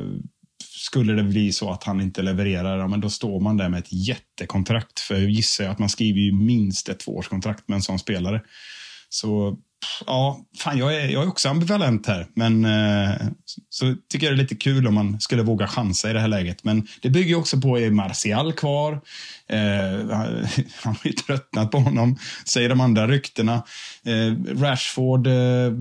skulle 0.62 1.12
det 1.12 1.22
bli 1.22 1.52
så 1.52 1.70
att 1.70 1.84
han 1.84 2.00
inte 2.00 2.22
levererar, 2.22 2.78
ja, 2.78 2.86
men 2.86 3.00
då 3.00 3.10
står 3.10 3.40
man 3.40 3.56
där 3.56 3.68
med 3.68 3.78
ett 3.78 3.92
jättekontrakt. 3.92 5.00
För 5.00 5.14
jag 5.14 5.30
gissar 5.30 5.64
att 5.64 5.78
man 5.78 5.88
skriver 5.88 6.20
ju 6.20 6.32
minst 6.32 6.88
ett 6.88 7.00
tvåårskontrakt 7.00 7.68
med 7.68 7.76
en 7.76 7.82
sån 7.82 7.98
spelare. 7.98 8.42
Så 9.08 9.58
ja, 10.06 10.40
fan, 10.58 10.78
jag 10.78 10.96
är, 10.96 11.08
jag 11.08 11.22
är 11.22 11.28
också 11.28 11.48
ambivalent 11.48 12.06
här. 12.06 12.26
Men 12.34 12.64
eh, 12.64 13.16
så 13.68 13.96
tycker 14.08 14.26
jag 14.26 14.34
det 14.34 14.40
är 14.40 14.42
lite 14.42 14.56
kul 14.56 14.86
om 14.86 14.94
man 14.94 15.20
skulle 15.20 15.42
våga 15.42 15.66
chansa 15.66 16.10
i 16.10 16.12
det 16.12 16.20
här 16.20 16.28
läget. 16.28 16.64
Men 16.64 16.86
det 17.02 17.10
bygger 17.10 17.38
också 17.38 17.60
på, 17.60 17.78
är 17.78 17.90
Martial 17.90 18.52
kvar? 18.52 18.92
Eh, 19.46 19.58
han 20.82 20.94
har 20.94 21.00
ju 21.04 21.12
tröttnat 21.12 21.70
på 21.70 21.78
honom, 21.78 22.18
säger 22.44 22.68
de 22.68 22.80
andra 22.80 23.08
ryktena. 23.08 23.62
Eh, 24.04 24.60
Rashford 24.60 25.26
eh, 25.26 25.72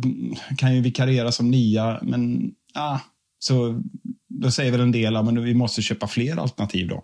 kan 0.58 0.76
ju 0.76 0.82
vikariera 0.82 1.32
som 1.32 1.52
nia, 1.52 2.00
men 2.02 2.52
ah, 2.74 3.00
så 3.40 3.84
då 4.30 4.52
säger 4.52 4.72
väl 4.72 4.82
en 4.82 4.92
del 4.92 5.16
att 5.16 5.34
vi 5.34 5.54
måste 5.54 5.82
köpa 5.82 6.08
fler 6.08 6.38
alternativ 6.38 6.88
då. 6.88 7.04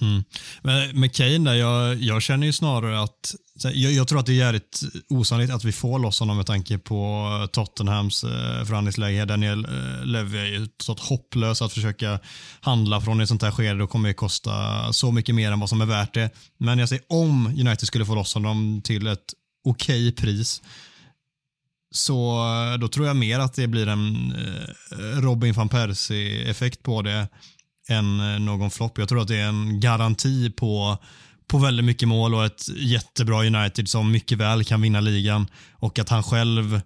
Mm. 0.00 0.24
Men 0.62 1.00
med 1.00 1.14
Kane 1.14 1.50
där, 1.50 1.54
jag, 1.54 2.02
jag 2.02 2.22
känner 2.22 2.46
ju 2.46 2.52
snarare 2.52 3.02
att 3.02 3.34
jag, 3.62 3.92
jag, 3.92 4.08
tror 4.08 4.20
att 4.20 4.26
det 4.26 4.32
är 4.32 4.36
jävligt 4.36 4.80
osannolikt 5.08 5.52
att 5.52 5.64
vi 5.64 5.72
får 5.72 5.98
loss 5.98 6.20
honom 6.20 6.36
med 6.36 6.46
tanke 6.46 6.78
på 6.78 7.48
Tottenhams 7.52 8.24
eh, 8.24 8.64
förhandlingsläge. 8.64 9.24
Daniel 9.24 9.64
eh, 9.64 10.06
Levy 10.06 10.38
är 10.38 10.46
ju 10.46 10.68
så 10.80 10.96
hopplös 11.00 11.62
att 11.62 11.72
försöka 11.72 12.18
handla 12.60 13.00
från 13.00 13.20
ett 13.20 13.28
sånt 13.28 13.42
här 13.42 13.50
skede. 13.50 13.78
Då 13.78 13.86
kommer 13.86 14.08
det 14.08 14.14
kosta 14.14 14.52
så 14.92 15.12
mycket 15.12 15.34
mer 15.34 15.52
än 15.52 15.60
vad 15.60 15.68
som 15.68 15.80
är 15.80 15.86
värt 15.86 16.14
det. 16.14 16.30
Men 16.58 16.78
jag 16.78 16.88
säger 16.88 17.04
om 17.08 17.46
United 17.46 17.86
skulle 17.86 18.06
få 18.06 18.14
loss 18.14 18.34
honom 18.34 18.82
till 18.84 19.06
ett 19.06 19.24
okej 19.64 20.08
okay 20.08 20.12
pris 20.12 20.62
så 21.94 22.46
eh, 22.72 22.78
då 22.78 22.88
tror 22.88 23.06
jag 23.06 23.16
mer 23.16 23.38
att 23.38 23.54
det 23.54 23.66
blir 23.66 23.86
en 23.86 24.32
eh, 24.32 25.20
Robin 25.20 25.54
van 25.54 25.68
Persie-effekt 25.68 26.82
på 26.82 27.02
det 27.02 27.28
än 27.88 28.20
eh, 28.20 28.38
någon 28.38 28.70
flopp. 28.70 28.98
Jag 28.98 29.08
tror 29.08 29.22
att 29.22 29.28
det 29.28 29.36
är 29.36 29.48
en 29.48 29.80
garanti 29.80 30.50
på, 30.50 30.98
på 31.48 31.58
väldigt 31.58 31.84
mycket 31.84 32.08
mål 32.08 32.34
och 32.34 32.44
ett 32.44 32.68
jättebra 32.76 33.46
United 33.46 33.88
som 33.88 34.12
mycket 34.12 34.38
väl 34.38 34.64
kan 34.64 34.82
vinna 34.82 35.00
ligan 35.00 35.46
och 35.72 35.98
att 35.98 36.08
han 36.08 36.22
själv 36.22 36.80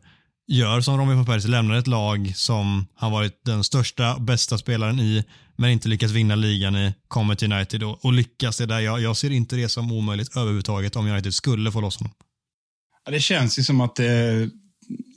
gör 0.49 0.81
som 0.81 0.99
Robin 0.99 1.17
van 1.17 1.27
Persie, 1.27 1.51
lämnar 1.51 1.75
ett 1.75 1.87
lag 1.87 2.33
som 2.37 2.87
han 2.95 3.13
varit 3.13 3.45
den 3.45 3.65
största, 3.65 4.19
bästa 4.19 4.59
spelaren 4.59 5.01
i, 5.01 5.25
men 5.57 5.71
inte 5.71 5.89
lyckats 5.89 6.13
vinna 6.13 6.35
ligan 6.35 6.77
i, 6.77 6.95
kommer 7.09 7.35
till 7.35 7.53
United 7.53 7.83
och, 7.83 8.05
och 8.05 8.13
lyckas 8.13 8.59
det 8.59 8.67
där. 8.67 8.81
Jag, 8.81 9.01
jag 9.01 9.17
ser 9.17 9.31
inte 9.31 9.57
det 9.57 9.69
som 9.69 9.93
omöjligt 9.93 10.37
överhuvudtaget 10.37 10.97
om 10.97 11.07
United 11.07 11.35
skulle 11.35 11.73
få 11.73 11.81
loss 11.81 11.99
honom. 11.99 12.13
Ja, 13.05 13.13
det 13.13 13.21
känns 13.21 13.59
ju 13.59 13.63
som 13.63 13.81
att 13.81 13.97
det, 13.97 14.51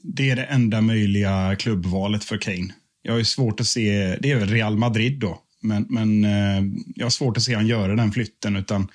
det 0.03 0.29
är 0.29 0.35
det 0.35 0.43
enda 0.43 0.81
möjliga 0.81 1.55
klubbvalet 1.55 2.23
för 2.23 2.37
Kane. 2.37 2.73
Jag 3.01 3.13
har 3.13 3.17
ju 3.17 3.25
svårt 3.25 3.59
att 3.59 3.67
se, 3.67 4.17
det 4.21 4.31
är 4.31 4.35
väl 4.35 4.49
Real 4.49 4.77
Madrid 4.77 5.19
då, 5.19 5.39
men, 5.61 5.85
men 5.89 6.25
eh, 6.25 6.63
jag 6.95 7.05
har 7.05 7.09
svårt 7.09 7.37
att 7.37 7.43
se 7.43 7.55
han 7.55 7.67
göra 7.67 7.95
den 7.95 8.11
flytten. 8.11 8.55
utan 8.55 8.87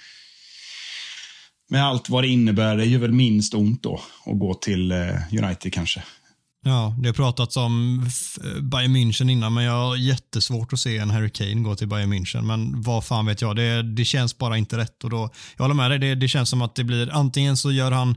Med 1.69 1.85
allt 1.85 2.09
vad 2.09 2.25
det 2.25 2.29
innebär, 2.29 2.77
det 2.77 2.85
gör 2.85 2.99
väl 2.99 3.13
minst 3.13 3.55
ont 3.55 3.83
då 3.83 4.01
att 4.27 4.39
gå 4.39 4.55
till 4.55 4.93
eh, 4.93 5.35
United 5.43 5.73
kanske. 5.73 6.03
Ja, 6.65 6.95
det 6.99 7.09
har 7.09 7.15
pratats 7.15 7.57
om 7.57 8.07
eh, 8.45 8.63
Bayern 8.63 8.97
München 8.97 9.31
innan, 9.31 9.55
men 9.55 9.65
jag 9.65 9.73
har 9.73 9.97
jättesvårt 9.97 10.73
att 10.73 10.81
se 10.81 10.99
en 10.99 11.11
Harry 11.11 11.31
Kane 11.31 11.55
gå 11.55 11.75
till 11.75 11.89
Bayern 11.89 12.13
München. 12.13 12.43
Men 12.43 12.83
vad 12.83 13.05
fan 13.05 13.27
vet 13.27 13.43
jag, 13.43 13.57
det, 13.57 13.83
det 13.83 14.05
känns 14.05 14.39
bara 14.39 14.57
inte 14.57 14.77
rätt. 14.77 15.05
Och 15.05 15.11
då, 15.11 15.31
jag 15.57 15.65
håller 15.65 15.75
med 15.75 15.91
dig, 15.91 15.99
det, 15.99 16.15
det 16.15 16.29
känns 16.29 16.51
som 16.51 16.63
att 16.63 16.75
det 16.75 16.85
blir 16.85 17.13
antingen 17.13 17.57
så 17.57 17.73
gör 17.73 17.91
han 17.91 18.17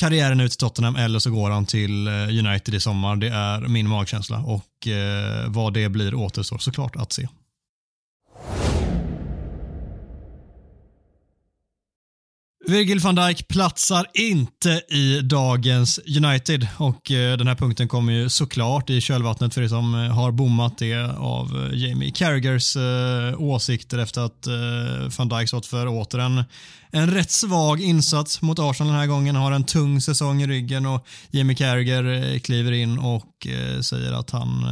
karriären 0.00 0.40
ut 0.40 0.50
till 0.50 0.58
Tottenham 0.58 0.96
eller 0.96 1.18
så 1.18 1.30
går 1.30 1.50
han 1.50 1.66
till 1.66 2.06
eh, 2.06 2.12
United 2.12 2.74
i 2.74 2.80
sommar. 2.80 3.16
Det 3.16 3.28
är 3.28 3.60
min 3.60 3.88
magkänsla 3.88 4.38
och 4.38 4.88
eh, 4.88 5.48
vad 5.48 5.74
det 5.74 5.88
blir 5.88 6.14
återstår 6.14 6.58
såklart 6.58 6.96
att 6.96 7.12
se. 7.12 7.28
Virgil 12.70 13.00
van 13.00 13.14
Dijk 13.14 13.48
platsar 13.48 14.06
inte 14.14 14.82
i 14.88 15.20
dagens 15.20 16.00
United 16.16 16.66
och 16.76 17.10
eh, 17.10 17.36
den 17.36 17.46
här 17.46 17.54
punkten 17.54 17.88
kommer 17.88 18.12
ju 18.12 18.28
såklart 18.28 18.90
i 18.90 19.00
kölvattnet 19.00 19.54
för 19.54 19.62
er 19.62 19.68
som 19.68 19.94
eh, 19.94 20.00
har 20.00 20.32
bommat 20.32 20.78
det 20.78 20.94
av 21.18 21.70
eh, 21.72 21.78
Jamie 21.78 22.10
Carragers 22.10 22.76
åsikter 23.38 23.98
efter 23.98 24.20
att 24.20 24.46
van 25.18 25.28
Dijk 25.28 25.48
stått 25.48 25.66
för 25.66 25.86
åter 25.86 26.18
en, 26.18 26.44
en 26.90 27.10
rätt 27.10 27.30
svag 27.30 27.80
insats 27.80 28.42
mot 28.42 28.58
Arsenal 28.58 28.92
den 28.92 29.00
här 29.00 29.06
gången, 29.06 29.36
har 29.36 29.52
en 29.52 29.64
tung 29.64 30.00
säsong 30.00 30.42
i 30.42 30.46
ryggen 30.46 30.86
och 30.86 31.06
Jamie 31.30 31.56
Carragher 31.56 32.38
kliver 32.38 32.72
in 32.72 32.98
och 32.98 33.46
säger 33.82 34.12
att 34.12 34.30
han 34.30 34.64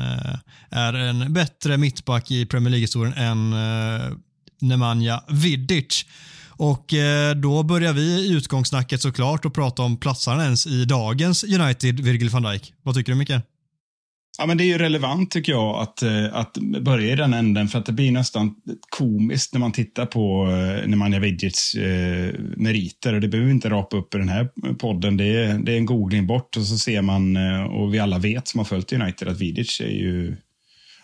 är 0.71 0.95
en 0.95 1.33
bättre 1.33 1.77
mittback 1.77 2.31
i 2.31 2.47
Premier 2.47 2.71
League-historien 2.71 3.15
än 3.15 3.55
Nemanja 4.61 5.23
Vidic. 5.29 6.05
Och 6.59 6.95
eh, 6.95 7.35
då 7.35 7.63
börjar 7.63 7.93
vi 7.93 8.03
i 8.03 8.33
utgångssnacket 8.33 9.03
såklart 9.03 9.45
och 9.45 9.55
prata 9.55 9.83
om 9.83 9.97
platsaren 9.97 10.41
ens 10.41 10.67
i 10.67 10.85
dagens 10.85 11.45
United, 11.45 12.01
Virgil 12.01 12.31
van 12.31 12.43
Dijk. 12.43 12.73
Vad 12.83 12.95
tycker 12.95 13.13
du 13.13 13.19
Micke? 13.19 13.33
Ja, 14.39 14.47
men 14.47 14.57
det 14.57 14.65
är 14.65 14.67
ju 14.67 14.79
relevant 14.79 15.31
tycker 15.31 15.53
jag 15.53 15.83
att, 15.83 16.03
eh, 16.03 16.35
att 16.35 16.59
börja 16.81 17.13
i 17.13 17.17
den 17.17 17.35
änden 17.35 17.69
för 17.69 17.79
att 17.79 17.87
det 17.87 17.93
blir 17.93 18.13
nästan 18.13 18.55
komiskt 18.89 19.53
när 19.53 19.61
man 19.61 19.73
tittar 19.73 20.07
på 20.07 20.47
eh, 20.51 20.89
Nemanja 20.89 21.19
Vidjits 21.19 21.75
eh, 21.75 22.35
meriter. 22.57 23.15
Och 23.15 23.21
det 23.21 23.29
behöver 23.29 23.47
vi 23.47 23.55
inte 23.55 23.71
rapa 23.71 23.97
upp 23.97 24.15
i 24.15 24.19
den 24.19 24.29
här 24.29 24.49
podden. 24.75 25.17
Det 25.17 25.25
är, 25.25 25.59
det 25.59 25.73
är 25.73 25.77
en 25.77 25.87
googling 25.87 26.27
bort 26.27 26.57
och 26.57 26.63
så 26.63 26.79
ser 26.79 27.03
man, 27.03 27.37
och 27.67 27.95
vi 27.95 27.99
alla 27.99 28.19
vet 28.19 28.49
som 28.49 28.59
har 28.59 28.65
följt 28.65 28.93
United, 28.93 29.29
att 29.29 29.41
Vidic 29.41 29.81
är 29.81 29.87
ju, 29.87 30.37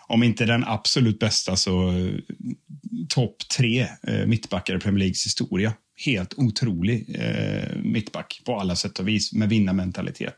om 0.07 0.23
inte 0.23 0.45
den 0.45 0.63
absolut 0.63 1.19
bästa 1.19 1.55
så 1.55 1.89
eh, 1.89 2.13
topp 3.09 3.35
tre 3.57 3.87
eh, 4.07 4.25
mittbackar 4.25 4.75
i 4.75 4.79
Premier 4.79 4.99
Leagues 4.99 5.25
historia. 5.25 5.73
Helt 6.05 6.33
otrolig 6.37 7.15
eh, 7.19 7.75
mittback 7.83 8.41
på 8.45 8.59
alla 8.59 8.75
sätt 8.75 8.99
och 8.99 9.07
vis 9.07 9.33
med 9.33 9.49
vinnarmentalitet. 9.49 10.37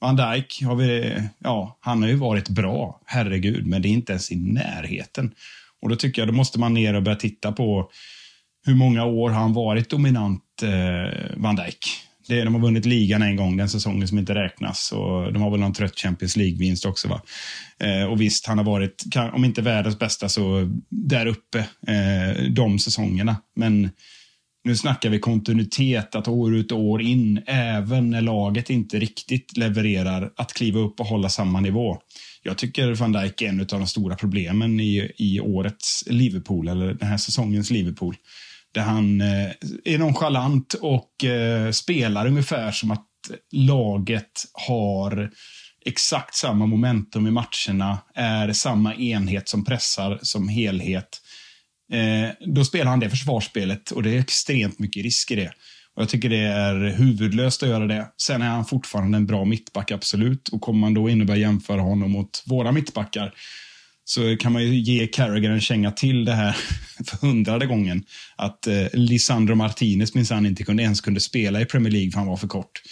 Van 0.00 0.16
Dijk 0.16 0.62
har 0.62 0.76
vi, 0.76 1.16
ja, 1.38 1.78
han 1.80 2.02
har 2.02 2.08
ju 2.08 2.14
varit 2.14 2.48
bra, 2.48 3.00
herregud, 3.06 3.66
men 3.66 3.82
det 3.82 3.88
är 3.88 3.90
inte 3.90 4.12
ens 4.12 4.32
i 4.32 4.36
närheten. 4.36 5.34
Och 5.82 5.88
då 5.88 5.96
tycker 5.96 6.22
jag 6.22 6.28
då 6.28 6.32
måste 6.32 6.58
man 6.58 6.74
ner 6.74 6.94
och 6.94 7.02
börja 7.02 7.16
titta 7.16 7.52
på 7.52 7.90
hur 8.66 8.74
många 8.74 9.04
år 9.04 9.30
har 9.30 9.40
han 9.40 9.52
varit 9.52 9.90
dominant, 9.90 10.62
eh, 10.62 11.36
Van 11.36 11.56
Dijk. 11.56 12.09
Det, 12.26 12.44
de 12.44 12.54
har 12.54 12.60
vunnit 12.60 12.86
ligan 12.86 13.22
en 13.22 13.36
gång, 13.36 13.56
den 13.56 13.68
säsongen 13.68 14.08
som 14.08 14.18
inte 14.18 14.34
räknas. 14.34 14.92
Och 14.92 15.32
de 15.32 15.42
har 15.42 15.50
väl 15.50 15.60
någon 15.60 15.72
trött 15.72 15.98
Champions 15.98 16.36
League-vinst 16.36 16.86
också. 16.86 17.08
Va? 17.08 17.22
Eh, 17.78 18.04
och 18.04 18.20
visst, 18.20 18.46
han 18.46 18.58
har 18.58 18.64
varit, 18.64 19.04
om 19.32 19.44
inte 19.44 19.62
världens 19.62 19.98
bästa, 19.98 20.28
så 20.28 20.70
där 20.88 21.26
uppe 21.26 21.58
eh, 21.58 22.44
de 22.50 22.78
säsongerna. 22.78 23.36
Men 23.56 23.90
nu 24.64 24.76
snackar 24.76 25.10
vi 25.10 25.18
kontinuitet, 25.18 26.14
att 26.14 26.28
år 26.28 26.56
ut 26.56 26.72
och 26.72 26.80
år 26.80 27.02
in, 27.02 27.42
även 27.46 28.10
när 28.10 28.20
laget 28.20 28.70
inte 28.70 28.98
riktigt 28.98 29.56
levererar, 29.56 30.32
att 30.36 30.52
kliva 30.52 30.80
upp 30.80 31.00
och 31.00 31.06
hålla 31.06 31.28
samma 31.28 31.60
nivå. 31.60 31.98
Jag 32.42 32.58
tycker 32.58 32.94
van 32.94 33.12
Dijk 33.12 33.42
är 33.42 33.48
en 33.48 33.60
av 33.60 33.66
de 33.66 33.86
stora 33.86 34.16
problemen 34.16 34.80
i, 34.80 35.12
i 35.16 35.40
årets 35.40 36.04
Liverpool, 36.06 36.68
eller 36.68 36.94
den 36.94 37.08
här 37.08 37.16
säsongens 37.16 37.70
Liverpool. 37.70 38.16
Där 38.74 38.82
han 38.82 39.20
eh, 39.20 39.50
är 39.84 39.98
nonchalant 39.98 40.74
och 40.74 41.24
eh, 41.24 41.70
spelar 41.70 42.26
ungefär 42.26 42.72
som 42.72 42.90
att 42.90 43.06
laget 43.52 44.44
har 44.52 45.30
exakt 45.86 46.34
samma 46.34 46.66
momentum 46.66 47.26
i 47.26 47.30
matcherna, 47.30 47.98
är 48.14 48.52
samma 48.52 48.94
enhet 48.94 49.48
som 49.48 49.64
pressar 49.64 50.18
som 50.22 50.48
helhet 50.48 51.20
eh, 51.92 52.30
då 52.54 52.64
spelar 52.64 52.90
han 52.90 53.00
det 53.00 53.10
försvarsspelet 53.10 53.90
och 53.90 54.02
det 54.02 54.10
är 54.10 54.20
extremt 54.20 54.78
mycket 54.78 55.02
risk 55.02 55.30
i 55.30 55.34
det. 55.34 55.52
Och 55.94 56.02
jag 56.02 56.08
tycker 56.08 56.28
det 56.28 56.38
är 56.38 56.74
huvudlöst 56.74 57.62
att 57.62 57.68
göra 57.68 57.86
det. 57.86 58.06
Sen 58.22 58.42
är 58.42 58.48
han 58.48 58.64
fortfarande 58.64 59.16
en 59.16 59.26
bra 59.26 59.44
mittback, 59.44 59.90
absolut. 59.90 60.48
Och 60.48 60.60
kommer 60.60 60.80
man 60.80 60.94
då 60.94 61.10
in 61.10 61.20
och 61.20 61.26
börjar 61.26 61.40
jämföra 61.40 61.80
honom 61.80 62.10
mot 62.10 62.42
våra 62.46 62.72
mittbackar 62.72 63.34
så 64.04 64.36
kan 64.36 64.52
man 64.52 64.62
ju 64.62 64.74
ge 64.74 65.06
Carragher 65.06 65.50
en 65.50 65.60
känga 65.60 65.90
till 65.90 66.24
det 66.24 66.32
här 66.32 66.56
för 67.06 67.26
hundrade 67.26 67.66
gången. 67.66 68.04
Att 68.36 68.66
eh, 68.66 68.86
Lisandro 68.92 69.54
Martinez 69.54 70.14
minsann 70.14 70.46
inte 70.46 70.64
kunde, 70.64 70.82
ens 70.82 71.00
kunde 71.00 71.20
spela 71.20 71.60
i 71.60 71.64
Premier 71.64 71.92
League 71.92 72.10
för 72.10 72.18
han 72.18 72.28
var 72.28 72.36
för 72.36 72.48
kort. 72.48 72.82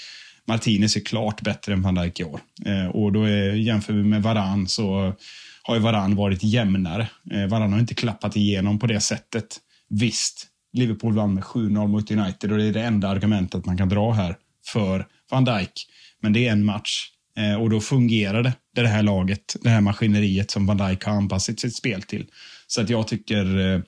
Martinez 0.47 0.97
är 0.97 1.01
klart 1.01 1.43
bättre 1.43 1.73
än 1.73 1.83
van 1.83 1.95
Dijk 1.95 2.21
i 2.21 2.25
år. 2.25 2.41
Eh, 2.67 2.87
och 2.87 3.13
då 3.13 3.23
är, 3.25 3.53
jämför 3.53 3.93
vi 3.93 4.03
med 4.03 4.23
Varan 4.23 4.69
så 4.69 5.15
har 5.63 5.75
ju 5.75 5.81
Varann 5.81 6.17
varit 6.17 6.43
jämnare. 6.43 7.09
Eh, 7.31 7.47
Varann 7.47 7.73
har 7.73 7.81
inte 7.81 7.95
klappat 7.95 8.37
igenom 8.37 8.79
på 8.79 8.87
det 8.87 9.01
sättet. 9.01 9.61
Visst, 9.89 10.47
Liverpool 10.73 11.15
vann 11.15 11.35
med 11.35 11.45
7-0 11.45 11.87
mot 11.87 12.11
United 12.11 12.53
och 12.53 12.59
det 12.59 12.65
är 12.65 12.73
det 12.73 12.83
enda 12.83 13.09
argumentet 13.09 13.67
man 13.67 13.79
kan 13.79 13.89
dra 13.89 14.13
här 14.13 14.37
för 14.67 15.07
van 15.31 15.45
Dijk. 15.45 15.87
Men 16.21 16.33
det 16.33 16.49
är 16.49 16.53
en 16.53 16.65
match 16.65 17.09
eh, 17.37 17.55
och 17.55 17.71
då 17.71 17.81
fungerar 17.81 18.43
det, 18.43 18.53
det 18.75 18.89
här 18.89 19.03
laget, 19.03 19.57
det 19.63 19.69
här 19.69 19.81
maskineriet 19.81 20.51
som 20.51 20.67
van 20.67 20.77
Dijk 20.77 21.05
har 21.05 21.13
anpassat 21.13 21.61
sitt 21.61 21.77
spel 21.77 22.03
till. 22.03 22.27
Så 22.67 22.81
att 22.81 22.91
jag 22.91 23.09
tycker 23.09 23.75
eh, 23.75 23.81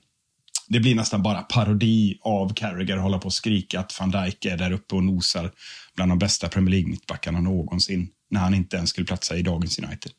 det 0.71 0.81
blir 0.81 0.95
nästan 0.95 1.23
bara 1.23 1.43
parodi 1.43 2.19
av 2.23 2.55
Carragher 2.55 2.97
att 2.97 3.03
hålla 3.03 3.19
på 3.19 3.27
och 3.27 3.33
skrika 3.33 3.81
att 3.81 4.01
van 4.01 4.11
Dijk 4.11 4.45
är 4.45 4.57
där 4.57 4.73
uppe 4.73 4.95
och 4.95 5.05
nosar 5.05 5.51
bland 5.97 6.11
de 6.11 6.19
bästa 6.19 6.49
Premier 6.49 6.71
League-mittbackarna 6.71 7.41
någonsin 7.41 8.09
när 8.31 8.41
han 8.41 8.55
inte 8.55 8.77
ens 8.77 8.91
skulle 8.91 9.07
platsa 9.07 9.37
i 9.37 9.43
dagens 9.43 9.79
United. 9.79 10.13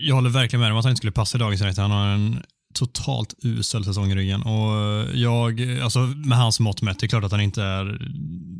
Jag 0.00 0.14
håller 0.14 0.30
verkligen 0.30 0.60
med 0.60 0.72
om 0.72 0.78
att 0.78 0.84
han 0.84 0.90
inte 0.90 0.98
skulle 0.98 1.12
passa 1.12 1.38
i 1.38 1.40
dagens 1.40 1.62
United. 1.62 1.82
Han 1.82 1.90
har 1.90 2.06
en 2.06 2.42
totalt 2.74 3.34
usel 3.42 3.84
säsong 3.84 4.12
i 4.12 4.14
ryggen. 4.14 4.42
Och 4.42 5.06
jag, 5.14 5.80
alltså 5.82 5.98
med 5.98 6.38
hans 6.38 6.60
mått 6.60 6.82
mätt, 6.82 6.98
det 6.98 7.06
är 7.06 7.08
klart 7.08 7.24
att 7.24 7.30
han 7.30 7.40
inte 7.40 7.62
är 7.62 7.98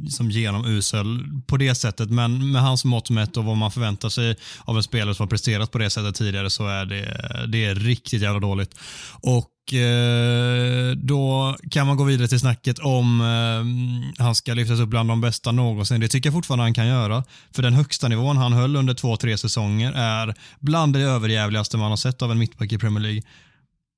liksom 0.02 0.30
genomusel 0.30 1.24
på 1.46 1.56
det 1.56 1.74
sättet, 1.74 2.10
men 2.10 2.52
med 2.52 2.62
hans 2.62 2.84
mått 2.84 3.10
mätt 3.10 3.36
och 3.36 3.44
vad 3.44 3.56
man 3.56 3.70
förväntar 3.70 4.08
sig 4.08 4.36
av 4.64 4.76
en 4.76 4.82
spelare 4.82 5.14
som 5.14 5.22
har 5.24 5.30
presterat 5.30 5.70
på 5.70 5.78
det 5.78 5.90
sättet 5.90 6.14
tidigare 6.14 6.50
så 6.50 6.66
är 6.66 6.84
det, 6.84 7.46
det 7.48 7.64
är 7.64 7.74
riktigt 7.74 8.22
jävla 8.22 8.40
dåligt. 8.40 8.78
Och 9.20 9.50
Eh, 9.72 10.96
då 10.96 11.56
kan 11.70 11.86
man 11.86 11.96
gå 11.96 12.04
vidare 12.04 12.28
till 12.28 12.40
snacket 12.40 12.78
om 12.78 13.20
eh, 13.20 14.24
han 14.24 14.34
ska 14.34 14.54
lyftas 14.54 14.80
upp 14.80 14.88
bland 14.88 15.08
de 15.08 15.20
bästa 15.20 15.52
någonsin. 15.52 16.00
Det 16.00 16.08
tycker 16.08 16.26
jag 16.26 16.34
fortfarande 16.34 16.64
han 16.64 16.74
kan 16.74 16.86
göra. 16.86 17.24
För 17.52 17.62
den 17.62 17.74
högsta 17.74 18.08
nivån 18.08 18.36
han 18.36 18.52
höll 18.52 18.76
under 18.76 18.94
två, 18.94 19.16
tre 19.16 19.38
säsonger 19.38 19.92
är 19.92 20.34
bland 20.60 20.92
det 20.92 21.00
överjävligaste 21.00 21.76
man 21.76 21.90
har 21.90 21.96
sett 21.96 22.22
av 22.22 22.30
en 22.30 22.38
mittback 22.38 22.72
i 22.72 22.78
Premier 22.78 23.02
League. 23.02 23.22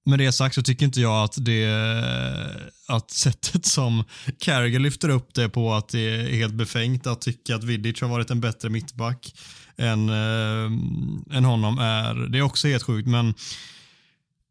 Med 0.07 0.19
det 0.19 0.33
sagt 0.33 0.55
så 0.55 0.63
tycker 0.63 0.87
inte 0.87 1.01
jag 1.01 1.25
att 1.25 1.45
det 1.45 1.65
eh, 1.65 2.95
att 2.95 3.11
sättet 3.25 3.67
som 3.67 4.05
Carragher 4.39 4.79
lyfter 4.79 5.09
upp 5.09 5.35
det 5.35 5.49
på 5.49 5.75
att 5.75 5.89
det 5.89 6.01
är 6.01 6.35
helt 6.35 6.55
befängt 6.55 7.07
att 7.07 7.21
tycka 7.21 7.57
att 7.57 7.65
Vidic 7.65 8.01
har 8.01 8.09
varit 8.09 8.31
en 8.31 8.41
bättre 8.41 8.69
mittback 8.69 9.35
än, 9.77 10.09
äh, 10.09 11.37
än 11.37 11.45
honom 11.45 11.79
är, 11.79 12.15
det 12.15 12.39
är 12.39 12.43
också 12.43 12.69
helt 12.69 12.83
sjukt 12.83 13.09
men 13.09 13.35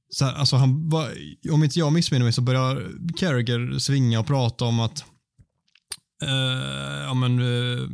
så 0.10 0.26
här, 0.26 0.34
alltså 0.34 0.56
han, 0.56 0.92
om 1.52 1.64
inte 1.64 1.80
jag 1.80 1.94
missminner 1.94 2.24
mig 2.24 2.34
så 2.34 2.42
börjar 2.42 2.92
Carragher 3.18 3.80
svinga 3.80 4.20
och 4.20 4.28
prata 4.28 4.66
om 4.66 4.80
att 4.80 5.04
uh, 6.24 7.04
ja, 7.04 7.14
men, 7.14 7.40
uh, 7.40 7.90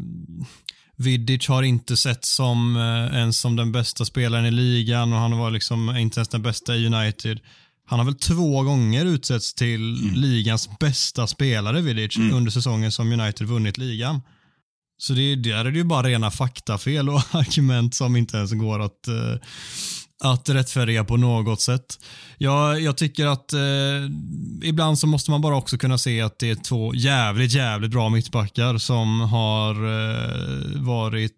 Vidic 0.97 1.47
har 1.47 1.63
inte 1.63 1.97
sett 1.97 2.25
som 2.25 2.75
uh, 2.75 3.15
ens 3.15 3.39
som 3.39 3.55
den 3.55 3.71
bästa 3.71 4.05
spelaren 4.05 4.45
i 4.45 4.51
ligan 4.51 5.13
och 5.13 5.19
han 5.19 5.37
var 5.37 5.51
liksom 5.51 5.97
inte 5.97 6.19
ens 6.19 6.29
den 6.29 6.41
bästa 6.41 6.75
i 6.75 6.87
United. 6.87 7.39
Han 7.85 7.99
har 7.99 8.05
väl 8.05 8.15
två 8.15 8.61
gånger 8.61 9.05
utsetts 9.05 9.53
till 9.53 10.03
mm. 10.03 10.15
ligans 10.15 10.69
bästa 10.79 11.27
spelare, 11.27 11.81
Vidic, 11.81 12.17
mm. 12.17 12.33
under 12.33 12.51
säsongen 12.51 12.91
som 12.91 13.11
United 13.11 13.47
vunnit 13.47 13.77
ligan. 13.77 14.21
Så 14.97 15.13
det, 15.13 15.35
där 15.35 15.65
är 15.65 15.71
det 15.71 15.77
ju 15.77 15.83
bara 15.83 16.07
rena 16.07 16.31
faktafel 16.31 17.09
och 17.09 17.21
argument 17.31 17.95
som 17.95 18.15
inte 18.15 18.37
ens 18.37 18.51
går 18.53 18.79
att 18.79 19.07
uh, 19.07 19.35
att 20.23 20.49
rättfärdiga 20.49 21.03
på 21.03 21.17
något 21.17 21.61
sätt. 21.61 21.99
Jag, 22.37 22.81
jag 22.81 22.97
tycker 22.97 23.25
att 23.25 23.53
eh, 23.53 23.59
ibland 24.63 24.99
så 24.99 25.07
måste 25.07 25.31
man 25.31 25.41
bara 25.41 25.55
också 25.55 25.77
kunna 25.77 25.97
se 25.97 26.21
att 26.21 26.39
det 26.39 26.49
är 26.49 26.55
två 26.55 26.93
jävligt, 26.95 27.53
jävligt 27.53 27.91
bra 27.91 28.09
mittbackar 28.09 28.77
som 28.77 29.21
har 29.21 29.75
eh, 29.75 30.81
varit 30.81 31.31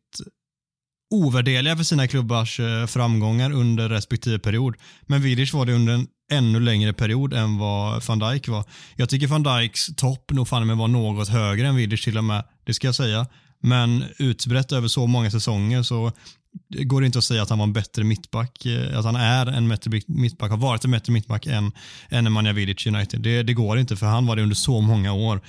ovärderliga 1.14 1.78
för 1.78 1.84
sina 1.84 2.08
klubbars 2.08 2.60
eh, 2.60 2.86
framgångar 2.86 3.52
under 3.52 3.90
respektive 3.90 4.40
period. 4.40 4.76
Men 5.02 5.22
Vidic 5.22 5.54
var 5.54 5.66
det 5.66 5.74
under 5.74 5.94
en 5.94 6.08
ännu 6.32 6.60
längre 6.60 6.94
period 6.94 7.34
än 7.34 7.58
vad 7.58 8.06
van 8.06 8.20
Dijk 8.20 8.48
var. 8.48 8.64
Jag 8.96 9.10
tycker 9.10 9.28
van 9.28 9.44
Dijks 9.44 9.96
topp 9.96 10.32
nog 10.32 10.48
fan 10.48 10.68
med 10.68 10.78
var 10.78 10.88
något 10.88 11.30
högre 11.30 11.68
än 11.68 11.76
Vidic 11.76 12.04
till 12.04 12.18
och 12.18 12.24
med, 12.24 12.44
det 12.66 12.74
ska 12.74 12.88
jag 12.88 12.96
säga. 12.96 13.28
Men 13.62 14.04
utbrett 14.18 14.72
över 14.72 14.88
så 14.88 15.08
många 15.08 15.32
säsonger 15.32 15.84
så 15.84 16.12
det 16.70 16.84
går 16.84 17.06
inte 17.06 17.18
att 17.18 17.24
säga 17.24 17.42
att 17.42 17.50
han 17.50 17.60
var 17.60 17.66
en 17.66 17.74
bättre 17.74 18.04
mittback, 18.04 18.66
eh, 18.66 18.98
att 19.00 19.06
han 19.06 19.16
är 19.16 19.46
en 19.46 19.70
bättre 19.70 20.02
mittback, 20.08 20.52
har 20.52 20.58
varit 20.58 20.86
en 20.86 20.92
bättre 20.92 21.14
mittback 21.14 21.46
än, 21.46 21.72
än 22.10 22.24
Nemanja 22.24 22.54
Vidic 22.54 22.88
United. 22.88 23.22
Det, 23.22 23.44
det 23.44 23.54
går 23.54 23.80
inte 23.80 23.96
för 23.96 24.06
han 24.06 24.26
var 24.26 24.36
det 24.36 24.42
under 24.42 24.56
så 24.56 24.82
många 24.82 25.14
år. 25.14 25.42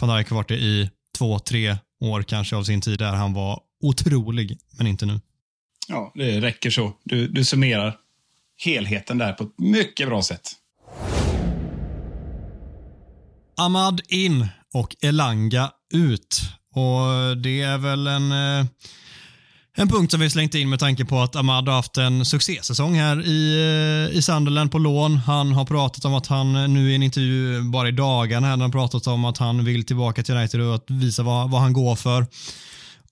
Van 0.00 0.16
Dijk 0.16 0.30
har 0.30 0.36
varit 0.36 0.48
det 0.48 0.58
i 0.58 0.90
två, 1.18 1.38
tre 1.38 1.76
år 2.00 2.22
kanske 2.22 2.56
av 2.56 2.64
sin 2.64 2.80
tid 2.80 2.98
där 2.98 3.12
han 3.12 3.32
var 3.32 3.60
otrolig, 3.82 4.58
men 4.78 4.86
inte 4.86 5.06
nu. 5.06 5.20
Ja, 5.88 6.12
det 6.14 6.40
räcker 6.40 6.70
så. 6.70 6.92
Du, 7.04 7.28
du 7.28 7.44
summerar 7.44 7.96
helheten 8.64 9.18
där 9.18 9.32
på 9.32 9.44
ett 9.44 9.58
mycket 9.58 10.08
bra 10.08 10.22
sätt. 10.22 10.50
Ahmad 13.56 14.00
in 14.08 14.48
och 14.74 14.96
Elanga 15.00 15.70
ut. 15.94 16.40
Och 16.74 17.36
det 17.36 17.62
är 17.62 17.78
väl 17.78 18.06
en 18.06 18.32
eh, 18.32 18.66
en 19.76 19.88
punkt 19.88 20.10
som 20.10 20.20
vi 20.20 20.30
slängt 20.30 20.54
in 20.54 20.70
med 20.70 20.78
tanke 20.78 21.04
på 21.04 21.20
att 21.20 21.36
Ahmad 21.36 21.68
har 21.68 21.74
haft 21.74 21.96
en 21.96 22.24
succésäsong 22.24 22.94
här 22.94 23.26
i, 23.26 23.54
eh, 24.10 24.18
i 24.18 24.22
Sunderland 24.22 24.72
på 24.72 24.78
lån. 24.78 25.16
Han 25.16 25.52
har 25.52 25.64
pratat 25.64 26.04
om 26.04 26.14
att 26.14 26.26
han, 26.26 26.74
nu 26.74 26.90
i 26.90 26.94
en 26.94 27.02
intervju 27.02 27.62
bara 27.62 27.88
i 27.88 27.92
dagarna, 27.92 28.46
han 28.46 28.60
har 28.60 28.68
pratat 28.68 29.06
om 29.06 29.24
att 29.24 29.38
han 29.38 29.64
vill 29.64 29.86
tillbaka 29.86 30.22
till 30.22 30.34
United 30.34 30.60
och 30.60 30.74
att 30.74 30.90
visa 30.90 31.22
vad, 31.22 31.50
vad 31.50 31.60
han 31.60 31.72
går 31.72 31.96
för. 31.96 32.26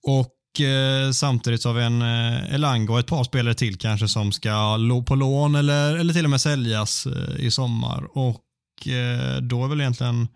Och 0.03 0.61
eh, 0.61 1.11
samtidigt 1.11 1.61
så 1.61 1.69
har 1.69 1.73
vi 1.73 1.83
en 1.83 2.01
eh, 2.01 2.55
Elanga 2.55 2.93
och 2.93 2.99
ett 2.99 3.07
par 3.07 3.23
spelare 3.23 3.53
till 3.53 3.77
kanske 3.77 4.07
som 4.07 4.31
ska 4.31 4.77
på 5.07 5.15
lån 5.15 5.55
eller, 5.55 5.97
eller 5.97 6.13
till 6.13 6.25
och 6.25 6.31
med 6.31 6.41
säljas 6.41 7.05
eh, 7.05 7.45
i 7.45 7.51
sommar. 7.51 8.17
Och 8.17 8.87
eh, 8.87 9.41
då 9.41 9.63
är 9.63 9.67
väl 9.67 9.81
egentligen 9.81 10.27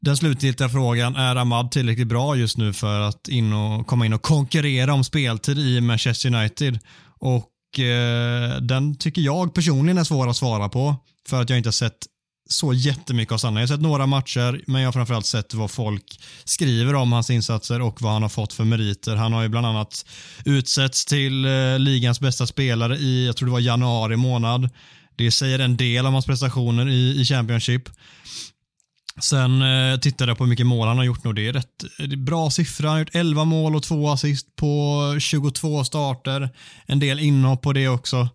den 0.00 0.16
slutgiltiga 0.16 0.68
frågan, 0.68 1.16
är 1.16 1.36
Ahmad 1.36 1.70
tillräckligt 1.70 2.08
bra 2.08 2.36
just 2.36 2.56
nu 2.56 2.72
för 2.72 3.00
att 3.00 3.28
in 3.28 3.52
och, 3.52 3.86
komma 3.86 4.06
in 4.06 4.12
och 4.12 4.22
konkurrera 4.22 4.92
om 4.94 5.04
speltid 5.04 5.58
i 5.58 5.80
Manchester 5.80 6.34
United? 6.34 6.78
Och 7.20 7.78
eh, 7.78 8.56
Den 8.60 8.94
tycker 8.98 9.22
jag 9.22 9.54
personligen 9.54 9.98
är 9.98 10.04
svår 10.04 10.28
att 10.28 10.36
svara 10.36 10.68
på 10.68 10.96
för 11.28 11.42
att 11.42 11.50
jag 11.50 11.58
inte 11.58 11.66
har 11.66 11.72
sett 11.72 12.06
så 12.50 12.72
jättemycket 12.72 13.32
av 13.32 13.38
Sanna. 13.38 13.60
Jag 13.60 13.68
har 13.68 13.74
sett 13.74 13.82
några 13.82 14.06
matcher, 14.06 14.62
men 14.66 14.80
jag 14.80 14.88
har 14.88 14.92
framförallt 14.92 15.26
sett 15.26 15.54
vad 15.54 15.70
folk 15.70 16.20
skriver 16.44 16.94
om 16.94 17.12
hans 17.12 17.30
insatser 17.30 17.80
och 17.80 18.02
vad 18.02 18.12
han 18.12 18.22
har 18.22 18.28
fått 18.28 18.52
för 18.52 18.64
meriter. 18.64 19.16
Han 19.16 19.32
har 19.32 19.42
ju 19.42 19.48
bland 19.48 19.66
annat 19.66 20.06
utsetts 20.44 21.04
till 21.04 21.44
eh, 21.44 21.78
ligans 21.78 22.20
bästa 22.20 22.46
spelare 22.46 22.96
i, 22.96 23.26
jag 23.26 23.36
tror 23.36 23.46
det 23.46 23.52
var 23.52 23.60
januari 23.60 24.16
månad. 24.16 24.70
Det 25.16 25.30
säger 25.30 25.58
en 25.58 25.76
del 25.76 26.06
om 26.06 26.12
hans 26.12 26.26
prestationer 26.26 26.88
i, 26.88 27.20
i 27.20 27.24
Championship. 27.24 27.88
Sen 29.20 29.62
eh, 29.62 29.98
tittade 29.98 30.30
jag 30.30 30.38
på 30.38 30.44
hur 30.44 30.48
mycket 30.48 30.66
mål 30.66 30.88
han 30.88 30.96
har 30.96 31.04
gjort 31.04 31.24
nu. 31.24 31.32
Det 31.32 31.48
är 31.48 31.52
rätt 31.52 31.84
det 31.98 32.04
är 32.04 32.16
bra 32.16 32.50
siffra. 32.50 32.88
Han 32.88 32.94
har 32.94 33.00
gjort 33.00 33.14
11 33.14 33.44
mål 33.44 33.76
och 33.76 33.82
2 33.82 34.08
assist 34.08 34.56
på 34.56 35.16
22 35.20 35.84
starter. 35.84 36.50
En 36.86 37.00
del 37.00 37.18
inhopp 37.18 37.62
på 37.62 37.72
det 37.72 37.88
också. 37.88 38.28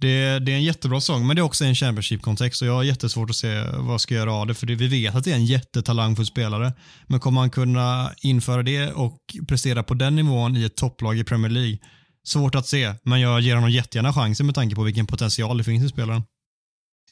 Det, 0.00 0.38
det, 0.38 0.52
är 0.52 0.56
en 0.56 0.62
jättebra 0.62 1.00
sång, 1.00 1.26
men 1.26 1.36
det 1.36 1.40
är 1.40 1.44
också 1.44 1.64
en 1.64 1.74
Championship-kontext 1.74 2.62
och 2.62 2.68
jag 2.68 2.72
har 2.72 2.82
jättesvårt 2.82 3.30
att 3.30 3.36
se 3.36 3.64
vad 3.76 3.92
jag 3.92 4.00
ska 4.00 4.14
göra 4.14 4.32
av 4.32 4.46
det, 4.46 4.54
för 4.54 4.66
det, 4.66 4.74
vi 4.74 4.86
vet 4.86 5.14
att 5.14 5.24
det 5.24 5.30
är 5.30 5.34
en 5.34 5.46
jättetalangfull 5.46 6.26
spelare. 6.26 6.72
Men 7.06 7.20
kommer 7.20 7.40
han 7.40 7.50
kunna 7.50 8.10
införa 8.22 8.62
det 8.62 8.92
och 8.92 9.18
prestera 9.48 9.82
på 9.82 9.94
den 9.94 10.16
nivån 10.16 10.56
i 10.56 10.64
ett 10.64 10.76
topplag 10.76 11.18
i 11.18 11.24
Premier 11.24 11.50
League? 11.50 11.78
Svårt 12.24 12.54
att 12.54 12.66
se, 12.66 12.94
men 13.02 13.20
jag 13.20 13.40
ger 13.40 13.54
honom 13.54 13.70
jättegärna 13.70 14.12
chansen 14.12 14.46
med 14.46 14.54
tanke 14.54 14.74
på 14.74 14.82
vilken 14.82 15.06
potential 15.06 15.58
det 15.58 15.64
finns 15.64 15.84
i 15.84 15.88
spelaren. 15.88 16.22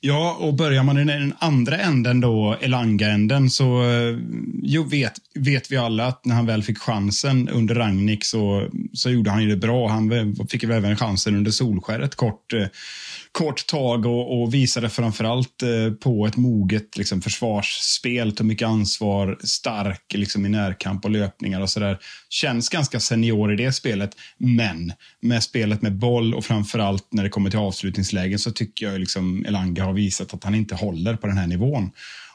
Ja, 0.00 0.36
och 0.40 0.54
börjar 0.54 0.82
man 0.82 0.98
i 0.98 1.04
den 1.04 1.34
andra 1.38 1.78
änden 1.78 2.20
då, 2.20 2.56
Elanga-änden, 2.60 3.50
så 3.50 3.82
eh, 3.82 4.18
jo, 4.62 4.82
vet, 4.82 5.12
vet 5.34 5.72
vi 5.72 5.76
alla 5.76 6.06
att 6.06 6.24
när 6.24 6.34
han 6.34 6.46
väl 6.46 6.62
fick 6.62 6.78
chansen 6.78 7.48
under 7.48 7.74
Ragnik 7.74 8.24
så, 8.24 8.68
så 8.92 9.10
gjorde 9.10 9.30
han 9.30 9.42
ju 9.42 9.48
det 9.48 9.56
bra. 9.56 9.88
Han 9.88 10.36
fick 10.50 10.64
väl 10.64 10.76
även 10.76 10.96
chansen 10.96 11.36
under 11.36 11.50
Solskär 11.50 12.00
ett 12.00 12.14
kort, 12.14 12.52
eh, 12.52 12.66
kort 13.36 13.66
tag 13.66 14.06
och, 14.06 14.42
och 14.42 14.54
visade 14.54 14.90
framförallt 14.90 15.62
eh, 15.62 15.92
på 16.00 16.26
ett 16.26 16.36
moget 16.36 16.96
liksom, 16.96 17.22
försvarsspel, 17.22 18.32
tog 18.32 18.46
mycket 18.46 18.68
ansvar, 18.68 19.38
stark 19.40 20.02
liksom, 20.14 20.46
i 20.46 20.48
närkamp 20.48 21.04
och 21.04 21.10
löpningar 21.10 21.60
och 21.60 21.70
sådär. 21.70 21.98
Känns 22.28 22.68
ganska 22.68 23.00
senior 23.00 23.52
i 23.52 23.56
det 23.56 23.72
spelet, 23.72 24.10
men 24.38 24.92
med 25.20 25.42
spelet 25.42 25.82
med 25.82 25.96
boll 25.96 26.34
och 26.34 26.44
framförallt 26.44 27.06
när 27.10 27.22
det 27.22 27.28
kommer 27.28 27.50
till 27.50 27.58
avslutningslägen 27.58 28.38
så 28.38 28.50
tycker 28.50 28.86
jag 28.86 29.00
liksom 29.00 29.44
Elanga 29.46 29.84
har 29.84 29.92
visat 29.92 30.34
att 30.34 30.44
han 30.44 30.54
inte 30.54 30.74
håller 30.74 31.16
på 31.16 31.26
den 31.26 31.38
här 31.38 31.46
nivån. 31.46 31.90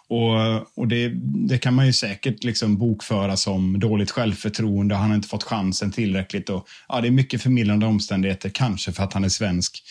Och, 0.07 0.77
och 0.77 0.87
det, 0.87 1.11
det, 1.47 1.57
kan 1.57 1.73
man 1.73 1.85
ju 1.85 1.93
säkert 1.93 2.43
liksom 2.43 2.77
bokföra 2.77 3.37
som 3.37 3.79
dåligt 3.79 4.11
självförtroende. 4.11 4.95
Han 4.95 5.09
har 5.09 5.15
inte 5.15 5.27
fått 5.27 5.43
chansen 5.43 5.91
tillräckligt. 5.91 6.49
Och, 6.49 6.67
ja, 6.89 7.01
det 7.01 7.07
är 7.07 7.11
mycket 7.11 7.41
förmildrande 7.41 7.85
omständigheter, 7.85 8.49
kanske 8.49 8.91
för 8.91 9.03
att 9.03 9.13
han 9.13 9.23
är 9.23 9.29
svensk. 9.29 9.83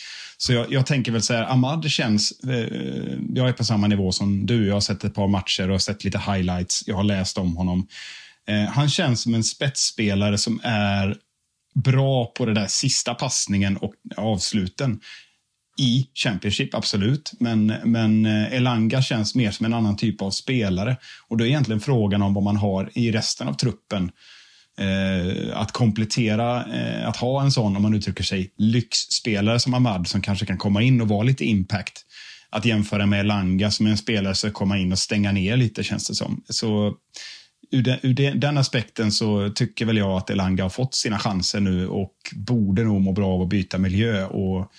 Så 0.43 0.53
jag, 0.53 0.73
jag 0.73 0.85
tänker 0.85 1.11
väl 1.11 1.21
så 1.21 1.33
här, 1.33 1.43
Ahmad 1.43 1.91
känns... 1.91 2.31
Eh, 2.31 3.17
jag 3.29 3.49
är 3.49 3.53
på 3.53 3.63
samma 3.63 3.87
nivå 3.87 4.11
som 4.11 4.45
du. 4.45 4.67
Jag 4.67 4.73
har 4.73 4.81
sett 4.81 5.03
ett 5.03 5.13
par 5.13 5.27
matcher 5.27 5.69
och 5.69 5.81
sett 5.81 6.03
lite 6.03 6.17
highlights. 6.17 6.83
Jag 6.87 6.95
har 6.95 7.03
läst 7.03 7.37
om 7.37 7.55
honom. 7.55 7.87
Eh, 8.47 8.63
han 8.63 8.89
känns 8.89 9.21
som 9.21 9.33
en 9.33 9.43
spetsspelare 9.43 10.37
som 10.37 10.59
är 10.63 11.17
bra 11.73 12.25
på 12.25 12.45
den 12.45 12.55
där 12.55 12.67
sista 12.67 13.13
passningen 13.13 13.77
och 13.77 13.93
avsluten 14.17 14.99
i 15.79 16.07
Championship, 16.13 16.75
absolut. 16.75 17.31
Men, 17.39 17.65
men 17.83 18.25
eh, 18.25 18.53
Elanga 18.53 19.01
känns 19.01 19.35
mer 19.35 19.51
som 19.51 19.65
en 19.65 19.73
annan 19.73 19.97
typ 19.97 20.21
av 20.21 20.31
spelare. 20.31 20.97
Och 21.27 21.37
då 21.37 21.43
är 21.43 21.49
egentligen 21.49 21.81
frågan 21.81 22.21
om 22.21 22.33
vad 22.33 22.43
man 22.43 22.57
har 22.57 22.89
i 22.93 23.11
resten 23.11 23.47
av 23.47 23.53
truppen. 23.53 24.11
Eh, 24.79 25.57
att 25.57 25.71
komplettera, 25.71 26.65
eh, 26.65 27.07
att 27.07 27.17
ha 27.17 27.41
en 27.41 27.51
sån, 27.51 27.75
om 27.75 27.81
man 27.81 27.93
uttrycker 27.93 28.23
sig, 28.23 28.53
lyxspelare 28.57 29.59
som 29.59 29.73
Ahmad 29.73 30.07
som 30.07 30.21
kanske 30.21 30.45
kan 30.45 30.57
komma 30.57 30.81
in 30.81 31.01
och 31.01 31.07
vara 31.07 31.23
lite 31.23 31.45
impact. 31.45 32.05
Att 32.49 32.65
jämföra 32.65 33.05
med 33.05 33.19
Elanga 33.19 33.71
som 33.71 33.85
är 33.85 33.91
en 33.91 33.97
spelare 33.97 34.35
som 34.35 34.51
komma 34.51 34.77
in 34.77 34.91
och 34.91 34.99
stänga 34.99 35.31
ner 35.31 35.57
lite 35.57 35.83
känns 35.83 36.07
det 36.07 36.15
som. 36.15 36.43
Så 36.49 36.95
ur 37.71 37.81
den, 37.81 37.99
ur 38.01 38.13
den, 38.13 38.39
den, 38.39 38.57
aspekten 38.57 39.11
så 39.11 39.49
tycker 39.49 39.85
väl 39.85 39.97
jag 39.97 40.17
att 40.17 40.29
Elanga 40.29 40.63
har 40.63 40.69
fått 40.69 40.95
sina 40.95 41.19
chanser 41.19 41.59
nu 41.59 41.87
och 41.87 42.13
borde 42.35 42.83
nog 42.83 43.01
må 43.01 43.11
bra 43.11 43.33
av 43.33 43.41
att 43.41 43.49
byta 43.49 43.77
miljö. 43.77 44.25
Och 44.25 44.71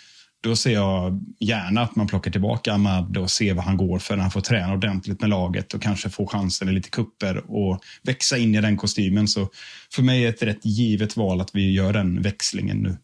då 0.42 0.56
ser 0.56 0.72
jag 0.72 1.24
gärna 1.40 1.80
att 1.80 1.96
man 1.96 2.06
plockar 2.06 2.30
tillbaka 2.30 2.72
Ahmad 2.72 3.16
och 3.16 3.30
ser 3.30 3.54
vad 3.54 3.64
han 3.64 3.76
går 3.76 3.98
för 3.98 4.16
när 4.16 4.22
han 4.22 4.30
får 4.30 4.40
träna 4.40 4.72
ordentligt 4.72 5.20
med 5.20 5.30
laget 5.30 5.74
och 5.74 5.82
kanske 5.82 6.10
få 6.10 6.26
chansen 6.26 6.68
i 6.68 6.72
lite 6.72 6.90
kupper 6.90 7.50
och 7.50 7.80
växa 8.02 8.38
in 8.38 8.54
i 8.54 8.60
den 8.60 8.76
kostymen. 8.76 9.28
Så 9.28 9.48
för 9.94 10.02
mig 10.02 10.24
är 10.24 10.26
det 10.26 10.34
ett 10.36 10.42
rätt 10.42 10.64
givet 10.64 11.16
val 11.16 11.40
att 11.40 11.50
vi 11.54 11.72
gör 11.72 11.92
den 11.92 12.22
växlingen 12.22 12.78
nu. 12.78 12.96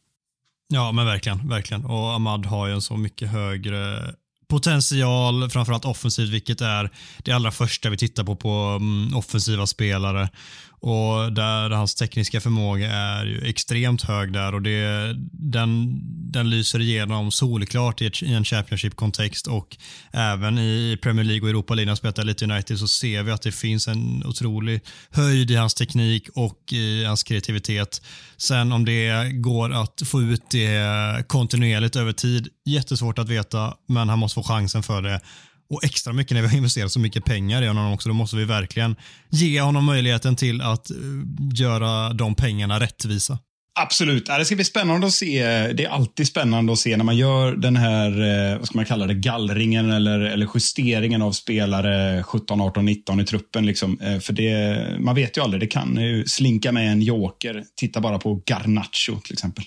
Ja, 0.69 0.93
men 0.93 1.07
verkligen, 1.07 1.49
verkligen. 1.49 1.85
Och 1.85 2.15
Ahmad 2.15 2.47
har 2.47 2.67
ju 2.67 2.73
en 2.73 2.83
så 2.83 2.97
mycket 2.97 3.31
högre 3.31 4.15
potential, 4.49 5.51
framförallt 5.51 5.85
offensivt, 5.85 6.29
vilket 6.29 6.61
är 6.61 6.91
det 7.19 7.33
allra 7.33 7.51
första 7.51 7.91
vi 7.91 7.97
tittar 7.97 8.25
på 8.25 8.37
på 8.37 8.49
mm, 8.49 9.17
offensiva 9.17 9.67
spelare 9.67 10.29
och 10.81 11.33
där 11.33 11.71
hans 11.71 11.95
tekniska 11.95 12.41
förmåga 12.41 12.91
är 12.93 13.27
ju 13.27 13.41
extremt 13.41 14.03
hög 14.03 14.33
där. 14.33 14.55
Och 14.55 14.63
det, 14.63 15.15
den, 15.33 16.01
den 16.33 16.51
lyser 16.51 16.81
igenom 16.81 17.31
solklart 17.31 18.03
i, 18.03 18.07
ett, 18.07 18.23
i 18.23 18.33
en 18.33 18.45
Championship-kontext. 18.45 19.47
Och 19.47 19.77
även 20.13 20.59
i 20.59 20.99
Premier 21.03 21.25
League 21.25 21.43
och 21.43 21.49
Europa 21.49 21.75
League 21.75 21.87
när 21.87 21.91
han 21.91 21.97
spelar 21.97 22.25
lite 22.25 22.45
United 22.45 22.79
så 22.79 22.89
ser 22.89 23.23
vi 23.23 23.31
att 23.31 23.43
det 23.43 23.53
finns 23.53 23.89
en 23.89 24.25
otrolig 24.27 24.81
höjd 25.11 25.51
i 25.51 25.55
hans 25.57 25.75
teknik 25.75 26.29
och 26.35 26.73
i 26.73 27.05
hans 27.05 27.23
kreativitet. 27.23 28.03
Sen 28.37 28.73
om 28.73 28.85
det 28.85 29.33
går 29.33 29.73
att 29.73 30.03
få 30.07 30.23
ut 30.23 30.51
det 30.51 31.29
kontinuerligt 31.29 31.97
över 31.97 32.13
tid, 32.13 32.49
jättesvårt 32.67 33.19
att 33.19 33.29
veta, 33.29 33.75
men 33.89 34.09
han 34.09 34.19
måste 34.19 34.35
få 34.35 34.43
chansen 34.43 34.83
för 34.83 35.03
det 35.03 35.21
och 35.71 35.85
extra 35.85 36.13
mycket 36.13 36.35
när 36.35 36.43
vi 36.43 36.49
har 36.49 36.57
investerat 36.57 36.93
så 36.93 37.01
mycket 37.01 37.25
pengar 37.25 37.63
i 37.63 37.67
honom 37.67 37.93
också. 37.93 38.09
Då 38.09 38.15
måste 38.15 38.37
vi 38.37 38.45
verkligen 38.45 38.97
ge 39.31 39.61
honom 39.61 39.85
möjligheten 39.85 40.37
till 40.37 40.61
att 40.61 40.91
eh, 40.91 40.97
göra 41.55 42.13
de 42.13 42.35
pengarna 42.35 42.81
rättvisa. 42.81 43.39
Absolut. 43.81 44.27
Det 44.27 44.45
ska 44.45 44.55
bli 44.55 44.65
spännande 44.65 45.07
att 45.07 45.13
se. 45.13 45.43
Det 45.73 45.85
är 45.85 45.89
alltid 45.89 46.27
spännande 46.27 46.73
att 46.73 46.79
se 46.79 46.97
när 46.97 47.05
man 47.05 47.17
gör 47.17 47.53
den 47.53 47.77
här, 47.77 48.11
eh, 48.11 48.59
vad 48.59 48.67
ska 48.67 48.79
man 48.79 48.85
kalla 48.85 49.07
det, 49.07 49.15
gallringen 49.15 49.93
eller, 49.93 50.21
eller 50.21 50.49
justeringen 50.55 51.23
av 51.23 51.33
spelare 51.33 52.23
17, 52.23 52.61
18, 52.61 52.85
19 52.85 53.21
i 53.21 53.25
truppen. 53.25 53.67
Liksom. 53.67 54.01
Eh, 54.01 54.19
för 54.19 54.33
det, 54.33 55.01
man 55.01 55.15
vet 55.15 55.37
ju 55.37 55.43
aldrig, 55.43 55.61
det 55.61 55.67
kan 55.67 55.97
ju 55.97 56.25
slinka 56.27 56.73
med 56.73 56.93
en 56.93 57.03
joker. 57.03 57.65
Titta 57.77 58.01
bara 58.01 58.19
på 58.19 58.43
Garnacho 58.47 59.21
till 59.25 59.33
exempel. 59.33 59.65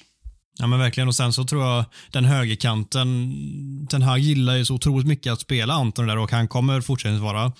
Ja 0.61 0.67
men 0.67 0.79
verkligen 0.79 1.07
och 1.07 1.15
sen 1.15 1.33
så 1.33 1.43
tror 1.43 1.65
jag 1.65 1.85
den 2.11 2.25
högerkanten, 2.25 3.35
den 3.85 4.01
här 4.01 4.17
gillar 4.17 4.55
ju 4.55 4.65
så 4.65 4.75
otroligt 4.75 5.07
mycket 5.07 5.33
att 5.33 5.41
spela 5.41 5.73
Anton 5.73 6.07
där 6.07 6.17
och 6.17 6.31
han 6.31 6.47
kommer 6.47 6.81
fortsättningsvis 6.81 7.23
vara 7.23 7.51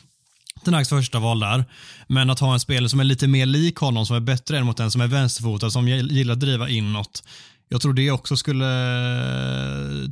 den 0.66 0.74
här 0.74 0.84
första 0.84 1.20
val 1.20 1.40
där. 1.40 1.66
Men 2.08 2.30
att 2.30 2.40
ha 2.40 2.54
en 2.54 2.60
spelare 2.60 2.90
som 2.90 3.00
är 3.00 3.04
lite 3.04 3.28
mer 3.28 3.46
lik 3.46 3.76
honom, 3.76 4.06
som 4.06 4.16
är 4.16 4.20
bättre 4.20 4.58
än 4.58 4.66
mot 4.66 4.78
den 4.78 4.92
som 4.92 5.02
är 5.02 5.08
vänsterfotad, 5.08 5.72
som 5.72 5.88
gillar 5.88 6.34
att 6.34 6.40
driva 6.40 6.70
inåt. 6.70 7.24
Jag 7.70 7.82
tror 7.82 7.94
det 7.94 8.12
också 8.12 8.38
skulle 8.38 8.68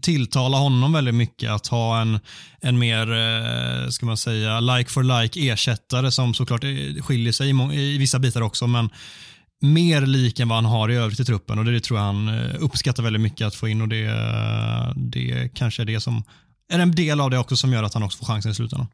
tilltala 0.02 0.58
honom 0.58 0.94
väldigt 0.94 1.16
mycket 1.16 1.52
att 1.52 1.68
ha 1.68 2.02
en, 2.02 2.20
en 2.62 2.80
mer, 2.80 3.12
eh, 3.12 3.90
ska 3.90 4.06
man 4.06 4.18
säga, 4.18 4.60
like 4.60 4.90
for 4.90 5.22
like 5.22 5.50
ersättare 5.50 6.12
som 6.12 6.34
såklart 6.34 6.64
eh, 6.64 7.04
skiljer 7.04 7.34
sig 7.34 7.50
i, 7.50 7.80
i 7.96 7.98
vissa 7.98 8.20
bitar 8.20 8.42
också, 8.42 8.68
men 8.68 8.90
mer 9.62 10.02
lik 10.02 10.40
än 10.40 10.50
vad 10.50 10.58
han 10.58 10.66
har 10.66 10.92
i 10.92 10.96
övrigt 10.96 11.20
i 11.20 11.26
truppen 11.26 11.60
och 11.60 11.66
det, 11.66 11.80
tror 11.80 12.00
jag 12.00 12.06
han 12.06 12.28
eh, 12.28 12.56
uppskattar 12.60 13.04
väldigt 13.04 13.22
mycket 13.22 13.48
att 13.48 13.56
få 13.56 13.68
in 13.68 13.82
och 13.82 13.88
det, 13.88 14.06
eh, 14.06 14.96
det 14.96 15.50
kanske 15.54 15.82
är 15.82 15.86
det 15.86 16.00
som 16.00 16.24
är 16.72 16.80
en 16.80 16.96
del 16.96 17.22
av 17.22 17.30
det 17.30 17.38
också 17.38 17.58
som 17.58 17.74
gör 17.74 17.84
att 17.84 17.94
han 17.94 18.04
också 18.04 18.18
får 18.18 18.26
chansen 18.26 18.52
i 18.52 18.56
slutändan. 18.56 18.88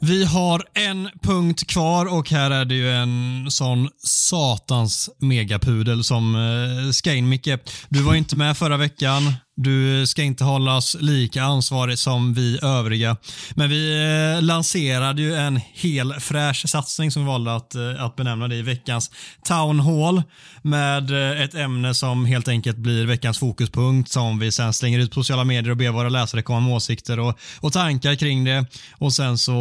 Vi 0.00 0.24
har 0.24 0.64
en 0.74 1.10
punkt 1.22 1.66
kvar 1.66 2.06
och 2.06 2.30
här 2.30 2.50
är 2.50 2.64
det 2.64 2.74
ju 2.74 2.90
en 2.90 3.46
sån 3.50 3.88
satans 4.06 5.10
megapudel 5.18 6.04
som 6.04 6.34
eh, 6.36 6.90
ska 6.90 7.14
in 7.14 7.28
Micke. 7.28 7.48
Du 7.88 8.02
var 8.02 8.14
inte 8.14 8.36
med 8.36 8.56
förra 8.56 8.76
veckan. 8.76 9.22
Du 9.56 10.06
ska 10.06 10.22
inte 10.22 10.44
hållas 10.44 10.96
lika 11.00 11.42
ansvarig 11.42 11.98
som 11.98 12.34
vi 12.34 12.58
övriga. 12.62 13.16
Men 13.54 13.70
vi 13.70 14.04
eh, 14.36 14.42
lanserade 14.42 15.22
ju 15.22 15.34
en 15.34 15.60
hel 15.72 16.12
fräsch 16.12 16.68
satsning 16.68 17.10
som 17.10 17.22
vi 17.22 17.28
valde 17.28 17.54
att, 17.54 17.74
eh, 17.74 18.04
att 18.04 18.16
benämna 18.16 18.48
det 18.48 18.56
i 18.56 18.62
veckans 18.62 19.10
Town 19.44 19.80
Hall 19.80 20.22
med 20.62 21.10
eh, 21.10 21.42
ett 21.42 21.54
ämne 21.54 21.94
som 21.94 22.24
helt 22.24 22.48
enkelt 22.48 22.76
blir 22.76 23.06
veckans 23.06 23.38
fokuspunkt 23.38 24.10
som 24.10 24.38
vi 24.38 24.52
sen 24.52 24.72
slänger 24.72 24.98
ut 24.98 25.10
på 25.10 25.14
sociala 25.14 25.44
medier 25.44 25.70
och 25.70 25.76
ber 25.76 25.90
våra 25.90 26.08
läsare 26.08 26.42
komma 26.42 26.60
med 26.60 26.74
åsikter 26.74 27.20
och, 27.20 27.38
och 27.60 27.72
tankar 27.72 28.14
kring 28.14 28.44
det 28.44 28.66
och 28.92 29.12
sen 29.12 29.38
så 29.38 29.52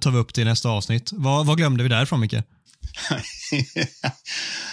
tar 0.00 0.10
vi 0.10 0.18
upp 0.18 0.34
det 0.34 0.40
i 0.40 0.44
nästa 0.44 0.68
avsnitt. 0.68 1.10
Vad, 1.12 1.46
vad 1.46 1.56
glömde 1.56 1.82
vi 1.82 1.88
därifrån 1.88 2.20
Micke? 2.20 2.36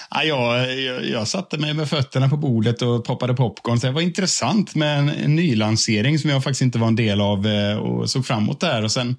Ja, 0.10 0.24
jag, 0.24 0.80
jag, 0.80 1.10
jag, 1.10 1.28
satte 1.28 1.58
mig 1.58 1.74
med 1.74 1.90
fötterna 1.90 2.30
på 2.30 2.38
bordet 2.38 2.82
och 2.82 3.06
poppade 3.06 3.34
popcorn. 3.34 3.80
Så 3.80 3.88
det 3.88 3.94
var 3.94 4.02
intressant 4.02 4.76
med 4.76 5.00
en, 5.00 5.10
en 5.10 5.36
nylansering 5.36 6.20
som 6.20 6.30
jag 6.30 6.44
faktiskt 6.44 6.62
inte 6.62 6.80
var 6.80 6.88
en 6.88 6.96
del 6.96 7.22
av 7.22 7.48
eh, 7.48 7.78
och 7.78 8.10
såg 8.10 8.26
fram 8.26 8.44
emot 8.44 8.60
där. 8.60 8.84
Och 8.84 8.92
sen 8.92 9.16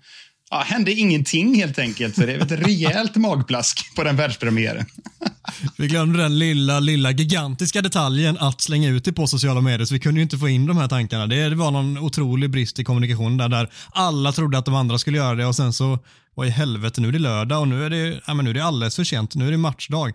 ja, 0.50 0.62
hände 0.66 0.92
ingenting 0.92 1.54
helt 1.54 1.78
enkelt. 1.78 2.14
Så 2.14 2.20
det 2.20 2.32
är 2.32 2.38
ett 2.38 2.52
rejält 2.66 3.16
magplask 3.16 3.94
på 3.96 4.04
den 4.04 4.16
världspremiären. 4.16 4.86
Vi 5.78 5.88
glömde 5.88 6.22
den 6.22 6.38
lilla, 6.38 6.80
lilla 6.80 7.10
gigantiska 7.10 7.82
detaljen 7.82 8.38
att 8.38 8.60
slänga 8.60 8.88
ut 8.88 9.04
det 9.04 9.12
på 9.12 9.26
sociala 9.26 9.60
medier, 9.60 9.84
så 9.84 9.94
vi 9.94 10.00
kunde 10.00 10.20
ju 10.20 10.22
inte 10.22 10.38
få 10.38 10.48
in 10.48 10.66
de 10.66 10.76
här 10.76 10.88
tankarna. 10.88 11.26
Det 11.26 11.54
var 11.54 11.70
någon 11.70 11.98
otrolig 11.98 12.50
brist 12.50 12.78
i 12.78 12.84
kommunikation 12.84 13.36
där, 13.36 13.48
där 13.48 13.70
alla 13.90 14.32
trodde 14.32 14.58
att 14.58 14.64
de 14.64 14.74
andra 14.74 14.98
skulle 14.98 15.16
göra 15.16 15.34
det 15.34 15.46
och 15.46 15.56
sen 15.56 15.72
så, 15.72 15.98
vad 16.34 16.46
i 16.46 16.50
helvete, 16.50 17.00
nu 17.00 17.08
är 17.08 17.12
det 17.12 17.18
lördag 17.18 17.60
och 17.60 17.68
nu 17.68 17.84
är 17.84 17.90
det, 17.90 18.20
ja, 18.26 18.34
men 18.34 18.44
nu 18.44 18.50
är 18.50 18.54
det 18.54 18.64
alldeles 18.64 18.96
för 18.96 19.04
sent, 19.04 19.34
nu 19.34 19.46
är 19.46 19.50
det 19.50 19.56
matchdag. 19.56 20.12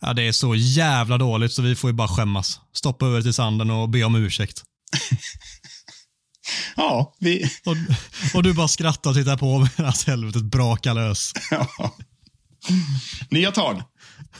Ja, 0.00 0.12
det 0.12 0.22
är 0.22 0.32
så 0.32 0.54
jävla 0.54 1.18
dåligt 1.18 1.52
så 1.52 1.62
vi 1.62 1.76
får 1.76 1.90
ju 1.90 1.94
bara 1.94 2.08
skämmas. 2.08 2.60
Stoppa 2.72 3.06
över 3.06 3.22
till 3.22 3.34
sanden 3.34 3.70
och 3.70 3.88
be 3.88 4.04
om 4.04 4.14
ursäkt. 4.14 4.62
ja, 6.76 7.14
vi... 7.18 7.50
Och, 7.64 7.76
och, 8.34 8.42
du 8.42 8.54
bara 8.54 8.68
skrattar 8.68 9.10
och 9.10 9.16
tittar 9.16 9.36
på 9.36 9.68
medan 9.78 9.92
helvetet 10.06 10.42
brakar 10.42 10.94
lös. 10.94 11.32
ja. 11.50 11.96
Nya 13.30 13.52
tag. 13.52 13.82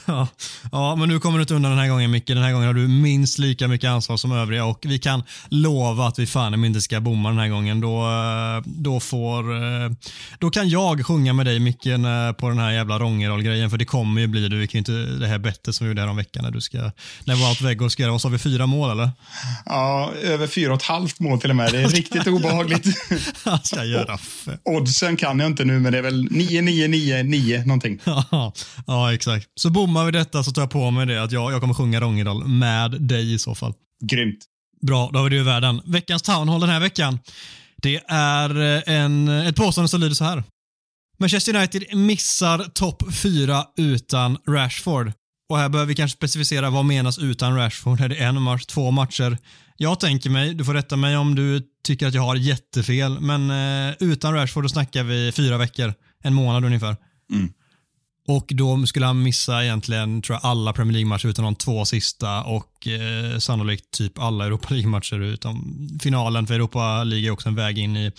Ja, 0.05 0.27
ja, 0.71 0.95
men 0.95 1.09
nu 1.09 1.19
kommer 1.19 1.37
du 1.37 1.41
inte 1.41 1.53
undan 1.53 1.71
den 1.71 1.79
här 1.79 1.89
gången 1.89 2.11
Micke. 2.11 2.27
Den 2.27 2.43
här 2.43 2.51
gången 2.51 2.67
har 2.67 2.73
du 2.73 2.87
minst 2.87 3.39
lika 3.39 3.67
mycket 3.67 3.89
ansvar 3.89 4.17
som 4.17 4.31
övriga 4.31 4.65
och 4.65 4.85
vi 4.87 4.99
kan 4.99 5.23
lova 5.49 6.07
att 6.07 6.19
vi 6.19 6.27
fan 6.27 6.65
inte 6.65 6.81
ska 6.81 6.99
bomma 6.99 7.29
den 7.29 7.39
här 7.39 7.49
gången. 7.49 7.81
Då, 7.81 8.01
eh, 8.01 8.63
då, 8.65 8.99
får, 8.99 9.55
eh, 9.55 9.91
då 10.39 10.49
kan 10.49 10.69
jag 10.69 11.05
sjunga 11.05 11.33
med 11.33 11.45
dig 11.45 11.59
Micke 11.59 11.87
på 12.37 12.49
den 12.49 12.59
här 12.59 12.71
jävla 12.71 12.99
Rångerol-grejen 12.99 13.69
för 13.69 13.77
det 13.77 13.85
kommer 13.85 14.21
ju 14.21 14.27
bli 14.27 14.47
det. 14.47 14.55
Vi 14.55 14.67
kan 14.67 14.77
inte 14.77 14.91
det 14.91 15.27
här 15.27 15.39
bettet 15.39 15.75
som 15.75 15.87
vi 15.87 15.89
gjorde 15.89 16.01
veckan 16.13 16.43
när 16.43 16.51
du 16.51 16.61
ska, 16.61 16.91
när 17.25 17.35
Wout 17.35 17.61
Weghorst 17.61 17.93
ska 17.93 18.03
göra, 18.03 18.11
vad 18.11 18.21
sa 18.21 18.29
vi, 18.29 18.37
fyra 18.37 18.65
mål 18.65 18.91
eller? 18.91 19.11
Ja, 19.65 20.11
över 20.23 20.47
fyra 20.47 20.73
och 20.73 20.81
ett 20.81 20.87
halvt 20.87 21.19
mål 21.19 21.39
till 21.39 21.49
och 21.49 21.55
med. 21.55 21.71
Det 21.71 21.81
är 21.81 21.87
riktigt 21.87 22.27
obehagligt. 22.35 22.85
Han 23.43 23.59
ska 23.63 23.83
göra 23.83 24.17
Oddsen 24.63 25.17
kan 25.17 25.39
jag 25.39 25.47
inte 25.47 25.65
nu, 25.65 25.79
men 25.79 25.91
det 25.91 25.97
är 25.97 26.01
väl 26.01 26.27
9, 26.31 26.61
9, 26.61 26.87
9, 26.87 27.23
9 27.23 27.63
någonting. 27.65 27.99
ja, 28.87 29.13
exakt. 29.13 29.47
Så 29.55 29.69
bommar 29.91 30.05
vi 30.05 30.11
detta 30.11 30.43
så 30.43 30.51
tar 30.51 30.61
jag 30.61 30.69
på 30.69 30.91
mig 30.91 31.05
det 31.05 31.23
att 31.23 31.31
jag, 31.31 31.51
jag 31.51 31.61
kommer 31.61 31.73
sjunga 31.73 31.99
Rångedal 31.99 32.47
med 32.47 33.01
dig 33.01 33.33
i 33.33 33.39
så 33.39 33.55
fall. 33.55 33.73
Grymt. 34.03 34.39
Bra, 34.81 35.09
då 35.13 35.19
har 35.19 35.23
vi 35.23 35.29
det 35.29 35.35
ur 35.35 35.43
världen. 35.43 35.81
Veckans 35.85 36.21
Town 36.21 36.49
Hall 36.49 36.61
den 36.61 36.69
här 36.69 36.79
veckan. 36.79 37.19
Det 37.81 38.01
är 38.07 38.49
en, 38.89 39.27
ett 39.27 39.55
påstående 39.55 39.89
som 39.89 39.99
lyder 39.99 40.15
så 40.15 40.23
här. 40.23 40.43
Manchester 41.19 41.55
United 41.55 41.97
missar 41.97 42.59
topp 42.73 43.03
fyra 43.13 43.65
utan 43.77 44.37
Rashford. 44.47 45.11
Och 45.49 45.57
här 45.57 45.69
behöver 45.69 45.87
vi 45.87 45.95
kanske 45.95 46.17
specificera 46.17 46.69
vad 46.69 46.85
menas 46.85 47.19
utan 47.19 47.55
Rashford. 47.55 48.01
Är 48.01 48.09
det 48.09 48.15
en 48.15 48.41
match, 48.41 48.65
två 48.65 48.91
matcher? 48.91 49.37
Jag 49.77 49.99
tänker 49.99 50.29
mig, 50.29 50.53
du 50.53 50.65
får 50.65 50.73
rätta 50.73 50.95
mig 50.95 51.17
om 51.17 51.35
du 51.35 51.61
tycker 51.83 52.07
att 52.07 52.13
jag 52.13 52.21
har 52.21 52.35
jättefel, 52.35 53.19
men 53.19 53.51
eh, 53.51 53.95
utan 53.99 54.33
Rashford 54.33 54.63
då 54.63 54.69
snackar 54.69 55.03
vi 55.03 55.31
fyra 55.31 55.57
veckor, 55.57 55.93
en 56.23 56.33
månad 56.33 56.65
ungefär. 56.65 56.95
Mm. 57.33 57.53
Och 58.27 58.47
då 58.49 58.85
skulle 58.85 59.05
han 59.05 59.23
missa 59.23 59.63
egentligen 59.63 60.21
tror 60.21 60.35
jag, 60.41 60.51
alla 60.51 60.73
Premier 60.73 60.93
League-matcher 60.93 61.27
utom 61.27 61.45
de 61.45 61.55
två 61.55 61.85
sista 61.85 62.43
och 62.43 62.87
eh, 62.87 63.37
sannolikt 63.37 63.91
typ 63.91 64.19
alla 64.19 64.45
Europa 64.45 64.67
League-matcher 64.73 65.21
utom 65.21 65.87
finalen 66.01 66.47
för 66.47 66.53
Europa 66.53 67.03
League 67.03 67.27
är 67.27 67.31
också 67.31 67.49
en 67.49 67.55
väg 67.55 67.77
in 67.77 67.97
i, 67.97 68.11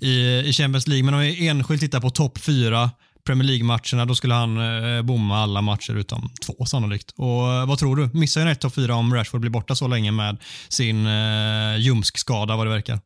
i, 0.00 0.42
i 0.46 0.52
Champions 0.52 0.86
League. 0.86 1.04
Men 1.04 1.14
om 1.14 1.20
vi 1.20 1.48
enskilt 1.48 1.80
tittar 1.80 2.00
på 2.00 2.10
topp 2.10 2.38
fyra 2.38 2.90
Premier 3.24 3.46
League-matcherna 3.46 4.04
då 4.04 4.14
skulle 4.14 4.34
han 4.34 4.56
eh, 4.58 5.02
bomma 5.02 5.42
alla 5.42 5.62
matcher 5.62 5.94
utom 5.94 6.30
två 6.46 6.64
sannolikt. 6.64 7.14
Och 7.16 7.52
eh, 7.52 7.66
vad 7.66 7.78
tror 7.78 7.96
du? 7.96 8.10
Missar 8.12 8.40
United 8.40 8.60
topp 8.60 8.74
fyra 8.74 8.94
om 8.94 9.14
Rashford 9.14 9.40
blir 9.40 9.50
borta 9.50 9.74
så 9.74 9.88
länge 9.88 10.12
med 10.12 10.36
sin 10.68 11.06
eh, 11.06 11.76
ljumskskada 11.78 12.56
vad 12.56 12.66
det 12.66 12.70
verkar? 12.70 13.00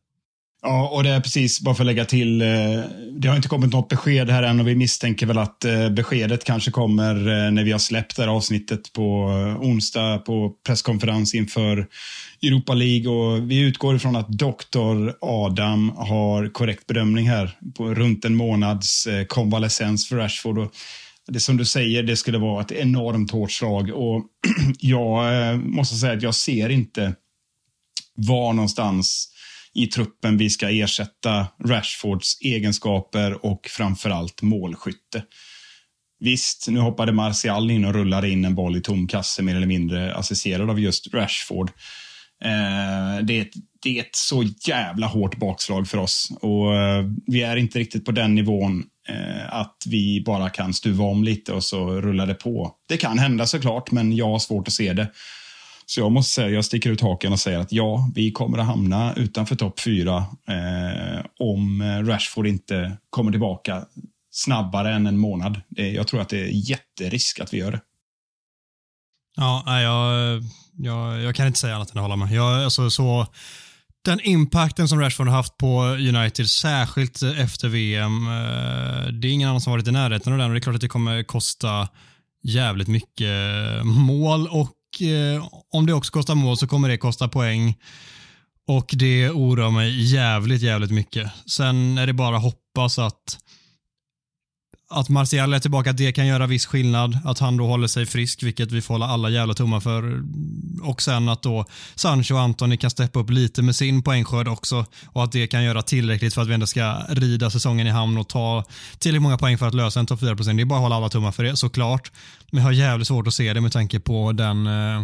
Ja, 0.67 0.89
och 0.89 1.03
det 1.03 1.09
är 1.09 1.19
precis, 1.19 1.61
bara 1.61 1.75
för 1.75 1.83
att 1.83 1.85
lägga 1.85 2.05
till, 2.05 2.41
eh, 2.41 2.47
det 3.19 3.27
har 3.27 3.35
inte 3.35 3.47
kommit 3.47 3.71
något 3.71 3.89
besked 3.89 4.29
här 4.29 4.43
än 4.43 4.59
och 4.59 4.67
vi 4.67 4.75
misstänker 4.75 5.25
väl 5.25 5.37
att 5.37 5.65
eh, 5.65 5.89
beskedet 5.89 6.43
kanske 6.43 6.71
kommer 6.71 7.15
eh, 7.15 7.51
när 7.51 7.63
vi 7.63 7.71
har 7.71 7.79
släppt 7.79 8.15
det 8.15 8.21
här 8.21 8.29
avsnittet 8.29 8.93
på 8.93 9.25
onsdag 9.61 10.17
på 10.17 10.53
presskonferens 10.65 11.35
inför 11.35 11.87
Europa 12.43 12.73
League 12.73 13.09
och 13.09 13.51
vi 13.51 13.59
utgår 13.59 13.95
ifrån 13.95 14.15
att 14.15 14.29
doktor 14.29 15.13
Adam 15.21 15.89
har 15.89 16.49
korrekt 16.49 16.87
bedömning 16.87 17.29
här 17.29 17.57
på 17.77 17.93
runt 17.93 18.25
en 18.25 18.35
månads 18.35 19.07
konvalescens 19.27 20.09
för 20.09 20.15
Rashford. 20.15 20.57
Och 20.57 20.71
det 21.27 21.39
som 21.39 21.57
du 21.57 21.65
säger, 21.65 22.03
det 22.03 22.15
skulle 22.15 22.37
vara 22.37 22.61
ett 22.61 22.71
enormt 22.71 23.31
hårt 23.31 23.51
slag 23.51 23.91
och 23.93 24.23
jag 24.79 25.59
måste 25.59 25.95
säga 25.95 26.13
att 26.13 26.21
jag 26.21 26.35
ser 26.35 26.69
inte 26.69 27.13
var 28.15 28.53
någonstans 28.53 29.31
i 29.75 29.87
truppen 29.87 30.37
vi 30.37 30.49
ska 30.49 30.69
ersätta 30.69 31.47
Rashfords 31.65 32.41
egenskaper 32.41 33.45
och 33.45 33.67
framförallt 33.69 34.41
målskytte. 34.41 35.23
Visst, 36.19 36.67
nu 36.69 36.79
hoppade 36.79 37.11
Martial 37.11 37.71
in 37.71 37.85
och 37.85 37.93
rullade 37.93 38.29
in 38.29 38.45
en 38.45 38.55
boll 38.55 38.77
i 38.77 38.81
tom 38.81 39.07
kasse 39.07 39.41
mer 39.41 39.55
eller 39.55 39.67
mindre 39.67 40.15
assisterad 40.15 40.69
av 40.69 40.79
just 40.79 41.13
Rashford. 41.13 41.71
Eh, 42.43 43.25
det, 43.25 43.37
är 43.37 43.41
ett, 43.41 43.53
det 43.83 43.97
är 43.97 44.01
ett 44.01 44.15
så 44.15 44.43
jävla 44.67 45.07
hårt 45.07 45.35
bakslag 45.35 45.87
för 45.87 45.97
oss 45.97 46.31
och 46.41 46.75
eh, 46.75 47.05
vi 47.27 47.41
är 47.41 47.55
inte 47.55 47.79
riktigt 47.79 48.05
på 48.05 48.11
den 48.11 48.35
nivån 48.35 48.83
eh, 49.09 49.53
att 49.53 49.83
vi 49.87 50.23
bara 50.25 50.49
kan 50.49 50.73
stuva 50.73 51.03
om 51.03 51.23
lite 51.23 51.53
och 51.53 51.63
så 51.63 52.01
rullar 52.01 52.27
det 52.27 52.33
på. 52.33 52.71
Det 52.87 52.97
kan 52.97 53.19
hända 53.19 53.45
såklart, 53.45 53.91
men 53.91 54.15
jag 54.15 54.29
har 54.29 54.39
svårt 54.39 54.67
att 54.67 54.73
se 54.73 54.93
det. 54.93 55.11
Så 55.85 55.99
jag 55.99 56.11
måste 56.11 56.33
säga, 56.33 56.49
jag 56.49 56.65
sticker 56.65 56.89
ut 56.89 57.01
haken 57.01 57.33
och 57.33 57.39
säger 57.39 57.59
att 57.59 57.71
ja, 57.71 58.11
vi 58.15 58.31
kommer 58.31 58.57
att 58.57 58.65
hamna 58.65 59.13
utanför 59.13 59.55
topp 59.55 59.79
fyra 59.79 60.17
eh, 60.47 61.25
om 61.39 61.81
eh, 61.81 62.03
Rashford 62.03 62.47
inte 62.47 62.97
kommer 63.09 63.31
tillbaka 63.31 63.85
snabbare 64.31 64.93
än 64.93 65.07
en 65.07 65.17
månad. 65.17 65.61
Jag 65.69 66.07
tror 66.07 66.21
att 66.21 66.29
det 66.29 66.39
är 66.39 66.69
jätterisk 66.69 67.39
att 67.39 67.53
vi 67.53 67.57
gör 67.57 67.71
det. 67.71 67.81
Ja, 69.37 69.81
jag, 69.81 70.43
jag, 70.77 71.21
jag 71.21 71.35
kan 71.35 71.47
inte 71.47 71.59
säga 71.59 71.75
annat 71.75 71.91
än 71.91 71.97
att 71.97 72.03
hålla 72.03 72.15
med. 72.15 72.31
Jag, 72.31 72.63
alltså, 72.63 72.89
så, 72.89 73.27
den 74.05 74.19
impacten 74.23 74.87
som 74.87 74.99
Rashford 74.99 75.27
har 75.27 75.35
haft 75.35 75.57
på 75.57 75.81
United, 75.83 76.49
särskilt 76.49 77.21
efter 77.23 77.69
VM, 77.69 78.27
eh, 78.27 79.07
det 79.07 79.27
är 79.27 79.31
ingen 79.31 79.49
annan 79.49 79.61
som 79.61 79.71
varit 79.71 79.87
i 79.87 79.91
närheten 79.91 80.33
av 80.33 80.39
den 80.39 80.47
och 80.47 80.53
det 80.53 80.59
är 80.59 80.61
klart 80.61 80.75
att 80.75 80.81
det 80.81 80.87
kommer 80.87 81.23
kosta 81.23 81.87
jävligt 82.43 82.87
mycket 82.87 83.35
mål 83.83 84.47
och 84.47 84.71
eh, 85.01 85.47
om 85.71 85.85
det 85.85 85.93
också 85.93 86.11
kostar 86.11 86.35
mål 86.35 86.57
så 86.57 86.67
kommer 86.67 86.89
det 86.89 86.97
kosta 86.97 87.27
poäng. 87.27 87.77
Och 88.67 88.89
det 88.93 89.29
oroar 89.29 89.71
mig 89.71 90.13
jävligt, 90.13 90.61
jävligt 90.61 90.91
mycket. 90.91 91.31
Sen 91.45 91.97
är 91.97 92.07
det 92.07 92.13
bara 92.13 92.37
hoppas 92.37 92.99
att 92.99 93.37
att 94.89 95.09
Martial 95.09 95.53
är 95.53 95.59
tillbaka, 95.59 95.93
det 95.93 96.11
kan 96.11 96.27
göra 96.27 96.47
viss 96.47 96.65
skillnad. 96.65 97.19
Att 97.25 97.39
han 97.39 97.57
då 97.57 97.67
håller 97.67 97.87
sig 97.87 98.05
frisk, 98.05 98.43
vilket 98.43 98.71
vi 98.71 98.81
får 98.81 98.93
hålla 98.93 99.05
alla 99.05 99.29
jävla 99.29 99.53
tummar 99.53 99.79
för. 99.79 100.23
Och 100.83 101.01
sen 101.01 101.29
att 101.29 101.41
då 101.41 101.65
Sancho 101.95 102.33
och 102.33 102.41
Antoni 102.41 102.77
kan 102.77 102.89
steppa 102.89 103.19
upp 103.19 103.29
lite 103.29 103.61
med 103.61 103.75
sin 103.75 104.03
poängskörd 104.03 104.47
också. 104.47 104.85
Och 105.07 105.23
att 105.23 105.31
det 105.31 105.47
kan 105.47 105.63
göra 105.63 105.81
tillräckligt 105.81 106.33
för 106.33 106.41
att 106.41 106.47
vi 106.47 106.53
ändå 106.53 106.67
ska 106.67 106.97
rida 107.09 107.49
säsongen 107.49 107.87
i 107.87 107.89
hamn 107.89 108.17
och 108.17 108.27
ta 108.27 108.63
tillräckligt 108.99 109.21
många 109.21 109.37
poäng 109.37 109.57
för 109.57 109.67
att 109.67 109.73
lösa 109.73 109.99
en 109.99 110.05
topp 110.05 110.21
4-placering. 110.21 110.57
Det 110.57 110.63
är 110.63 110.65
bara 110.65 110.79
att 110.79 110.83
hålla 110.83 110.95
alla 110.95 111.09
tummar 111.09 111.31
för 111.31 111.43
det, 111.43 111.57
såklart. 111.57 112.11
Men 112.51 112.57
jag 112.57 112.67
har 112.67 112.71
jävligt 112.71 113.07
svårt 113.07 113.27
att 113.27 113.33
se 113.33 113.53
det 113.53 113.61
med 113.61 113.71
tanke 113.71 113.99
på 113.99 114.31
den 114.31 114.67
eh, 114.67 115.03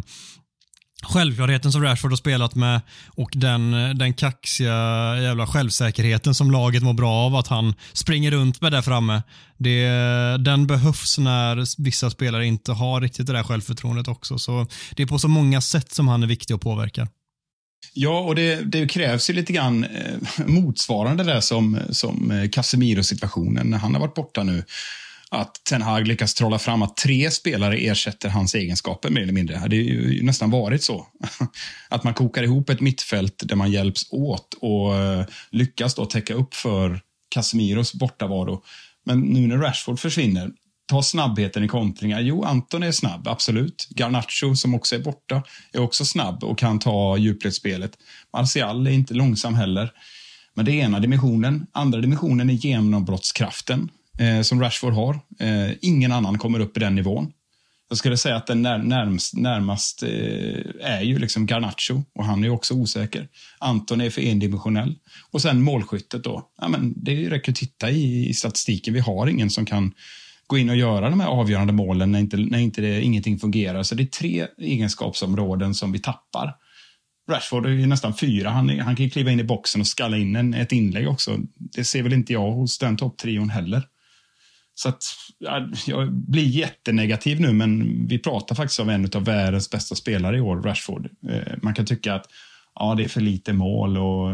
självklarheten 1.02 1.72
som 1.72 1.84
Rashford 1.84 2.12
har 2.12 2.18
spelat 2.18 2.56
med 2.56 2.82
och 3.08 3.30
den, 3.36 3.72
den 3.98 4.14
kaxiga 4.14 5.18
jävla 5.22 5.48
självsäkerheten 5.48 6.34
som 6.34 6.52
laget 6.52 6.84
mår 6.84 6.94
bra 6.94 7.14
av 7.14 7.36
att 7.36 7.48
han 7.48 7.74
springer 7.94 8.32
runt 8.32 8.62
med 8.62 8.72
där 8.72 8.82
framme. 8.82 9.22
Det, 9.58 9.88
den 10.40 10.68
behövs 10.68 11.18
när 11.18 11.84
vissa 11.84 12.10
spelare 12.10 12.46
inte 12.46 12.72
har 12.72 13.02
riktigt 13.02 13.28
det 13.28 13.34
där 13.34 13.44
självförtroendet 13.44 14.08
också. 14.08 14.38
Så 14.38 14.68
Det 14.96 15.04
är 15.04 15.08
på 15.08 15.20
så 15.20 15.28
många 15.28 15.62
sätt 15.62 15.92
som 15.92 16.08
han 16.08 16.24
är 16.24 16.28
viktig 16.28 16.54
att 16.54 16.62
påverka. 16.62 17.08
Ja, 17.94 18.20
och 18.20 18.36
det, 18.36 18.56
det 18.56 18.88
krävs 18.88 19.30
ju 19.30 19.34
lite 19.34 19.54
grann 19.54 19.84
eh, 19.84 20.46
motsvarande 20.46 21.24
där 21.24 21.42
som, 21.42 21.80
som 21.90 22.32
eh, 22.32 22.50
Casemiro-situationen 22.50 23.70
när 23.70 23.78
han 23.78 23.94
har 23.94 24.02
varit 24.02 24.14
borta 24.14 24.44
nu 24.44 24.64
att 25.32 25.64
Ten 25.70 25.82
Hag 25.82 26.08
lyckas 26.08 26.34
trolla 26.34 26.60
fram 26.60 26.82
att 26.82 26.98
tre 26.98 27.32
spelare 27.32 27.78
ersätter 27.78 28.30
hans 28.30 28.56
egenskaper 28.56 29.10
mer 29.10 29.22
eller 29.22 29.34
mindre. 29.34 29.54
Det 29.54 29.60
har 29.60 29.70
ju 29.70 30.24
nästan 30.24 30.52
varit 30.52 30.84
så. 30.84 31.08
Att 31.90 32.04
man 32.04 32.14
kokar 32.14 32.44
ihop 32.44 32.70
ett 32.70 32.82
mittfält 32.82 33.44
där 33.46 33.56
man 33.56 33.72
hjälps 33.72 34.08
åt 34.12 34.54
och 34.54 34.96
eh, 34.96 35.26
lyckas 35.50 35.96
då 35.96 36.06
täcka 36.06 36.34
upp 36.34 36.54
för 36.54 37.02
Casemiros 37.30 37.94
bortavaro. 37.94 38.64
Men 39.06 39.20
nu 39.20 39.48
när 39.48 39.58
Rashford 39.58 40.00
försvinner, 40.00 40.52
ta 40.88 41.04
snabbheten 41.04 41.64
i 41.64 41.68
kontringar. 41.68 42.20
Jo, 42.20 42.44
Anton 42.44 42.84
är 42.84 42.92
snabb, 42.92 43.28
absolut. 43.28 43.88
Garnacho, 43.96 44.56
som 44.56 44.76
också 44.76 44.96
är 44.96 45.00
borta, 45.00 45.44
är 45.74 45.80
också 45.80 46.06
snabb 46.06 46.44
och 46.44 46.58
kan 46.58 46.80
ta 46.80 47.18
djupledsspelet. 47.18 47.92
Martial 48.34 48.88
är 48.88 48.92
inte 48.92 49.14
långsam 49.14 49.56
heller. 49.56 49.92
Men 50.54 50.66
det 50.66 50.72
är 50.72 50.86
ena 50.86 51.00
dimensionen. 51.00 51.68
Andra 51.72 52.02
dimensionen 52.02 52.50
är 52.50 52.54
genombrottskraften 52.54 53.90
eh, 54.22 54.42
som 54.42 54.62
Rashford 54.62 54.94
har. 54.94 55.20
Eh, 55.40 55.72
ingen 55.82 56.12
annan 56.12 56.38
kommer 56.38 56.60
upp 56.60 56.78
i 56.78 56.80
den 56.80 56.96
nivån. 56.96 57.32
Jag 57.90 57.98
skulle 57.98 58.18
säga 58.18 58.36
att 58.36 58.48
den 58.48 58.62
när, 58.62 58.78
närmast, 58.78 59.34
närmast 59.34 60.04
eh, 60.04 60.10
är 60.82 61.02
ju 61.02 61.20
liksom 61.20 61.46
Garnacho 61.46 62.04
och 62.16 62.26
han 62.26 62.44
är 62.44 62.50
också 62.50 62.74
osäker. 62.74 63.28
Anton 63.60 64.02
är 64.02 64.10
för 64.10 64.22
endimensionell. 64.22 64.96
Och 65.32 65.42
sen 65.42 65.62
målskyttet 65.62 66.24
då. 66.24 66.50
Ja, 66.62 66.68
men 66.68 66.94
det 66.96 67.30
räcker 67.30 67.52
att 67.52 67.56
titta 67.56 67.90
i, 67.90 68.30
i 68.30 68.34
statistiken. 68.34 68.94
Vi 68.94 69.00
har 69.00 69.28
ingen 69.28 69.50
som 69.50 69.66
kan 69.66 69.94
gå 70.48 70.58
in 70.58 70.70
och 70.70 70.76
göra 70.76 71.10
de 71.10 71.20
här 71.20 71.28
avgörande 71.28 71.74
målen 71.74 72.12
när, 72.12 72.20
inte, 72.20 72.38
när 72.38 72.60
inte 72.60 72.82
det, 72.82 73.02
ingenting 73.02 73.40
fungerar. 73.40 73.84
Så 73.84 73.96
det 73.96 74.04
är 74.04 74.08
tre 74.08 74.48
egenskapsområden 74.58 75.76
som 75.76 75.92
vi 75.92 76.00
tappar. 76.00 76.56
Rashford 77.32 77.66
är 77.66 77.70
ju 77.70 77.88
nästan 77.88 78.14
fyra. 78.14 78.50
Han, 78.50 78.80
han 78.80 78.96
kan 78.96 79.10
kliva 79.10 79.32
in 79.32 79.40
i 79.40 79.44
boxen 79.44 79.82
och 79.82 79.88
skalla 79.88 80.18
in 80.18 80.36
en, 80.36 80.54
ett 80.54 80.72
inlägg 80.72 81.08
också. 81.08 81.38
Det 81.56 81.84
ser 81.84 82.04
väl 82.04 82.14
inte 82.14 82.34
jag 82.34 82.52
hos 82.52 82.78
den 82.78 82.98
topptrion 82.98 83.50
heller. 83.50 83.84
Så 84.76 84.90
att, 84.90 85.04
ja, 85.38 85.68
jag 85.86 86.14
blir 86.14 86.46
jättenegativ 86.46 87.42
nu, 87.42 87.54
men 87.54 88.08
vi 88.08 88.20
pratar 88.20 88.56
faktiskt 88.56 88.80
om 88.80 88.90
en 88.90 89.10
av 89.16 89.26
världens 89.26 89.70
bästa 89.70 89.96
spelare 89.96 90.38
i 90.38 90.42
år, 90.42 90.62
Rashford. 90.62 91.10
Eh, 91.30 91.54
man 91.62 91.74
kan 91.74 91.86
tycka 91.86 92.14
att 92.14 92.26
ja, 92.76 92.96
det 92.96 93.04
är 93.04 93.08
för 93.08 93.22
lite 93.22 93.54
mål 93.54 93.98
och 93.98 94.32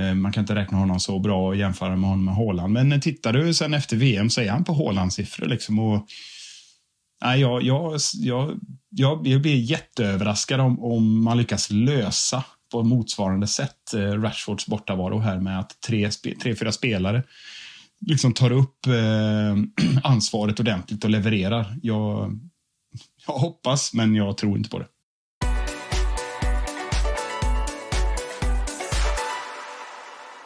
eh, 0.00 0.14
man 0.14 0.32
kan 0.32 0.40
inte 0.42 0.54
räkna 0.54 0.78
honom 0.78 1.00
så 1.00 1.18
bra 1.18 1.46
och 1.46 1.56
jämföra 1.56 1.96
med 1.96 2.10
honom 2.10 2.24
med 2.24 2.34
Haaland. 2.34 2.72
Men 2.72 3.00
tittar 3.00 3.32
du 3.32 3.54
sen 3.54 3.74
efter 3.74 3.96
VM 3.96 4.30
så 4.30 4.40
är 4.40 4.50
han 4.50 4.64
på 4.64 4.72
Haaland-siffror. 4.72 5.46
Liksom, 5.46 5.78
och, 5.78 6.06
ja, 7.20 7.36
jag, 7.36 7.62
jag, 7.62 8.00
jag, 8.12 8.60
jag, 9.26 9.40
blir 9.42 9.56
jätteöverraskad 9.56 10.60
om, 10.60 10.84
om 10.84 11.24
man 11.24 11.38
lyckas 11.38 11.70
lösa 11.70 12.44
på 12.72 12.82
motsvarande 12.82 13.46
sätt 13.46 13.94
eh, 13.94 14.00
Rashfords 14.00 14.66
bortavaro 14.66 15.18
här 15.18 15.40
med 15.40 15.60
att 15.60 15.80
tre, 15.86 16.10
tre 16.42 16.54
fyra 16.54 16.72
spelare 16.72 17.22
liksom 18.06 18.32
tar 18.32 18.52
upp 18.52 18.86
eh, 18.86 20.02
ansvaret 20.02 20.60
ordentligt 20.60 21.04
och 21.04 21.10
levererar. 21.10 21.76
Jag, 21.82 22.38
jag 23.26 23.34
hoppas, 23.34 23.94
men 23.94 24.14
jag 24.14 24.36
tror 24.36 24.56
inte 24.58 24.70
på 24.70 24.78
det. 24.78 24.86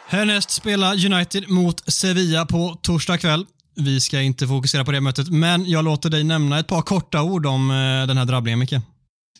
Härnäst 0.07 0.49
spelar 0.49 1.05
United 1.05 1.49
mot 1.49 1.91
Sevilla 1.91 2.45
på 2.45 2.79
torsdag 2.81 3.17
kväll. 3.17 3.45
Vi 3.75 3.99
ska 3.99 4.21
inte 4.21 4.47
fokusera 4.47 4.85
på 4.85 4.91
det 4.91 5.01
mötet, 5.01 5.29
men 5.29 5.69
jag 5.69 5.85
låter 5.85 6.09
dig 6.09 6.23
nämna 6.23 6.59
ett 6.59 6.67
par 6.67 6.81
korta 6.81 7.23
ord 7.23 7.45
om 7.45 7.71
eh, 7.71 8.07
den 8.07 8.17
här 8.17 8.25
drabblingen, 8.25 8.59
Micke. 8.59 8.73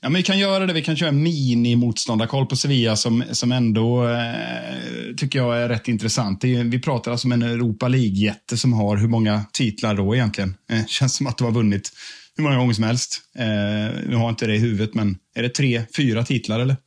Ja, 0.02 0.10
men 0.10 0.14
vi 0.14 0.24
kan 0.24 0.40
göra 0.40 0.66
det. 0.66 0.74
Vi 0.74 0.82
kan 0.82 0.98
köra 0.98 1.10
en 1.10 1.24
mini-motståndarkoll 1.24 2.46
på 2.46 2.56
Sevilla 2.56 2.96
som, 2.96 3.24
som 3.32 3.52
ändå 3.52 4.08
eh, 4.08 5.16
tycker 5.18 5.40
jag 5.40 5.62
är 5.62 5.70
rätt 5.70 5.88
intressant. 5.88 6.44
Är, 6.44 6.64
vi 6.64 6.80
pratar 6.80 7.12
alltså 7.12 7.28
om 7.28 7.32
en 7.32 7.42
Europa 7.42 7.88
League-jätte 7.88 8.58
som 8.58 8.74
har 8.74 8.98
hur 8.98 9.08
många 9.08 9.46
titlar 9.54 9.96
då 9.96 10.16
egentligen? 10.16 10.56
Eh, 10.72 10.86
känns 10.88 11.16
som 11.16 11.28
att 11.28 11.38
de 11.38 11.44
har 11.44 11.52
vunnit 11.52 11.92
hur 12.36 12.44
många 12.44 12.58
gånger 12.58 12.74
som 12.74 12.84
helst. 12.84 13.22
Eh, 13.38 13.46
nu 14.08 14.16
har 14.16 14.24
jag 14.24 14.32
inte 14.32 14.48
det 14.48 14.56
i 14.56 14.60
huvudet, 14.60 14.94
men 14.94 15.18
är 15.36 15.44
det 15.44 15.50
tre, 15.50 15.84
fyra 15.98 16.24
titlar 16.24 16.60
eller? 16.60 16.78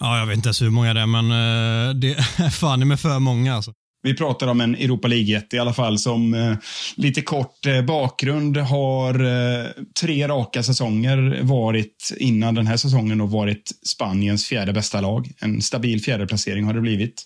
Ja, 0.00 0.18
jag 0.18 0.26
vet 0.26 0.36
inte 0.36 0.48
ens 0.48 0.62
hur 0.62 0.70
många 0.70 0.94
det 0.94 1.00
är, 1.00 1.06
men 1.06 1.24
eh, 1.24 1.94
det 1.94 2.12
är 2.44 2.50
fan 2.50 2.88
med 2.88 3.00
för 3.00 3.18
många 3.18 3.54
alltså. 3.54 3.72
Vi 4.02 4.14
pratar 4.14 4.46
om 4.46 4.60
en 4.60 4.74
Europa 4.74 5.08
league 5.08 5.42
i 5.52 5.58
alla 5.58 5.72
fall 5.72 5.98
som 5.98 6.34
eh, 6.34 6.56
lite 6.96 7.22
kort 7.22 7.66
eh, 7.66 7.82
bakgrund 7.82 8.56
har 8.56 9.14
eh, 9.14 9.66
tre 10.00 10.28
raka 10.28 10.62
säsonger 10.62 11.40
varit 11.42 12.12
innan 12.16 12.54
den 12.54 12.66
här 12.66 12.76
säsongen 12.76 13.20
och 13.20 13.30
varit 13.30 13.70
Spaniens 13.86 14.46
fjärde 14.46 14.72
bästa 14.72 15.00
lag. 15.00 15.30
En 15.40 15.62
stabil 15.62 16.02
fjärde 16.02 16.26
placering 16.26 16.64
har 16.64 16.74
det 16.74 16.80
blivit. 16.80 17.24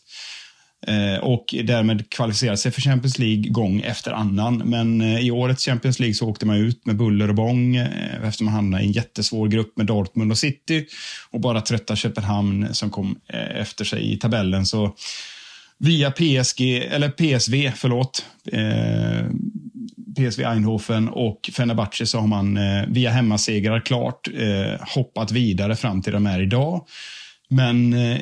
Eh, 0.87 1.25
och 1.25 1.55
därmed 1.64 2.11
kvalificerat 2.11 2.61
sig 2.61 2.72
för 2.72 2.81
Champions 2.81 3.18
League 3.18 3.51
gång 3.51 3.81
efter 3.81 4.12
annan. 4.12 4.57
Men 4.57 5.01
eh, 5.01 5.20
i 5.20 5.31
årets 5.31 5.64
Champions 5.64 6.01
League 6.01 6.14
så 6.14 6.29
åkte 6.29 6.47
man 6.47 6.57
ut 6.57 6.87
med 6.87 6.97
buller 6.97 7.29
och 7.29 7.35
bång 7.35 7.77
eh, 7.77 8.25
efter 8.25 8.45
man 8.45 8.55
hamnade 8.55 8.83
i 8.83 8.87
en 8.87 8.93
jättesvår 8.93 9.49
grupp 9.49 9.77
med 9.77 9.87
Dortmund 9.87 10.31
och 10.31 10.39
City 10.39 10.87
och 11.31 11.41
bara 11.41 11.61
trötta 11.61 11.97
Köpenhamn 11.97 12.75
som 12.75 12.91
kom 12.91 13.18
eh, 13.29 13.61
efter 13.61 13.85
sig 13.85 14.12
i 14.12 14.16
tabellen. 14.16 14.66
Så 14.66 14.95
via 15.85 16.11
PSG, 16.11 16.61
eller 16.91 17.09
PSV, 17.09 17.72
förlåt, 17.76 18.26
eh, 18.53 19.26
PSV 20.16 20.45
Eindhoven 20.45 21.09
och 21.09 21.51
Fenerbahce 21.53 22.07
så 22.07 22.18
har 22.18 22.26
man 22.26 22.57
eh, 22.57 22.87
via 22.89 23.11
hemmasegrar 23.11 23.80
klart 23.80 24.28
eh, 24.35 24.87
hoppat 24.95 25.32
vidare 25.32 25.76
fram 25.76 26.03
till 26.03 26.12
de 26.12 26.26
är 26.26 26.43
idag. 26.43 26.87
Men 27.49 27.93
eh, 27.93 28.20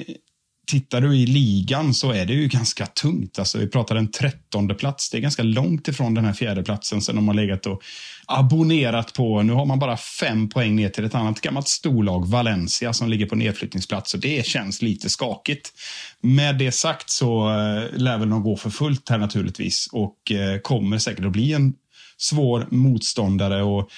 tittar 0.67 1.01
du 1.01 1.17
i 1.17 1.27
ligan 1.27 1.95
så 1.95 2.13
är 2.13 2.27
det 2.27 2.33
ju 2.33 2.49
ganska 2.49 2.87
tungt. 2.87 3.39
Alltså, 3.39 3.59
vi 3.59 3.69
pratar 3.69 3.97
en 3.97 4.11
trettonde 4.11 4.75
plats. 4.75 5.11
Det 5.11 5.17
är 5.17 5.21
ganska 5.21 5.43
långt 5.43 5.89
ifrån 5.89 6.15
den 6.15 6.25
här 6.25 6.33
fjärde 6.33 6.63
platsen 6.63 7.03
sen 7.03 7.17
de 7.17 7.29
har 7.29 7.35
legat 7.35 7.67
och 7.67 7.83
abonnerat 8.27 9.13
på. 9.13 9.43
Nu 9.43 9.53
har 9.53 9.67
man 9.67 9.79
bara 9.79 9.97
fem 9.97 10.49
poäng 10.49 10.77
ner 10.77 10.89
till 10.89 11.05
ett 11.05 11.15
annat 11.15 11.41
gammalt 11.41 11.69
storlag, 11.69 12.27
Valencia, 12.27 12.93
som 12.93 13.09
ligger 13.09 13.27
på 13.27 13.35
nedflyttningsplats. 13.35 14.15
Och 14.15 14.21
det 14.21 14.47
känns 14.47 14.83
lite 14.83 15.09
skakigt. 15.09 15.73
Med 16.21 16.59
det 16.59 16.73
sagt 16.73 17.11
så 17.11 17.49
eh, 17.51 17.99
lär 17.99 18.19
väl 18.19 18.31
de 18.31 18.43
gå 18.43 18.57
för 18.57 18.71
fullt 18.71 19.09
här 19.09 19.19
naturligtvis 19.19 19.89
och 19.93 20.33
eh, 20.33 20.59
kommer 20.59 20.99
säkert 20.99 21.25
att 21.25 21.33
bli 21.33 21.53
en 21.53 21.75
svår 22.19 22.67
motståndare. 22.71 23.63
Och 23.63 23.91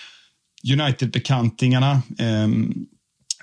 United-bekantingarna 0.72 1.92
eh, 2.18 2.48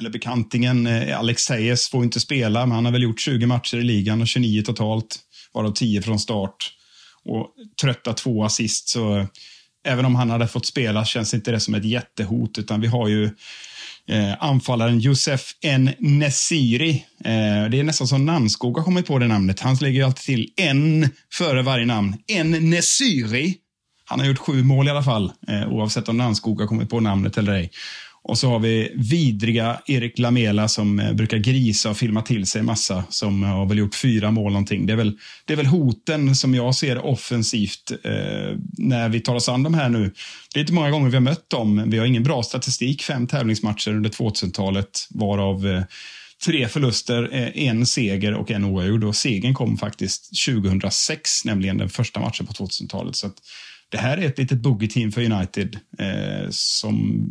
eller 0.02 0.10
bekantingen 0.10 0.88
eh, 0.88 1.20
Alex 1.20 1.48
får 1.92 2.04
inte 2.04 2.20
spela, 2.20 2.66
men 2.66 2.76
han 2.76 2.86
har 2.86 2.92
väl 2.92 3.04
gjort 3.04 3.20
20 3.20 3.46
matcher 3.46 3.78
i 3.78 3.84
ligan 3.84 4.22
och 4.22 4.28
29 4.28 4.62
totalt, 4.62 5.20
varav 5.54 5.74
10 5.74 6.02
från 6.02 6.20
start. 6.20 6.74
Och 7.26 7.48
trötta 7.82 8.14
två 8.14 8.44
assist, 8.44 8.90
så 8.90 9.18
eh, 9.18 9.26
även 9.88 10.06
om 10.06 10.16
han 10.16 10.30
hade 10.30 10.48
fått 10.48 10.66
spela 10.66 11.06
känns 11.06 11.34
inte 11.34 11.52
det 11.52 11.60
som 11.60 11.76
ett 11.76 11.86
jättehot, 11.86 12.58
utan 12.58 12.82
vi 12.82 12.88
har 12.88 13.08
ju 13.08 13.26
eh, 14.08 14.34
anfallaren 14.40 15.00
Josef 15.00 15.56
N. 15.62 15.90
Nesiri. 16.00 17.06
Eh, 17.26 17.70
det 17.70 17.80
är 17.80 17.84
nästan 17.84 18.08
som 18.08 18.26
Namnskog 18.26 18.78
har 18.78 18.84
kommit 18.84 19.08
på 19.08 19.20
det 19.20 19.28
namnet. 19.28 19.60
Han 19.60 19.76
lägger 19.76 20.00
ju 20.00 20.06
alltid 20.06 20.26
till 20.26 20.50
en 20.58 21.10
före 21.34 21.62
varje 21.62 21.86
namn. 21.86 22.16
N. 22.28 22.52
Nesiri. 22.70 23.58
Han 24.06 24.20
har 24.20 24.28
gjort 24.28 24.38
sju 24.38 24.64
mål 24.64 24.88
i 24.88 24.92
alla 24.92 25.04
fall, 25.04 25.32
eh, 25.48 25.68
oavsett 25.68 26.10
om 26.10 26.18
Namnskog 26.18 26.60
har 26.60 26.68
kommit 26.68 26.90
på 26.90 27.00
namnet 27.00 27.38
eller 27.38 27.54
ej. 27.54 27.72
Och 28.24 28.38
så 28.38 28.50
har 28.50 28.60
vi 28.60 28.92
vidriga 28.96 29.82
Erik 29.88 30.20
Lamela 30.20 30.68
som 30.68 31.00
eh, 31.00 31.14
brukar 31.14 31.38
grisa 31.38 31.90
och 31.90 31.98
filma 31.98 32.22
till 32.22 32.46
sig 32.46 32.62
massa, 32.62 33.04
som 33.10 33.44
har 33.44 33.66
väl 33.66 33.78
gjort 33.78 33.96
fyra 33.96 34.32
mål 34.32 34.52
någonting. 34.52 34.86
Det 34.86 34.94
är 34.94 34.98
väl, 34.98 35.18
det 35.46 35.54
är 35.54 35.58
väl 35.58 35.66
hoten 35.66 36.36
som 36.36 36.56
jag 36.56 36.76
ser 36.76 37.06
offensivt 37.06 37.92
eh, 38.04 38.58
när 38.78 39.10
vi 39.10 39.20
tar 39.20 39.36
oss 39.36 39.50
an 39.50 39.64
de 39.64 39.74
här 39.74 39.90
nu. 39.90 40.14
Det 40.54 40.60
är 40.60 40.62
inte 40.62 40.74
många 40.74 40.92
gånger 40.92 41.10
vi 41.10 41.16
har 41.16 41.22
mött 41.22 41.50
dem. 41.50 41.84
Vi 41.88 41.98
har 41.98 42.06
ingen 42.06 42.24
bra 42.24 42.44
statistik, 42.44 43.04
fem 43.04 43.28
tävlingsmatcher 43.28 43.92
under 43.92 44.10
2000-talet, 44.10 45.08
varav 45.10 45.68
eh, 45.68 45.84
tre 46.46 46.68
förluster, 46.68 47.30
eh, 47.32 47.68
en 47.68 47.86
seger 47.86 48.34
och 48.34 48.52
en 48.52 48.66
oavgjord. 48.66 49.04
Och 49.04 49.16
segern 49.16 49.54
kom 49.54 49.78
faktiskt 49.78 50.46
2006, 50.46 51.46
nämligen 51.46 51.78
den 51.78 51.90
första 51.90 52.20
matchen 52.20 52.46
på 52.46 52.54
2000-talet. 52.54 53.16
Så 53.16 53.28
att, 53.28 53.36
det 53.92 53.98
här 53.98 54.18
är 54.18 54.28
ett 54.28 54.38
litet 54.38 54.58
boogie-team 54.58 55.12
för 55.12 55.32
United 55.32 55.80
eh, 56.00 56.48
som 56.50 57.26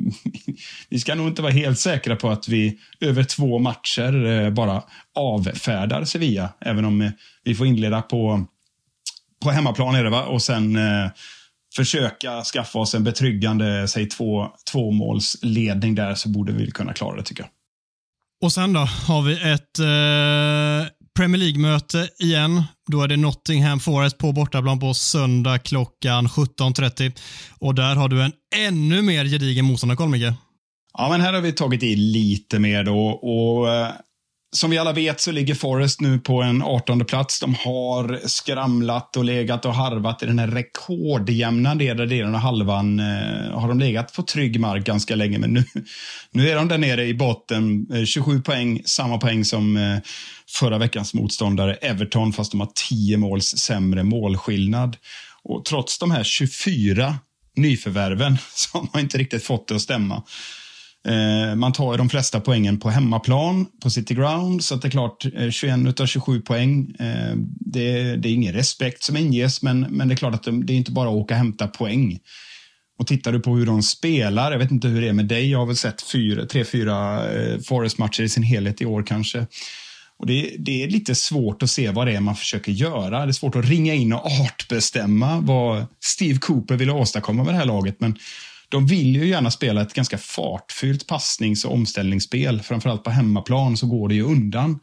vi 0.88 0.98
ska 0.98 1.14
nog 1.14 1.28
inte 1.28 1.42
vara 1.42 1.52
helt 1.52 1.78
säkra 1.78 2.16
på 2.16 2.30
att 2.30 2.48
vi 2.48 2.78
över 3.00 3.24
två 3.24 3.58
matcher 3.58 4.26
eh, 4.26 4.50
bara 4.50 4.82
avfärdar 5.14 6.04
Sevilla, 6.04 6.48
även 6.60 6.84
om 6.84 7.00
eh, 7.00 7.10
vi 7.44 7.54
får 7.54 7.66
inleda 7.66 8.02
på, 8.02 8.46
på 9.42 9.50
hemmaplan 9.50 9.94
är 9.94 10.04
det 10.04 10.10
va? 10.10 10.24
och 10.24 10.42
sen 10.42 10.76
eh, 10.76 11.10
försöka 11.76 12.42
skaffa 12.42 12.78
oss 12.78 12.94
en 12.94 13.04
betryggande, 13.04 13.88
säg 13.88 14.06
två, 14.06 14.48
tvåmålsledning 14.72 15.94
där 15.94 16.14
så 16.14 16.28
borde 16.28 16.52
vi 16.52 16.70
kunna 16.70 16.92
klara 16.92 17.16
det 17.16 17.22
tycker 17.22 17.42
jag. 17.42 17.50
Och 18.42 18.52
sen 18.52 18.72
då 18.72 18.80
har 18.80 19.22
vi 19.22 19.32
ett 19.32 19.78
eh, 19.78 20.99
Premier 21.20 21.38
League-möte 21.38 22.08
igen. 22.18 22.62
Då 22.86 23.02
är 23.02 23.08
det 23.08 23.16
Nottingham 23.16 23.80
Forest 23.80 24.18
på 24.18 24.32
bortaplan 24.32 24.80
på 24.80 24.94
söndag 24.94 25.58
klockan 25.58 26.28
17.30. 26.28 27.12
Och 27.58 27.74
där 27.74 27.96
har 27.96 28.08
du 28.08 28.22
en 28.22 28.32
ännu 28.56 29.02
mer 29.02 29.24
gedigen 29.24 29.64
motståndarkoll, 29.64 30.08
Micke. 30.08 30.32
Ja, 30.98 31.08
men 31.08 31.20
här 31.20 31.32
har 31.32 31.40
vi 31.40 31.52
tagit 31.52 31.82
i 31.82 31.96
lite 31.96 32.58
mer 32.58 32.84
då. 32.84 33.06
Och 33.08 33.72
eh, 33.72 33.88
som 34.52 34.70
vi 34.70 34.78
alla 34.78 34.92
vet 34.92 35.20
så 35.20 35.32
ligger 35.32 35.54
Forest 35.54 36.00
nu 36.00 36.18
på 36.18 36.42
en 36.42 36.62
18 36.62 37.04
plats. 37.04 37.40
De 37.40 37.54
har 37.54 38.20
skramlat 38.28 39.16
och 39.16 39.24
legat 39.24 39.64
och 39.64 39.74
harvat 39.74 40.22
i 40.22 40.26
den 40.26 40.38
här 40.38 40.48
rekordjämna 40.48 41.74
delen 41.74 42.34
av 42.34 42.40
halvan. 42.40 43.00
Eh, 43.00 43.50
har 43.52 43.68
de 43.68 43.78
legat 43.78 44.14
på 44.14 44.22
trygg 44.22 44.60
mark 44.60 44.84
ganska 44.84 45.14
länge, 45.14 45.38
men 45.38 45.50
nu, 45.52 45.64
nu 46.30 46.50
är 46.50 46.56
de 46.56 46.68
där 46.68 46.78
nere 46.78 47.06
i 47.06 47.14
botten. 47.14 47.86
Eh, 47.92 48.04
27 48.04 48.42
poäng, 48.42 48.82
samma 48.84 49.18
poäng 49.18 49.44
som 49.44 49.76
eh, 49.76 49.98
förra 50.48 50.78
veckans 50.78 51.14
motståndare 51.14 51.74
Everton, 51.74 52.32
fast 52.32 52.50
de 52.50 52.60
har 52.60 52.70
10 52.88 53.16
måls 53.16 53.46
sämre 53.46 54.02
målskillnad. 54.02 54.96
Och 55.42 55.64
trots 55.64 55.98
de 55.98 56.10
här 56.10 56.24
24 56.24 57.18
nyförvärven 57.56 58.38
så 58.54 58.78
har 58.78 58.88
man 58.92 59.02
inte 59.02 59.18
riktigt 59.18 59.44
fått 59.44 59.68
det 59.68 59.74
att 59.74 59.82
stämma. 59.82 60.22
Eh, 61.08 61.54
man 61.54 61.72
tar 61.72 61.98
de 61.98 62.08
flesta 62.08 62.40
poängen 62.40 62.80
på 62.80 62.90
hemmaplan, 62.90 63.66
på 63.82 63.90
City 63.90 64.14
Ground, 64.14 64.64
så 64.64 64.76
det 64.76 64.88
är 64.88 64.90
klart, 64.90 65.26
21 65.50 66.00
av 66.00 66.06
27 66.06 66.40
poäng. 66.40 66.94
Eh, 66.98 67.36
det, 67.60 68.16
det, 68.16 68.28
är 68.28 68.32
ingen 68.32 68.54
respekt 68.54 69.02
som 69.02 69.16
inges, 69.16 69.62
men, 69.62 69.80
men 69.80 70.08
det 70.08 70.14
är 70.14 70.16
klart 70.16 70.34
att 70.34 70.42
det, 70.42 70.64
det 70.64 70.72
är 70.72 70.76
inte 70.76 70.92
bara 70.92 71.08
att 71.08 71.14
åka 71.14 71.34
och 71.34 71.38
hämta 71.38 71.66
poäng. 71.66 72.18
Och 72.98 73.06
tittar 73.06 73.32
du 73.32 73.40
på 73.40 73.56
hur 73.56 73.66
de 73.66 73.82
spelar, 73.82 74.52
jag 74.52 74.58
vet 74.58 74.70
inte 74.70 74.88
hur 74.88 75.00
det 75.00 75.08
är 75.08 75.12
med 75.12 75.26
dig, 75.26 75.50
jag 75.50 75.58
har 75.58 75.66
väl 75.66 75.76
sett 75.76 76.02
fyra, 76.02 76.46
tre, 76.46 76.64
fyra 76.64 77.28
eh, 77.32 77.58
Forest-matcher 77.58 78.22
i 78.22 78.28
sin 78.28 78.42
helhet 78.42 78.80
i 78.80 78.86
år 78.86 79.02
kanske. 79.02 79.46
Och 80.18 80.26
det, 80.26 80.56
det, 80.58 80.82
är 80.82 80.88
lite 80.88 81.14
svårt 81.14 81.62
att 81.62 81.70
se 81.70 81.90
vad 81.90 82.06
det 82.06 82.16
är 82.16 82.20
man 82.20 82.36
försöker 82.36 82.72
göra. 82.72 83.26
Det 83.26 83.30
är 83.30 83.32
svårt 83.32 83.56
att 83.56 83.68
ringa 83.68 83.94
in 83.94 84.12
och 84.12 84.26
artbestämma 84.26 85.40
vad 85.40 85.86
Steve 86.00 86.38
Cooper 86.38 86.76
vill 86.76 86.90
åstadkomma 86.90 87.44
med 87.44 87.54
det 87.54 87.58
här 87.58 87.66
laget. 87.66 88.00
Men 88.00 88.18
de 88.70 88.86
vill 88.86 89.16
ju 89.16 89.28
gärna 89.28 89.50
spela 89.50 89.82
ett 89.82 89.94
ganska 89.94 90.18
fartfyllt 90.18 91.06
passnings 91.06 91.64
och 91.64 91.72
omställningsspel. 91.72 92.62
Framförallt 92.62 93.04
på 93.04 93.10
hemmaplan 93.10 93.76
så 93.76 93.86
går 93.86 94.08
det 94.08 94.14
ju 94.14 94.22
undan. 94.22 94.78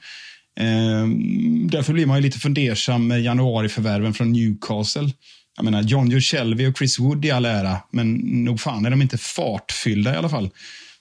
Ehm, 0.60 1.68
därför 1.68 1.94
blir 1.94 2.06
man 2.06 2.18
ju 2.18 2.24
lite 2.24 2.40
fundersam 2.40 3.08
med 3.08 3.22
januariförvärven 3.22 4.14
från 4.14 4.32
Newcastle. 4.32 5.10
Jag 5.56 5.64
menar, 5.64 5.82
John 5.82 6.10
Joe 6.10 6.20
Shelby 6.20 6.66
och 6.66 6.78
Chris 6.78 7.00
Wood 7.00 7.26
i 7.26 7.32
all 7.32 7.46
ära, 7.46 7.78
men 7.92 8.14
nog 8.44 8.60
fan 8.60 8.86
är 8.86 8.90
de 8.90 9.02
inte 9.02 9.18
fartfyllda 9.18 10.14
i 10.14 10.18
alla 10.18 10.30
fall. 10.30 10.50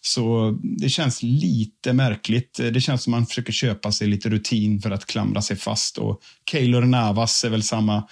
Så 0.00 0.58
det 0.62 0.88
känns 0.88 1.22
lite 1.22 1.92
märkligt. 1.92 2.60
Det 2.72 2.80
känns 2.80 3.02
som 3.02 3.10
man 3.10 3.26
försöker 3.26 3.52
köpa 3.52 3.92
sig 3.92 4.06
lite 4.06 4.28
rutin 4.28 4.80
för 4.80 4.90
att 4.90 5.06
klamra 5.06 5.42
sig 5.42 5.56
fast. 5.56 5.98
Och 5.98 6.20
Keylor 6.50 6.82
Navas 6.82 7.44
är 7.44 7.50
väl 7.50 7.62
samma, 7.62 8.08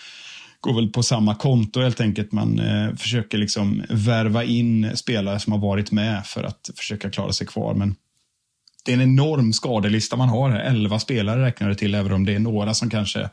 går 0.65 0.75
väl 0.75 0.89
på 0.89 1.03
samma 1.03 1.35
konto 1.35 1.81
helt 1.81 2.01
enkelt. 2.01 2.33
Man 2.33 2.59
eh, 2.59 2.95
försöker 2.97 3.39
liksom 3.39 3.83
värva 3.89 4.45
in 4.45 4.97
spelare 4.97 5.41
som 5.41 5.53
har 5.53 5.61
varit 5.61 5.93
med 5.93 6.27
för 6.27 6.45
att 6.45 6.71
försöka 6.77 7.11
klara 7.11 7.33
sig 7.33 7.47
kvar. 7.47 7.75
Men 7.75 7.97
det 8.85 8.93
är 8.93 8.95
en 8.95 9.03
enorm 9.03 9.53
skadelista 9.53 10.17
man 10.17 10.29
har 10.29 10.51
här. 10.51 10.61
Elva 10.61 10.99
spelare 10.99 11.43
räknar 11.43 11.69
det 11.69 11.75
till, 11.75 11.95
även 11.95 12.13
om 12.13 12.25
det 12.25 12.35
är 12.35 12.39
några 12.39 12.75
som 12.75 12.91
kanske 12.91 13.29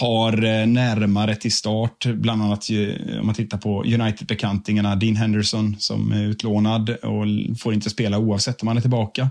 har 0.00 0.44
eh, 0.44 0.66
närmare 0.66 1.36
till 1.36 1.52
start. 1.52 2.06
Bland 2.06 2.42
annat 2.42 2.70
eh, 2.70 3.18
om 3.20 3.26
man 3.26 3.34
tittar 3.34 3.58
på 3.58 3.84
United-bekantingarna. 3.84 4.96
Dean 4.96 5.16
Henderson 5.16 5.76
som 5.78 6.12
är 6.12 6.22
utlånad 6.22 6.90
och 6.90 7.26
får 7.58 7.74
inte 7.74 7.90
spela 7.90 8.18
oavsett 8.18 8.62
om 8.62 8.68
han 8.68 8.76
är 8.76 8.80
tillbaka. 8.80 9.30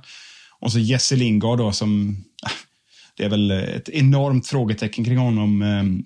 Och 0.59 0.71
så 0.71 0.79
Jesse 0.79 1.15
Lingard 1.15 1.57
då 1.57 1.71
som... 1.71 2.17
Ah, 2.43 2.66
det 3.17 3.23
är 3.23 3.29
väl 3.29 3.51
ett 3.51 3.89
enormt 3.89 4.47
frågetecken 4.47 5.05
kring 5.05 5.17
honom 5.17 5.61
ehm, 5.61 6.03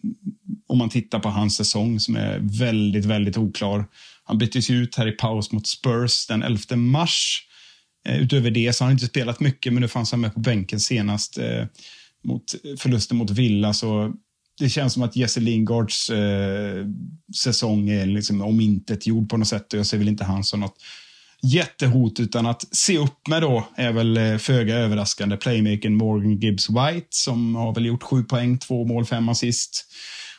om 0.67 0.77
man 0.77 0.89
tittar 0.89 1.19
på 1.19 1.29
hans 1.29 1.55
säsong 1.55 1.99
som 1.99 2.15
är 2.15 2.39
väldigt, 2.41 3.05
väldigt 3.05 3.37
oklar. 3.37 3.85
Han 4.23 4.37
byttes 4.37 4.69
ut 4.69 4.95
här 4.95 5.07
i 5.07 5.11
paus 5.11 5.51
mot 5.51 5.67
Spurs 5.67 6.27
den 6.27 6.43
11 6.43 6.75
mars. 6.75 7.47
Eh, 8.07 8.21
utöver 8.21 8.51
det 8.51 8.73
så 8.73 8.83
har 8.83 8.87
han 8.87 8.95
inte 8.95 9.05
spelat 9.05 9.39
mycket, 9.39 9.73
men 9.73 9.81
nu 9.81 9.87
fanns 9.87 10.11
han 10.11 10.21
med 10.21 10.33
på 10.33 10.39
bänken 10.39 10.79
senast 10.79 11.37
eh, 11.37 11.65
mot 12.23 12.43
förlusten 12.77 13.17
mot 13.17 13.29
Villa. 13.29 13.73
Så 13.73 14.13
det 14.59 14.69
känns 14.69 14.93
som 14.93 15.03
att 15.03 15.15
Jesse 15.15 15.39
Lingards 15.39 16.09
eh, 16.09 16.85
säsong 17.43 17.89
är 17.89 18.05
liksom 18.05 18.41
omintetgjord 18.41 19.29
på 19.29 19.37
något 19.37 19.47
sätt 19.47 19.73
och 19.73 19.79
jag 19.79 19.85
ser 19.85 19.97
väl 19.97 20.07
inte 20.07 20.23
han 20.23 20.43
som 20.43 20.59
något 20.59 20.77
jättehot 21.43 22.19
utan 22.19 22.45
att 22.45 22.75
se 22.75 22.97
upp 22.97 23.27
med 23.27 23.41
då 23.41 23.67
är 23.75 23.91
väl 23.91 24.17
eh, 24.17 24.37
föga 24.37 24.75
överraskande 24.75 25.37
playmakern 25.37 25.95
Morgan 25.95 26.37
Gibbs 26.39 26.69
White 26.69 27.07
som 27.09 27.55
har 27.55 27.75
väl 27.75 27.85
gjort 27.85 28.03
sju 28.03 28.23
poäng, 28.23 28.57
två 28.57 28.85
mål, 28.85 29.05
fem 29.05 29.29
assist. 29.29 29.85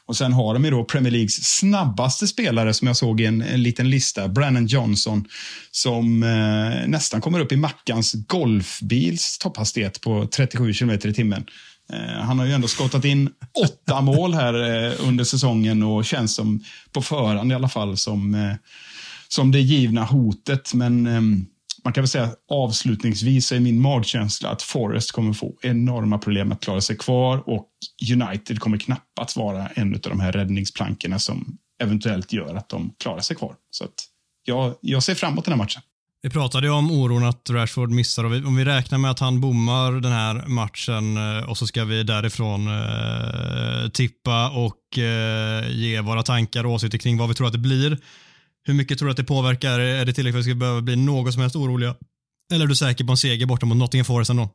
Och 0.07 0.17
sen 0.17 0.33
har 0.33 0.55
de 0.55 0.65
ju 0.65 0.71
då 0.71 0.85
Premier 0.85 1.11
Leagues 1.11 1.59
snabbaste 1.59 2.27
spelare 2.27 2.75
som 2.75 2.87
jag 2.87 2.97
såg 2.97 3.21
i 3.21 3.27
en, 3.27 3.43
en 3.43 3.63
liten 3.63 3.91
lista, 3.91 4.29
Brennan 4.29 4.67
Johnson, 4.67 5.25
som 5.71 6.23
eh, 6.23 6.89
nästan 6.89 7.21
kommer 7.21 7.41
upp 7.41 7.53
i 7.53 7.57
Mackans 7.57 8.13
golfbils 8.13 9.39
topphastighet 9.39 10.01
på 10.01 10.27
37 10.27 10.73
km 10.73 10.91
i 10.91 10.99
timmen. 10.99 11.45
Eh, 11.93 12.23
han 12.23 12.39
har 12.39 12.47
ju 12.47 12.53
ändå 12.53 12.69
skottat 12.69 13.05
in 13.05 13.31
åtta 13.65 14.01
mål 14.01 14.35
här 14.35 14.55
eh, 14.55 15.09
under 15.09 15.25
säsongen 15.25 15.83
och 15.83 16.05
känns 16.05 16.35
som, 16.35 16.65
på 16.93 17.03
förhand 17.03 17.53
i 17.53 17.55
alla 17.55 17.69
fall, 17.69 17.97
som, 17.97 18.35
eh, 18.35 18.55
som 19.35 19.53
det 19.53 19.61
givna 19.61 20.05
hotet. 20.05 20.75
Men 20.75 21.07
ehm, 21.07 21.47
man 21.85 21.93
kan 21.93 22.03
väl 22.03 22.09
säga 22.09 22.31
avslutningsvis 22.51 23.53
är 23.53 23.61
min 23.61 23.81
magkänsla 23.81 24.51
att 24.51 24.63
Forest 24.63 25.13
kommer 25.13 25.33
få 25.33 25.55
enorma 25.63 26.19
problem 26.19 26.53
att 26.53 26.61
klara 26.61 26.81
sig 26.81 26.97
kvar 26.97 27.49
och 27.49 27.69
United 28.13 28.61
kommer 28.61 28.79
knappast 28.79 29.37
vara 29.37 29.67
en 29.67 29.95
av 29.95 30.01
de 30.01 30.21
här 30.21 30.33
räddningsplankorna 30.33 31.19
som 31.19 31.57
eventuellt 31.83 32.33
gör 32.33 32.55
att 32.55 32.69
de 32.69 32.95
klarar 33.03 33.21
sig 33.21 33.37
kvar. 33.37 33.55
Så 33.71 33.85
att 33.85 33.95
jag, 34.45 34.75
jag 34.81 35.03
ser 35.03 35.15
fram 35.15 35.33
emot 35.33 35.45
den 35.45 35.53
här 35.53 35.59
matchen. 35.59 35.83
Vi 36.23 36.31
pratade 36.31 36.67
ju 36.67 36.73
om 36.73 36.91
oron 36.91 37.25
att 37.25 37.51
Rashford 37.51 37.91
missar 37.91 38.25
och 38.25 38.33
vi, 38.33 38.45
om 38.45 38.57
vi 38.57 38.65
räknar 38.65 38.99
med 38.99 39.11
att 39.11 39.19
han 39.19 39.41
bommar 39.41 39.93
den 39.93 40.13
här 40.13 40.47
matchen 40.47 41.17
eh, 41.17 41.51
och 41.51 41.59
så 41.59 41.67
ska 41.67 41.85
vi 41.85 42.03
därifrån 42.03 42.67
eh, 42.67 43.89
tippa 43.89 44.51
och 44.51 44.99
eh, 44.99 45.71
ge 45.71 46.01
våra 46.01 46.23
tankar 46.23 46.67
och 46.67 46.73
åsikter 46.73 46.99
kring 46.99 47.19
vad 47.19 47.29
vi 47.29 47.35
tror 47.35 47.47
att 47.47 47.53
det 47.53 47.59
blir. 47.59 47.99
Hur 48.65 48.75
mycket 48.75 48.99
tror 48.99 49.07
du 49.07 49.11
att 49.11 49.17
det 49.17 49.25
påverkar? 49.25 49.81
Är 49.81 50.05
det 50.05 50.13
tillräckligt 50.13 50.35
för 50.35 50.41
att 50.41 50.47
vi 50.47 50.51
ska 50.51 50.59
behöva 50.59 50.83
bli 50.83 50.97
något 50.97 51.33
som 51.33 51.43
helst 51.43 51.57
oroliga? 51.57 51.95
Eller 52.53 52.65
är 52.65 52.69
du 52.69 52.77
säker 52.77 53.05
på 53.05 53.11
en 53.11 53.17
seger 53.17 53.47
borta 53.47 53.67
mot 53.67 53.77
Nottingham 53.77 54.05
Forest 54.05 54.31
ändå? 54.31 54.51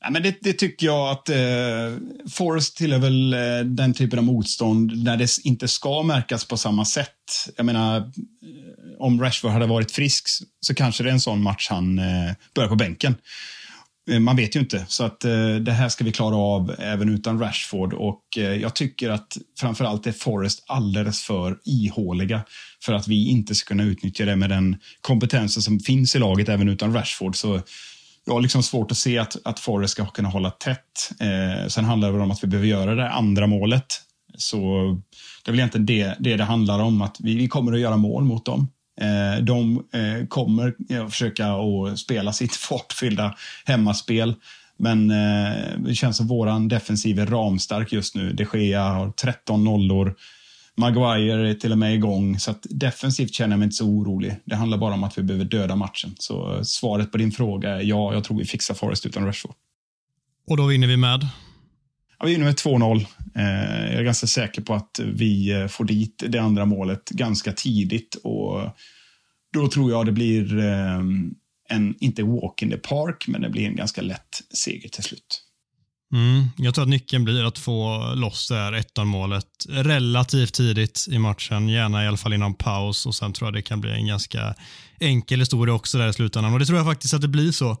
Ja, 0.00 0.10
men 0.10 0.22
det, 0.22 0.38
det 0.40 0.52
tycker 0.52 0.86
jag 0.86 1.10
att 1.10 1.28
eh, 1.28 1.98
Forest 2.30 2.76
tillhör 2.76 2.98
väl 2.98 3.32
eh, 3.32 3.60
den 3.64 3.94
typen 3.94 4.18
av 4.18 4.24
motstånd 4.24 5.04
där 5.04 5.16
det 5.16 5.28
inte 5.44 5.68
ska 5.68 6.02
märkas 6.02 6.44
på 6.44 6.56
samma 6.56 6.84
sätt. 6.84 7.08
Jag 7.56 7.66
menar, 7.66 7.96
eh, 7.96 8.04
om 8.98 9.20
Rashford 9.20 9.50
hade 9.50 9.66
varit 9.66 9.90
frisk 9.90 10.28
så 10.60 10.74
kanske 10.74 11.02
det 11.02 11.10
är 11.10 11.12
en 11.12 11.20
sån 11.20 11.42
match 11.42 11.66
han 11.70 11.98
eh, 11.98 12.32
börjar 12.54 12.68
på 12.68 12.76
bänken. 12.76 13.14
Eh, 14.08 14.20
man 14.20 14.36
vet 14.36 14.56
ju 14.56 14.60
inte, 14.60 14.84
så 14.88 15.04
att 15.04 15.24
eh, 15.24 15.54
det 15.54 15.72
här 15.72 15.88
ska 15.88 16.04
vi 16.04 16.12
klara 16.12 16.36
av 16.36 16.74
även 16.78 17.08
utan 17.08 17.40
Rashford 17.40 17.94
och 17.94 18.22
eh, 18.36 18.42
jag 18.42 18.74
tycker 18.74 19.10
att 19.10 19.36
framförallt 19.60 20.06
är 20.06 20.12
Forrest 20.12 20.64
alldeles 20.66 21.22
för 21.22 21.58
ihåliga 21.64 22.40
för 22.84 22.92
att 22.92 23.08
vi 23.08 23.28
inte 23.28 23.54
ska 23.54 23.68
kunna 23.68 23.82
utnyttja 23.82 24.24
det 24.24 24.36
med 24.36 24.50
den 24.50 24.76
kompetensen 25.00 25.62
som 25.62 25.80
finns 25.80 26.16
i 26.16 26.18
laget 26.18 26.48
även 26.48 26.68
utan 26.68 26.94
Rashford. 26.94 27.36
Så 27.36 27.60
jag 28.24 28.32
har 28.34 28.40
liksom 28.40 28.62
svårt 28.62 28.90
att 28.90 28.98
se 28.98 29.18
att, 29.18 29.36
att 29.44 29.60
Forrest 29.60 29.92
ska 29.92 30.06
kunna 30.06 30.28
hålla 30.28 30.50
tätt. 30.50 31.10
Eh, 31.20 31.68
sen 31.68 31.84
handlar 31.84 32.12
det 32.12 32.20
om 32.20 32.30
att 32.30 32.44
vi 32.44 32.48
behöver 32.48 32.68
göra 32.68 32.94
det 32.94 33.10
andra 33.10 33.46
målet. 33.46 33.86
Så 34.36 34.58
det 35.44 35.50
är 35.50 35.52
väl 35.52 35.58
egentligen 35.60 35.86
det 35.86 36.16
det, 36.18 36.36
det 36.36 36.44
handlar 36.44 36.78
om, 36.78 37.02
att 37.02 37.16
vi, 37.20 37.34
vi 37.34 37.48
kommer 37.48 37.72
att 37.72 37.80
göra 37.80 37.96
mål 37.96 38.24
mot 38.24 38.44
dem. 38.44 38.68
Eh, 39.00 39.42
de 39.42 39.84
eh, 39.92 40.26
kommer 40.26 40.74
att 41.04 41.10
försöka 41.10 41.46
att 41.46 41.98
spela 41.98 42.32
sitt 42.32 42.56
fartfyllda 42.56 43.34
hemmaspel. 43.64 44.34
Men 44.80 45.08
det 45.78 45.94
känns 45.94 46.16
som 46.16 46.26
våran 46.26 46.68
defensiv 46.68 47.18
är 47.18 47.26
ramstark 47.26 47.92
just 47.92 48.14
nu. 48.14 48.32
De 48.32 48.46
Gea 48.54 48.82
har 48.82 49.10
13 49.10 49.64
nollor. 49.64 50.14
Maguire 50.76 51.50
är 51.50 51.54
till 51.54 51.72
och 51.72 51.78
med 51.78 51.94
igång, 51.94 52.38
så 52.38 52.50
att 52.50 52.66
defensivt 52.70 53.34
känner 53.34 53.52
jag 53.52 53.58
mig 53.58 53.66
inte 53.66 53.76
så 53.76 53.84
orolig. 53.86 54.36
Det 54.44 54.56
handlar 54.56 54.78
bara 54.78 54.94
om 54.94 55.04
att 55.04 55.18
vi 55.18 55.22
behöver 55.22 55.44
döda 55.44 55.76
matchen. 55.76 56.14
Så 56.18 56.64
svaret 56.64 57.12
på 57.12 57.18
din 57.18 57.32
fråga 57.32 57.70
är 57.70 57.82
ja, 57.82 58.14
jag 58.14 58.24
tror 58.24 58.38
vi 58.38 58.44
fixar 58.44 58.74
Forest 58.74 59.06
utan 59.06 59.26
Rashford. 59.26 59.54
Och 60.50 60.56
då 60.56 60.66
vinner 60.66 60.86
vi 60.86 60.96
med? 60.96 61.26
Ja, 62.18 62.26
vi 62.26 62.32
vinner 62.32 62.44
med 62.44 62.54
2-0. 62.54 63.06
Eh, 63.34 63.90
jag 63.90 64.00
är 64.00 64.02
ganska 64.02 64.26
säker 64.26 64.62
på 64.62 64.74
att 64.74 65.00
vi 65.04 65.50
eh, 65.50 65.66
får 65.66 65.84
dit 65.84 66.22
det 66.28 66.38
andra 66.38 66.64
målet 66.64 67.10
ganska 67.10 67.52
tidigt. 67.52 68.14
Och 68.14 68.60
då 69.52 69.68
tror 69.68 69.90
jag 69.90 70.06
det 70.06 70.12
blir 70.12 70.58
eh, 70.58 70.98
en, 71.68 71.94
inte 72.00 72.22
walk 72.22 72.62
in 72.62 72.70
the 72.70 72.76
park, 72.76 73.24
men 73.28 73.40
det 73.40 73.50
blir 73.50 73.66
en 73.66 73.76
ganska 73.76 74.02
lätt 74.02 74.42
seger 74.54 74.88
till 74.88 75.02
slut. 75.02 75.44
Mm, 76.12 76.48
jag 76.56 76.74
tror 76.74 76.82
att 76.82 76.88
nyckeln 76.88 77.24
blir 77.24 77.44
att 77.44 77.58
få 77.58 78.12
loss 78.14 78.48
det 78.48 78.54
här 78.54 78.72
1 78.72 78.86
målet 79.04 79.46
relativt 79.68 80.54
tidigt 80.54 81.06
i 81.10 81.18
matchen, 81.18 81.68
gärna 81.68 82.04
i 82.04 82.08
alla 82.08 82.16
fall 82.16 82.32
innan 82.32 82.54
paus 82.54 83.06
och 83.06 83.14
sen 83.14 83.32
tror 83.32 83.46
jag 83.46 83.54
det 83.54 83.62
kan 83.62 83.80
bli 83.80 83.90
en 83.90 84.06
ganska 84.06 84.54
enkel 85.00 85.40
historia 85.40 85.74
också 85.74 85.98
där 85.98 86.08
i 86.08 86.12
slutändan 86.12 86.52
och 86.52 86.58
det 86.58 86.66
tror 86.66 86.78
jag 86.78 86.86
faktiskt 86.86 87.14
att 87.14 87.20
det 87.20 87.28
blir 87.28 87.52
så. 87.52 87.76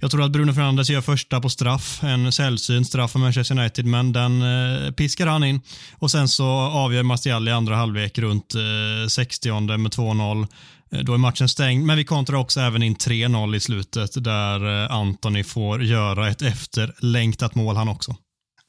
Jag 0.00 0.10
tror 0.10 0.22
att 0.22 0.30
Bruno 0.30 0.52
Fernandes 0.52 0.90
gör 0.90 1.00
första 1.00 1.40
på 1.40 1.48
straff, 1.48 2.04
en 2.04 2.32
sällsynt 2.32 2.86
straff 2.86 3.12
för 3.12 3.18
Manchester 3.18 3.58
United, 3.58 3.84
men 3.84 4.12
den 4.12 4.42
eh, 4.42 4.90
piskar 4.90 5.26
han 5.26 5.44
in 5.44 5.60
och 5.92 6.10
sen 6.10 6.28
så 6.28 6.46
avgör 6.48 7.02
Martial 7.02 7.48
i 7.48 7.50
andra 7.50 7.76
halvlek 7.76 8.18
runt 8.18 8.54
eh, 8.54 9.08
60 9.08 9.60
med 9.60 9.92
2-0. 9.92 10.46
Eh, 10.92 11.00
då 11.00 11.14
är 11.14 11.18
matchen 11.18 11.48
stängd, 11.48 11.86
men 11.86 11.96
vi 11.96 12.04
kontrar 12.04 12.36
också 12.36 12.60
även 12.60 12.82
in 12.82 12.96
3-0 12.96 13.56
i 13.56 13.60
slutet 13.60 14.24
där 14.24 14.84
eh, 14.84 14.92
Antoni 14.92 15.44
får 15.44 15.82
göra 15.82 16.28
ett 16.28 16.42
efterlängtat 16.42 17.54
mål 17.54 17.76
han 17.76 17.88
också. 17.88 18.16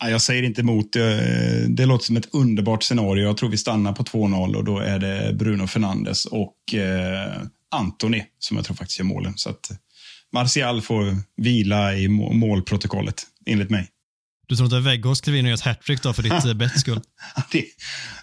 Jag 0.04 0.22
säger 0.22 0.44
inte 0.44 0.62
emot. 0.62 0.96
Eh, 0.96 1.02
det, 1.70 1.86
låter 1.86 2.06
som 2.06 2.18
ett 2.18 2.34
underbart 2.34 2.84
scenario. 2.84 3.24
Jag 3.24 3.38
tror 3.38 3.50
vi 3.50 3.58
stannar 3.58 3.94
på 3.94 4.04
2-0 4.04 4.56
och 4.56 4.64
då 4.64 4.80
är 4.80 5.00
det 5.00 5.34
Bruno 5.34 5.68
Fernandes 5.68 6.26
och 6.26 6.56
Antoni 7.72 8.24
som 8.40 8.58
jag 8.58 8.66
tror 8.66 8.76
faktiskt 8.76 9.00
gör 9.00 9.06
målen. 9.06 9.34
Så 9.36 9.50
att 9.50 9.72
Martial 10.34 10.82
får 10.82 11.18
vila 11.38 11.96
i 11.96 12.08
målprotokollet, 12.08 13.24
enligt 13.46 13.70
mig. 13.70 13.88
Du 14.50 14.56
tror 14.56 14.66
inte 14.66 14.78
att 14.78 14.84
Weghorst 14.84 15.22
skriver 15.22 15.40
in 15.40 15.46
och 15.46 15.50
gör 15.50 15.56
ett 15.56 15.62
hattrick 15.62 16.02
då 16.02 16.14
för 16.14 16.24
ditt 16.24 16.46
eh, 16.46 16.54
betts 16.54 16.82
skull? 16.82 17.02
det, 17.52 17.66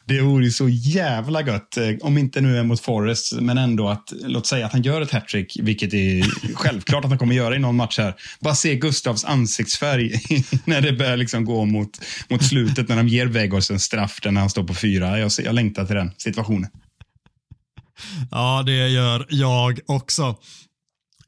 det 0.05 0.20
vore 0.20 0.45
ju 0.45 0.51
så 0.51 0.68
jävla 0.68 1.43
gött. 1.43 1.77
Eh, 1.77 1.89
om 2.01 2.18
inte 2.18 2.41
nu 2.41 2.59
är 2.59 2.62
mot 2.62 2.81
Forrest, 2.81 3.33
men 3.33 3.59
ändå 3.59 3.89
att, 3.89 4.12
låt 4.12 4.47
säga 4.47 4.66
att 4.66 4.72
han 4.72 4.83
gör 4.83 5.01
ett 5.01 5.11
hattrick, 5.11 5.57
vilket 5.62 5.95
är 5.95 6.22
självklart 6.55 7.05
att 7.05 7.11
han 7.11 7.18
kommer 7.18 7.35
göra 7.35 7.57
i 7.57 7.59
någon 7.59 7.77
match 7.77 7.99
här. 7.99 8.14
Bara 8.41 8.55
se 8.55 8.74
Gustavs 8.74 9.24
ansiktsfärg 9.24 10.20
när 10.64 10.81
det 10.81 10.93
börjar 10.93 11.16
liksom 11.16 11.45
gå 11.45 11.64
mot, 11.64 12.01
mot 12.29 12.45
slutet, 12.45 12.89
när 12.89 12.97
de 12.97 13.09
ger 13.09 13.27
Weghorst 13.27 13.70
en 13.70 13.81
straff 13.81 14.20
där 14.22 14.31
när 14.31 14.41
han 14.41 14.51
står 14.51 14.64
på 14.64 14.74
fyra. 14.74 15.18
Jag, 15.18 15.31
jag 15.45 15.55
längtar 15.55 15.87
till 15.87 15.97
den 15.97 16.11
situationen. 16.18 16.70
Ja, 18.31 18.62
det 18.66 18.89
gör 18.89 19.27
jag 19.29 19.81
också. 19.87 20.37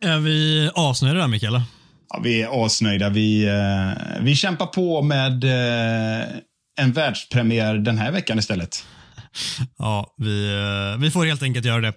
Är 0.00 0.18
vi 0.18 0.70
asnöjda 0.74 1.20
där, 1.20 1.28
Mikael? 1.28 1.62
Ja, 2.10 2.20
vi 2.24 2.42
är 2.42 2.64
asnöjda. 2.64 3.08
Vi, 3.08 3.44
eh, 3.44 4.22
vi 4.22 4.34
kämpar 4.34 4.66
på 4.66 5.02
med 5.02 5.44
eh, 5.44 6.26
en 6.80 6.92
världspremiär 6.92 7.74
den 7.74 7.98
här 7.98 8.12
veckan 8.12 8.38
istället. 8.38 8.84
Ja, 9.78 10.14
vi, 10.16 10.52
eh, 10.94 11.00
vi 11.00 11.10
får 11.10 11.24
helt 11.24 11.42
enkelt 11.42 11.66
göra 11.66 11.80
det. 11.80 11.92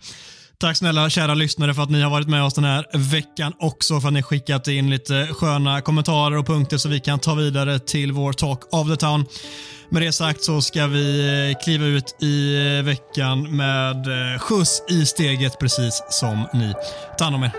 Tack 0.62 0.78
snälla 0.78 1.10
kära 1.10 1.34
lyssnare 1.34 1.74
för 1.74 1.84
att 1.84 1.90
ni 1.90 2.02
har 2.02 2.10
varit 2.10 2.28
med 2.28 2.44
oss 2.44 2.54
den 2.54 2.64
här 2.64 2.86
veckan 2.94 3.54
också 3.60 4.02
för 4.02 4.08
att 4.08 4.14
ni 4.14 4.24
skickat 4.24 4.68
in 4.68 4.90
lite 4.90 5.28
sköna 5.28 5.82
kommentarer 5.82 6.38
och 6.38 6.48
punkter 6.48 6.78
så 6.78 6.90
vi 6.90 7.00
kan 7.00 7.20
ta 7.20 7.36
vidare 7.36 7.80
till 7.80 8.12
vår 8.12 8.34
Talk 8.34 8.74
of 8.74 8.88
the 8.90 8.96
Town. 8.96 9.26
Med 9.90 10.02
det 10.02 10.12
sagt 10.12 10.44
så 10.44 10.62
ska 10.62 10.88
vi 10.88 11.20
eh, 11.50 11.64
kliva 11.64 11.86
ut 11.86 12.16
i 12.22 12.56
eh, 12.78 12.86
veckan 12.86 13.56
med 13.56 14.08
eh, 14.08 14.40
skjuts 14.40 14.84
i 14.90 15.06
steget 15.06 15.60
precis 15.60 16.04
som 16.10 16.48
ni. 16.54 16.74
Ta 17.18 17.24
hand 17.24 17.36
om 17.36 17.44
er. 17.44 17.52